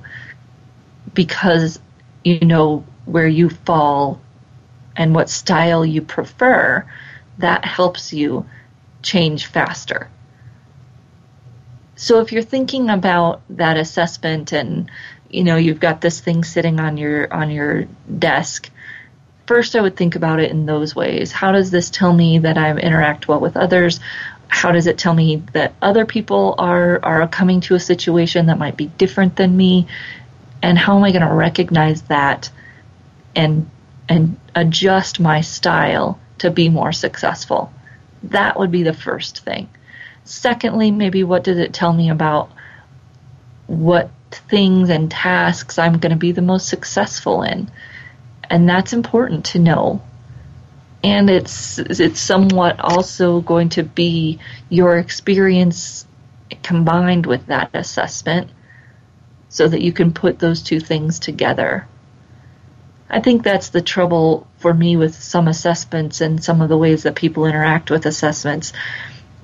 because 1.15 1.81
you 2.23 2.41
know 2.41 2.85
where 3.07 3.27
you 3.27 3.49
fall 3.49 4.21
and 4.95 5.15
what 5.15 5.31
style 5.31 5.87
you 5.87 6.03
prefer. 6.03 6.87
That 7.39 7.65
helps 7.65 8.13
you 8.13 8.47
change 9.03 9.47
faster. 9.47 10.11
So 11.97 12.21
if 12.21 12.33
you're 12.33 12.43
thinking 12.43 12.91
about 12.91 13.41
that 13.51 13.79
assessment 13.79 14.53
and 14.53 14.91
you 15.31 15.45
know 15.45 15.57
you've 15.57 15.81
got 15.81 16.03
this 16.03 16.21
thing 16.21 16.45
sitting 16.45 16.79
on 16.79 16.99
your 16.99 17.33
on 17.33 17.51
your 17.51 17.85
desk 18.19 18.71
first 19.51 19.75
I 19.75 19.81
would 19.81 19.97
think 19.97 20.15
about 20.15 20.39
it 20.39 20.53
in 20.53 20.65
those 20.65 20.95
ways. 20.95 21.33
How 21.33 21.51
does 21.51 21.73
this 21.73 21.91
tell 21.91 22.13
me 22.13 22.39
that 22.39 22.57
I 22.57 22.71
interact 22.71 23.27
well 23.27 23.41
with 23.41 23.57
others? 23.57 23.99
how 24.51 24.73
does 24.73 24.89
it 24.89 24.99
tell 24.99 25.15
me 25.15 25.37
that 25.53 25.73
other 25.81 26.05
people 26.05 26.57
are 26.59 26.99
are 27.05 27.27
coming 27.29 27.61
to 27.61 27.77
a 27.77 27.81
situation 27.81 28.47
that 28.47 28.59
might 28.59 28.77
be 28.77 28.87
different 28.87 29.37
than 29.37 29.57
me 29.57 29.87
and 30.61 30.77
how 30.77 30.97
am 30.97 31.05
I 31.05 31.13
going 31.13 31.27
to 31.27 31.33
recognize 31.33 32.03
that 32.03 32.51
and 33.37 33.71
and 34.09 34.37
adjust 34.57 35.21
my 35.21 35.41
style 35.41 36.19
to 36.39 36.51
be 36.51 36.69
more 36.69 36.93
successful 36.93 37.73
that 38.25 38.59
would 38.59 38.73
be 38.73 38.83
the 38.83 38.93
first 38.93 39.45
thing 39.45 39.69
secondly 40.25 40.91
maybe 40.91 41.23
what 41.23 41.45
does 41.45 41.59
it 41.59 41.73
tell 41.73 41.93
me 41.93 42.11
about 42.11 42.51
what 43.69 44.11
things 44.49 44.91
and 44.91 45.11
tasks 45.13 45.79
I'm 45.79 45.99
going 45.99 46.11
to 46.11 46.19
be 46.19 46.33
the 46.33 46.43
most 46.43 46.69
successful 46.69 47.43
in 47.43 47.71
and 48.51 48.69
that's 48.69 48.93
important 48.93 49.47
to 49.47 49.59
know 49.59 50.03
and 51.03 51.31
it's 51.31 51.79
it's 51.79 52.21
somewhat 52.21 52.79
also 52.81 53.41
going 53.41 53.71
to 53.71 53.83
be 53.83 54.39
your 54.69 54.99
experience 54.99 56.07
combined 56.63 57.27
with 57.27 57.47
that 57.47 57.71
assessment 57.75 58.51
so 59.49 59.67
that 59.67 59.81
you 59.81 59.93
can 59.93 60.13
put 60.13 60.39
those 60.39 60.63
two 60.63 60.81
things 60.81 61.19
together. 61.19 61.87
I 63.09 63.21
think 63.21 63.43
that's 63.43 63.71
the 63.71 63.81
trouble 63.81 64.47
for 64.59 64.73
me 64.73 64.97
with 64.97 65.15
some 65.15 65.49
assessments 65.49 66.21
and 66.21 66.43
some 66.43 66.61
of 66.61 66.69
the 66.69 66.79
ways 66.79 67.03
that 67.03 67.17
people 67.17 67.47
interact 67.47 67.91
with 67.91 68.07
assessments 68.07 68.73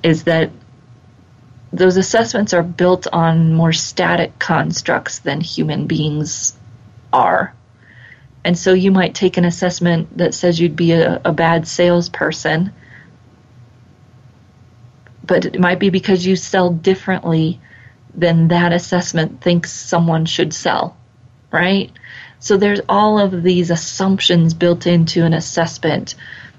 is 0.03 0.23
that 0.23 0.51
those 1.73 1.97
assessments 1.97 2.53
are 2.53 2.63
built 2.63 3.07
on 3.11 3.53
more 3.53 3.73
static 3.73 4.39
constructs 4.39 5.19
than 5.19 5.41
human 5.41 5.87
beings 5.87 6.55
are. 7.11 7.53
And 8.43 8.57
so 8.57 8.73
you 8.73 8.91
might 8.91 9.15
take 9.15 9.37
an 9.37 9.45
assessment 9.45 10.17
that 10.17 10.33
says 10.33 10.59
you'd 10.59 10.75
be 10.75 10.93
a, 10.93 11.21
a 11.25 11.33
bad 11.33 11.67
salesperson, 11.67 12.73
but 15.23 15.45
it 15.45 15.59
might 15.59 15.79
be 15.79 15.89
because 15.89 16.25
you 16.25 16.35
sell 16.35 16.71
differently 16.71 17.59
than 18.13 18.47
that 18.47 18.73
assessment 18.73 19.41
thinks 19.41 19.71
someone 19.71 20.25
should 20.25 20.53
sell, 20.53 20.97
right? 21.51 21.91
So 22.39 22.57
there's 22.57 22.81
all 22.87 23.19
of 23.19 23.43
these 23.43 23.69
assumptions 23.69 24.53
built 24.53 24.87
into 24.87 25.25
an 25.25 25.33
assessment 25.33 26.15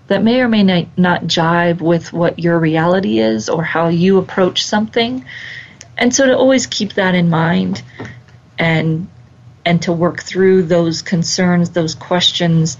that 0.08 0.22
may 0.22 0.40
or 0.40 0.48
may 0.48 0.62
not 0.96 1.24
jive 1.24 1.80
with 1.80 2.12
what 2.12 2.38
your 2.38 2.58
reality 2.58 3.18
is 3.18 3.48
or 3.48 3.62
how 3.62 3.88
you 3.88 4.18
approach 4.18 4.64
something. 4.64 5.24
And 5.96 6.14
so 6.14 6.26
to 6.26 6.36
always 6.36 6.66
keep 6.66 6.94
that 6.94 7.14
in 7.14 7.28
mind 7.28 7.82
and 8.58 9.08
and 9.68 9.82
to 9.82 9.92
work 9.92 10.22
through 10.22 10.62
those 10.62 11.02
concerns, 11.02 11.70
those 11.70 11.94
questions 11.94 12.78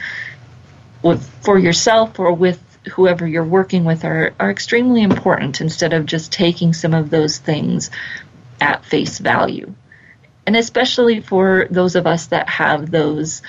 with, 1.03 1.23
for 1.43 1.59
yourself 1.59 2.19
or 2.19 2.33
with 2.33 2.59
whoever 2.95 3.27
you're 3.27 3.45
working 3.45 3.85
with 3.85 4.07
are, 4.07 4.33
are 4.41 4.51
extremely 4.51 5.03
important 5.03 5.61
instead 5.61 5.93
of 5.93 6.07
just 6.07 6.33
taking 6.33 6.73
some 6.73 6.95
of 6.95 7.11
those 7.11 7.37
things 7.37 7.91
at 8.59 8.87
face 8.87 9.19
value. 9.19 9.75
And 10.47 10.57
especially 10.57 11.21
for 11.21 11.69
those 11.71 11.95
of 11.95 12.07
us 12.07 12.29
that 12.29 12.49
have 12.49 12.91
those 12.91 13.43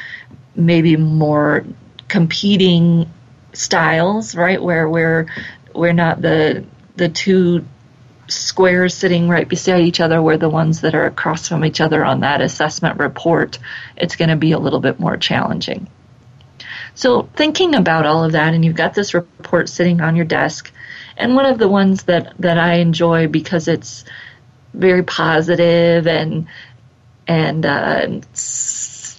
maybe 0.54 0.98
more 0.98 1.66
competing 2.10 3.10
styles, 3.54 4.36
right? 4.36 4.62
Where 4.62 4.90
we're 4.90 5.28
we're 5.74 5.94
not 5.94 6.22
the 6.22 6.66
the 6.98 7.08
two 7.08 7.64
squares 8.30 8.94
sitting 8.94 9.28
right 9.28 9.48
beside 9.48 9.82
each 9.82 10.00
other 10.00 10.22
were 10.22 10.38
the 10.38 10.50
ones 10.50 10.82
that 10.82 10.96
are 10.96 11.06
across 11.06 11.48
from 11.48 11.66
each 11.66 11.82
other 11.82 12.04
on 12.06 12.22
that 12.22 12.42
assessment 12.42 13.00
report, 13.00 13.60
it's 13.98 14.16
going 14.16 14.30
to 14.30 14.36
be 14.36 14.52
a 14.52 14.60
little 14.60 14.80
bit 14.80 15.00
more 15.00 15.18
challenging. 15.18 15.88
So, 16.96 17.30
thinking 17.36 17.76
about 17.76 18.06
all 18.06 18.24
of 18.24 18.34
that, 18.34 18.54
and 18.54 18.64
you've 18.66 18.76
got 18.76 18.94
this 18.94 19.14
report 19.14 19.70
sitting 19.70 20.02
on 20.02 20.16
your 20.16 20.26
desk, 20.26 20.72
and 21.18 21.36
one 21.36 21.46
of 21.46 21.58
the 21.58 21.68
ones 21.68 22.04
that, 22.04 22.34
that 22.40 22.58
I 22.58 22.76
enjoy 22.76 23.28
because 23.28 23.68
it's 23.68 24.06
very 24.74 25.04
positive 25.04 26.08
and 26.08 26.48
and 27.28 27.66
uh, 27.66 28.08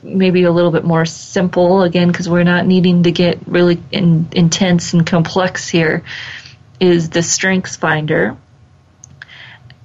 maybe 0.02 0.42
a 0.42 0.50
little 0.50 0.70
bit 0.72 0.84
more 0.84 1.04
simple 1.04 1.82
again 1.82 2.08
because 2.08 2.28
we're 2.28 2.44
not 2.44 2.66
needing 2.66 3.04
to 3.04 3.12
get 3.12 3.38
really 3.46 3.80
in, 3.92 4.28
intense 4.32 4.92
and 4.92 5.06
complex 5.06 5.68
here 5.68 6.02
is 6.80 7.10
the 7.10 7.22
strengths 7.22 7.76
finder 7.76 8.36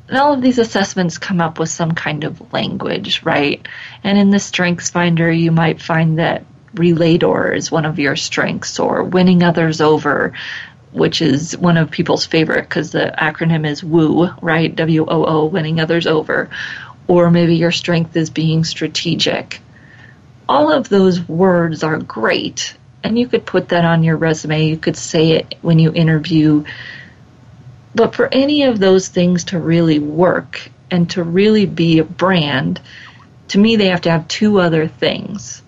and 0.08 0.18
all 0.18 0.34
of 0.34 0.42
these 0.42 0.60
assessments 0.60 1.18
come 1.18 1.42
up 1.42 1.58
with 1.60 1.70
some 1.70 1.94
kind 1.94 2.24
of 2.24 2.54
language, 2.54 3.24
right? 3.24 3.68
And 4.04 4.18
in 4.18 4.30
the 4.30 4.40
Strengths 4.40 4.90
Finder, 4.90 5.32
you 5.32 5.52
might 5.52 5.82
find 5.82 6.20
that 6.20 6.46
relator 6.74 7.54
is 7.54 7.72
one 7.72 7.86
of 7.86 8.00
your 8.00 8.16
strengths, 8.16 8.80
or 8.80 9.04
winning 9.04 9.44
others 9.44 9.82
over, 9.82 10.34
which 10.92 11.22
is 11.22 11.58
one 11.58 11.78
of 11.78 11.92
people's 11.92 12.26
favorite 12.26 12.64
because 12.64 12.92
the 12.92 13.14
acronym 13.18 13.68
is 13.68 13.82
WOO, 13.82 14.38
right? 14.42 14.76
W 14.76 15.06
O 15.08 15.26
O, 15.26 15.46
winning 15.46 15.80
others 15.80 16.08
over. 16.08 16.50
Or 17.08 17.30
maybe 17.32 17.56
your 17.56 17.72
strength 17.72 18.16
is 18.16 18.30
being 18.30 18.64
strategic. 18.64 19.60
All 20.48 20.72
of 20.72 20.90
those 20.90 21.20
words 21.28 21.84
are 21.84 21.98
great, 21.98 22.76
and 23.04 23.18
you 23.18 23.28
could 23.28 23.46
put 23.46 23.70
that 23.70 23.86
on 23.86 24.04
your 24.04 24.18
resume. 24.18 24.68
You 24.68 24.78
could 24.78 24.98
say 24.98 25.32
it 25.32 25.56
when 25.62 25.80
you 25.80 25.92
interview 25.94 26.66
but 27.96 28.14
for 28.14 28.28
any 28.32 28.64
of 28.64 28.78
those 28.78 29.08
things 29.08 29.46
to 29.46 29.60
really 29.60 30.00
work 30.00 30.70
and 30.92 31.10
to 31.12 31.24
really 31.24 31.66
be 31.66 32.00
a 32.00 32.04
brand, 32.04 32.82
to 33.48 33.58
me, 33.58 33.78
they 33.78 33.88
have 33.88 34.02
to 34.02 34.12
have 34.12 34.28
two 34.28 34.60
other 34.60 34.88
things. 34.88 35.64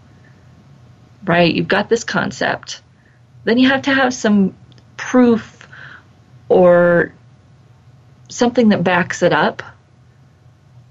Right? 1.24 1.54
You've 1.54 1.70
got 1.70 1.90
this 1.90 2.04
concept, 2.04 2.82
then 3.46 3.58
you 3.58 3.70
have 3.70 3.84
to 3.84 3.94
have 3.94 4.14
some 4.14 4.56
proof 4.98 5.68
or 6.50 7.14
something 8.30 8.70
that 8.70 8.84
backs 8.84 9.24
it 9.24 9.32
up. 9.32 9.64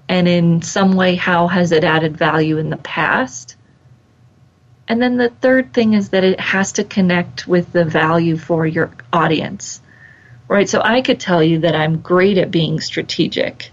And 0.09 0.29
in 0.29 0.63
some 0.63 0.95
way, 0.95 1.17
how 1.17 1.49
has 1.49 1.73
it 1.73 1.85
added 1.85 2.17
value 2.17 2.59
in 2.59 2.71
the 2.71 2.77
past? 2.77 3.57
And 4.89 5.03
then 5.03 5.17
the 5.17 5.31
third 5.31 5.75
thing 5.75 5.95
is 5.95 6.11
that 6.11 6.25
it 6.25 6.39
has 6.39 6.73
to 6.73 6.85
connect 6.85 7.47
with 7.47 7.73
the 7.73 7.85
value 7.85 8.37
for 8.37 8.67
your 8.67 8.93
audience 9.13 9.81
right? 10.49 10.69
So 10.69 10.81
I 10.81 11.03
could 11.03 11.21
tell 11.21 11.43
you 11.43 11.61
that 11.61 11.75
I'm 11.75 12.01
great 12.01 12.39
at 12.39 12.51
being 12.51 12.81
strategic. 12.81 13.71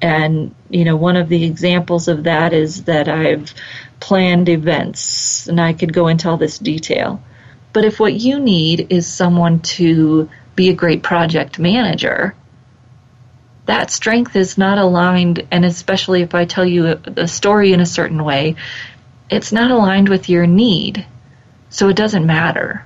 And, 0.00 0.54
you 0.68 0.84
know, 0.84 0.96
one 0.96 1.16
of 1.16 1.28
the 1.28 1.44
examples 1.44 2.08
of 2.08 2.24
that 2.24 2.52
is 2.52 2.84
that 2.84 3.08
I've 3.08 3.54
planned 4.00 4.48
events 4.48 5.46
and 5.46 5.60
I 5.60 5.72
could 5.74 5.92
go 5.92 6.08
into 6.08 6.28
all 6.28 6.36
this 6.36 6.58
detail. 6.58 7.22
But 7.72 7.84
if 7.84 8.00
what 8.00 8.14
you 8.14 8.40
need 8.40 8.88
is 8.90 9.06
someone 9.06 9.60
to 9.60 10.28
be 10.56 10.70
a 10.70 10.74
great 10.74 11.02
project 11.02 11.58
manager, 11.58 12.34
that 13.66 13.90
strength 13.90 14.34
is 14.34 14.58
not 14.58 14.78
aligned, 14.78 15.46
and 15.52 15.64
especially 15.64 16.22
if 16.22 16.34
I 16.34 16.44
tell 16.46 16.66
you 16.66 17.00
a, 17.16 17.28
story 17.28 17.72
in 17.72 17.80
a 17.80 17.86
certain 17.86 18.24
way, 18.24 18.56
it's 19.30 19.52
not 19.52 19.70
aligned 19.70 20.08
with 20.08 20.28
your 20.28 20.46
need. 20.46 21.06
So 21.70 21.88
it 21.88 21.96
doesn't 21.96 22.26
matter. 22.26 22.84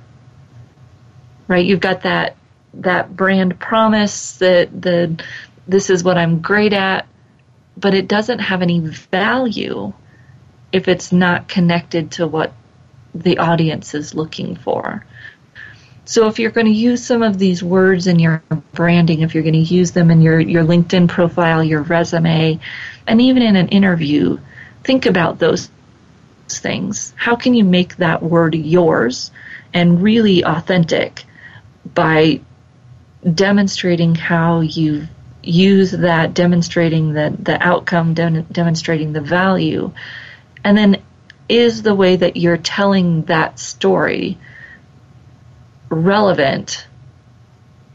Right? 1.48 1.64
You've 1.64 1.80
got 1.80 2.02
that 2.02 2.36
that 2.80 3.16
brand 3.16 3.58
promise 3.58 4.32
that 4.38 4.82
the 4.82 5.22
this 5.68 5.90
is 5.90 6.04
what 6.04 6.16
I'm 6.16 6.40
great 6.40 6.72
at, 6.72 7.06
but 7.76 7.94
it 7.94 8.06
doesn't 8.06 8.38
have 8.38 8.62
any 8.62 8.78
value 8.78 9.92
if 10.72 10.88
it's 10.88 11.12
not 11.12 11.48
connected 11.48 12.12
to 12.12 12.26
what 12.26 12.52
the 13.14 13.38
audience 13.38 13.94
is 13.94 14.14
looking 14.14 14.56
for. 14.56 15.04
So 16.04 16.28
if 16.28 16.38
you're 16.38 16.52
going 16.52 16.66
to 16.66 16.72
use 16.72 17.04
some 17.04 17.22
of 17.22 17.36
these 17.36 17.64
words 17.64 18.06
in 18.06 18.20
your 18.20 18.40
branding, 18.72 19.22
if 19.22 19.34
you're 19.34 19.42
going 19.42 19.54
to 19.54 19.74
use 19.74 19.90
them 19.90 20.10
in 20.12 20.20
your, 20.20 20.38
your 20.38 20.62
LinkedIn 20.62 21.08
profile, 21.08 21.64
your 21.64 21.82
resume, 21.82 22.60
and 23.08 23.20
even 23.20 23.42
in 23.42 23.56
an 23.56 23.68
interview, 23.68 24.38
think 24.84 25.06
about 25.06 25.40
those 25.40 25.68
things. 26.48 27.12
How 27.16 27.34
can 27.34 27.54
you 27.54 27.64
make 27.64 27.96
that 27.96 28.22
word 28.22 28.54
yours 28.54 29.32
and 29.74 30.00
really 30.00 30.44
authentic 30.44 31.24
by 31.92 32.40
demonstrating 33.32 34.14
how 34.14 34.60
you 34.60 35.08
use 35.42 35.92
that, 35.92 36.34
demonstrating 36.34 37.12
the, 37.12 37.36
the 37.38 37.60
outcome, 37.62 38.14
de- 38.14 38.42
demonstrating 38.42 39.12
the 39.12 39.20
value, 39.20 39.92
and 40.64 40.76
then 40.76 41.02
is 41.48 41.82
the 41.82 41.94
way 41.94 42.16
that 42.16 42.36
you're 42.36 42.56
telling 42.56 43.22
that 43.24 43.58
story 43.58 44.38
relevant 45.88 46.86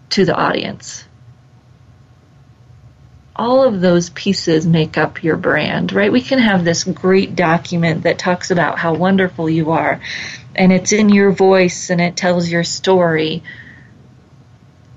to 0.09 0.25
the 0.25 0.35
audience? 0.35 1.05
all 3.41 3.63
of 3.63 3.81
those 3.81 4.11
pieces 4.11 4.67
make 4.67 4.97
up 4.99 5.23
your 5.23 5.37
brand, 5.37 5.93
right? 5.93 6.11
We 6.11 6.21
can 6.21 6.37
have 6.37 6.63
this 6.63 6.83
great 6.83 7.35
document 7.35 8.03
that 8.03 8.19
talks 8.19 8.51
about 8.51 8.77
how 8.77 8.93
wonderful 8.93 9.49
you 9.49 9.71
are, 9.71 9.99
and 10.55 10.71
it's 10.71 10.91
in 10.91 11.09
your 11.09 11.31
voice 11.31 11.89
and 11.89 11.99
it 11.99 12.15
tells 12.15 12.49
your 12.49 12.63
story. 12.63 13.41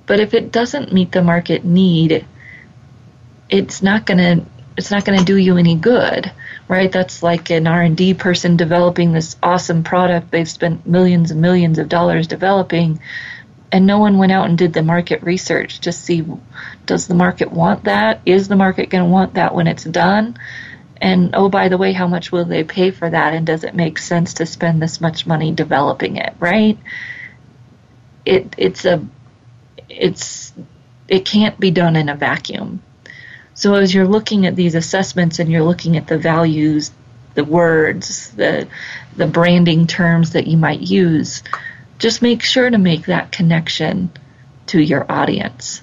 But 0.07 0.21
if 0.21 0.35
it 0.35 0.53
doesn't 0.53 0.93
meet 0.93 1.13
the 1.13 1.23
market 1.23 1.65
need, 1.65 2.27
it's 3.49 3.83
not 3.83 4.07
going 4.07 4.19
to 4.19 4.47
it's 4.77 4.91
not 4.91 5.05
going 5.05 5.19
to 5.19 5.25
do 5.25 5.37
you 5.37 5.57
any 5.57 5.77
good, 5.77 6.33
right? 6.67 6.91
That's 6.91 7.23
like 7.23 7.51
an 7.51 7.69
R&D 7.69 8.15
person 8.15 8.57
developing 8.57 9.13
this 9.13 9.37
awesome 9.41 9.85
product 9.85 10.33
they've 10.33 10.49
spent 10.51 10.85
millions 10.85 11.31
and 11.31 11.41
millions 11.41 11.79
of 11.79 11.89
dollars 11.89 12.27
developing 12.27 12.99
and 13.75 13.87
no 13.87 13.99
one 13.99 14.19
went 14.19 14.31
out 14.31 14.49
and 14.49 14.57
did 14.57 14.73
the 14.73 14.85
market 14.85 15.21
research 15.25 15.81
to 15.81 15.91
see 15.91 16.25
does 16.87 17.09
the 17.09 17.15
market 17.15 17.51
want 17.51 17.85
that? 17.85 18.21
Is 18.25 18.47
the 18.47 18.55
market 18.55 18.89
going 18.89 19.03
to 19.03 19.11
want 19.11 19.35
that 19.35 19.53
when 19.53 19.67
it's 19.67 19.83
done? 19.83 20.39
And 21.01 21.35
oh, 21.35 21.49
by 21.49 21.69
the 21.69 21.77
way, 21.77 21.93
how 21.93 22.07
much 22.07 22.31
will 22.31 22.45
they 22.45 22.63
pay 22.63 22.93
for 22.93 23.11
that? 23.11 23.35
And 23.35 23.45
does 23.45 23.65
it 23.65 23.75
make 23.75 23.99
sense 23.99 24.35
to 24.35 24.47
spend 24.47 24.81
this 24.81 25.01
much 25.01 25.27
money 25.27 25.51
developing 25.51 26.19
it? 26.19 26.35
Right? 26.39 26.79
It 28.25 28.55
it's 28.57 28.85
a 28.85 29.05
it's 29.99 30.53
it 31.09 31.25
can't 31.25 31.59
be 31.61 31.71
done 31.71 31.97
in 31.97 32.09
a 32.09 32.17
vacuum. 32.17 32.83
So 33.55 33.75
as 33.75 33.95
you're 33.95 34.09
looking 34.09 34.47
at 34.47 34.57
these 34.57 34.75
assessments 34.75 35.39
and 35.39 35.51
you're 35.51 35.63
looking 35.63 35.97
at 35.97 36.09
the 36.09 36.19
values, 36.19 36.91
the 37.35 37.45
words, 37.45 38.31
the 38.31 38.69
the 39.17 39.27
branding 39.27 39.87
terms 39.87 40.33
that 40.33 40.47
you 40.47 40.57
might 40.57 40.81
use, 40.81 41.43
just 41.99 42.23
make 42.23 42.43
sure 42.43 42.69
to 42.69 42.79
make 42.79 43.07
that 43.07 43.33
connection 43.33 44.11
to 44.67 44.81
your 44.81 45.11
audience. 45.11 45.83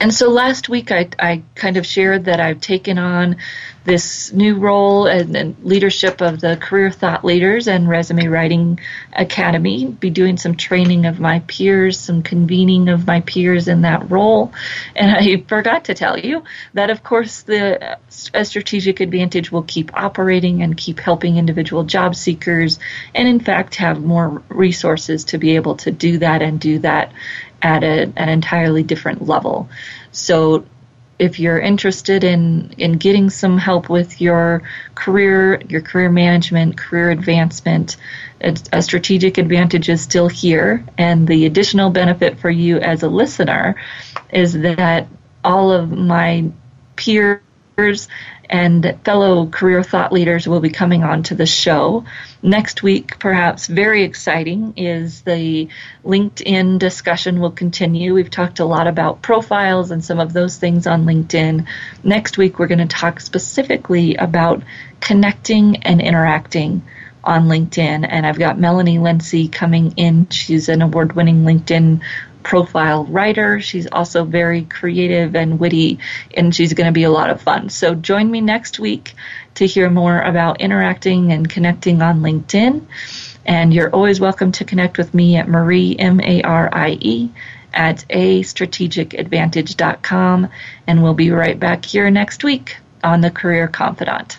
And 0.00 0.12
so 0.12 0.28
last 0.28 0.68
week 0.68 0.90
I, 0.90 1.08
I 1.18 1.42
kind 1.54 1.76
of 1.76 1.86
shared 1.86 2.24
that 2.24 2.40
I've 2.40 2.60
taken 2.60 2.98
on 2.98 3.36
this 3.84 4.32
new 4.32 4.56
role 4.56 5.06
and, 5.06 5.36
and, 5.36 5.56
leadership 5.62 6.20
of 6.22 6.40
the 6.40 6.56
Career 6.56 6.90
Thought 6.90 7.24
Leaders 7.24 7.68
and 7.68 7.88
Resume 7.88 8.26
Writing 8.28 8.80
Academy, 9.12 9.86
be 9.86 10.10
doing 10.10 10.36
some 10.38 10.56
training 10.56 11.04
of 11.06 11.20
my 11.20 11.40
peers, 11.40 11.98
some 11.98 12.22
convening 12.22 12.88
of 12.88 13.06
my 13.06 13.20
peers 13.20 13.68
in 13.68 13.82
that 13.82 14.10
role. 14.10 14.52
And 14.96 15.10
I 15.10 15.44
forgot 15.48 15.84
to 15.84 15.94
tell 15.94 16.18
you 16.18 16.44
that, 16.72 16.90
of 16.90 17.02
course, 17.02 17.42
the 17.42 17.92
uh, 17.92 17.96
a 18.32 18.44
strategic 18.44 19.00
advantage 19.00 19.52
will 19.52 19.62
keep 19.62 19.94
operating 19.94 20.62
and 20.62 20.76
keep 20.76 20.98
helping 21.00 21.36
individual 21.36 21.84
job 21.84 22.14
seekers, 22.14 22.78
and 23.14 23.28
in 23.28 23.40
fact 23.40 23.76
have 23.76 24.02
more 24.02 24.42
resources 24.48 25.24
to 25.24 25.38
be 25.38 25.56
able 25.56 25.76
to 25.76 25.90
do 25.90 26.18
that 26.18 26.42
and 26.42 26.58
do 26.60 26.78
that 26.78 27.12
at 27.60 27.82
a, 27.82 28.12
an 28.16 28.28
entirely 28.28 28.82
different 28.82 29.26
level. 29.26 29.68
So 30.12 30.64
if 31.18 31.38
you're 31.38 31.58
interested 31.58 32.24
in, 32.24 32.74
in 32.76 32.92
getting 32.92 33.30
some 33.30 33.58
help 33.58 33.88
with 33.88 34.20
your 34.20 34.62
career, 34.94 35.60
your 35.68 35.80
career 35.80 36.10
management, 36.10 36.76
career 36.76 37.10
advancement, 37.10 37.96
a 38.72 38.82
strategic 38.82 39.38
advantage 39.38 39.88
is 39.88 40.02
still 40.02 40.28
here. 40.28 40.84
And 40.98 41.26
the 41.26 41.46
additional 41.46 41.90
benefit 41.90 42.38
for 42.38 42.50
you 42.50 42.78
as 42.78 43.02
a 43.02 43.08
listener 43.08 43.76
is 44.30 44.52
that 44.54 45.08
all 45.44 45.70
of 45.72 45.90
my 45.90 46.50
peers 46.96 48.08
and 48.50 48.98
fellow 49.04 49.46
career 49.46 49.82
thought 49.82 50.12
leaders 50.12 50.46
will 50.46 50.60
be 50.60 50.70
coming 50.70 51.02
on 51.02 51.22
to 51.24 51.34
the 51.34 51.46
show. 51.46 52.04
Next 52.42 52.82
week, 52.82 53.18
perhaps 53.18 53.66
very 53.66 54.02
exciting, 54.04 54.74
is 54.76 55.22
the 55.22 55.68
LinkedIn 56.04 56.78
discussion 56.78 57.40
will 57.40 57.50
continue. 57.50 58.14
We've 58.14 58.30
talked 58.30 58.60
a 58.60 58.64
lot 58.64 58.86
about 58.86 59.22
profiles 59.22 59.90
and 59.90 60.04
some 60.04 60.20
of 60.20 60.32
those 60.32 60.56
things 60.56 60.86
on 60.86 61.04
LinkedIn. 61.04 61.66
Next 62.02 62.38
week, 62.38 62.58
we're 62.58 62.66
going 62.66 62.86
to 62.86 62.86
talk 62.86 63.20
specifically 63.20 64.16
about 64.16 64.62
connecting 65.00 65.82
and 65.84 66.00
interacting 66.00 66.82
on 67.22 67.48
LinkedIn. 67.48 68.06
And 68.08 68.26
I've 68.26 68.38
got 68.38 68.58
Melanie 68.58 68.98
Lindsay 68.98 69.48
coming 69.48 69.92
in. 69.96 70.28
She's 70.28 70.68
an 70.68 70.82
award 70.82 71.14
winning 71.14 71.44
LinkedIn 71.44 72.02
profile 72.44 73.04
writer. 73.04 73.60
She's 73.60 73.88
also 73.90 74.24
very 74.24 74.62
creative 74.62 75.34
and 75.34 75.58
witty, 75.58 75.98
and 76.36 76.54
she's 76.54 76.74
going 76.74 76.86
to 76.86 76.92
be 76.92 77.02
a 77.02 77.10
lot 77.10 77.30
of 77.30 77.42
fun. 77.42 77.70
So 77.70 77.94
join 77.94 78.30
me 78.30 78.40
next 78.40 78.78
week 78.78 79.14
to 79.54 79.66
hear 79.66 79.90
more 79.90 80.20
about 80.20 80.60
interacting 80.60 81.32
and 81.32 81.48
connecting 81.48 82.02
on 82.02 82.20
LinkedIn. 82.20 82.86
And 83.46 83.74
you're 83.74 83.90
always 83.90 84.20
welcome 84.20 84.52
to 84.52 84.64
connect 84.64 84.98
with 84.98 85.12
me 85.12 85.36
at 85.36 85.48
Marie, 85.48 85.96
M 85.98 86.20
A 86.20 86.42
R 86.42 86.68
I 86.72 86.96
E, 87.00 87.30
at 87.72 88.04
a 88.08 88.42
strategicadvantage.com. 88.42 90.48
And 90.86 91.02
we'll 91.02 91.14
be 91.14 91.30
right 91.30 91.58
back 91.58 91.84
here 91.84 92.08
next 92.10 92.44
week 92.44 92.76
on 93.02 93.20
The 93.20 93.30
Career 93.30 93.68
Confidante. 93.68 94.38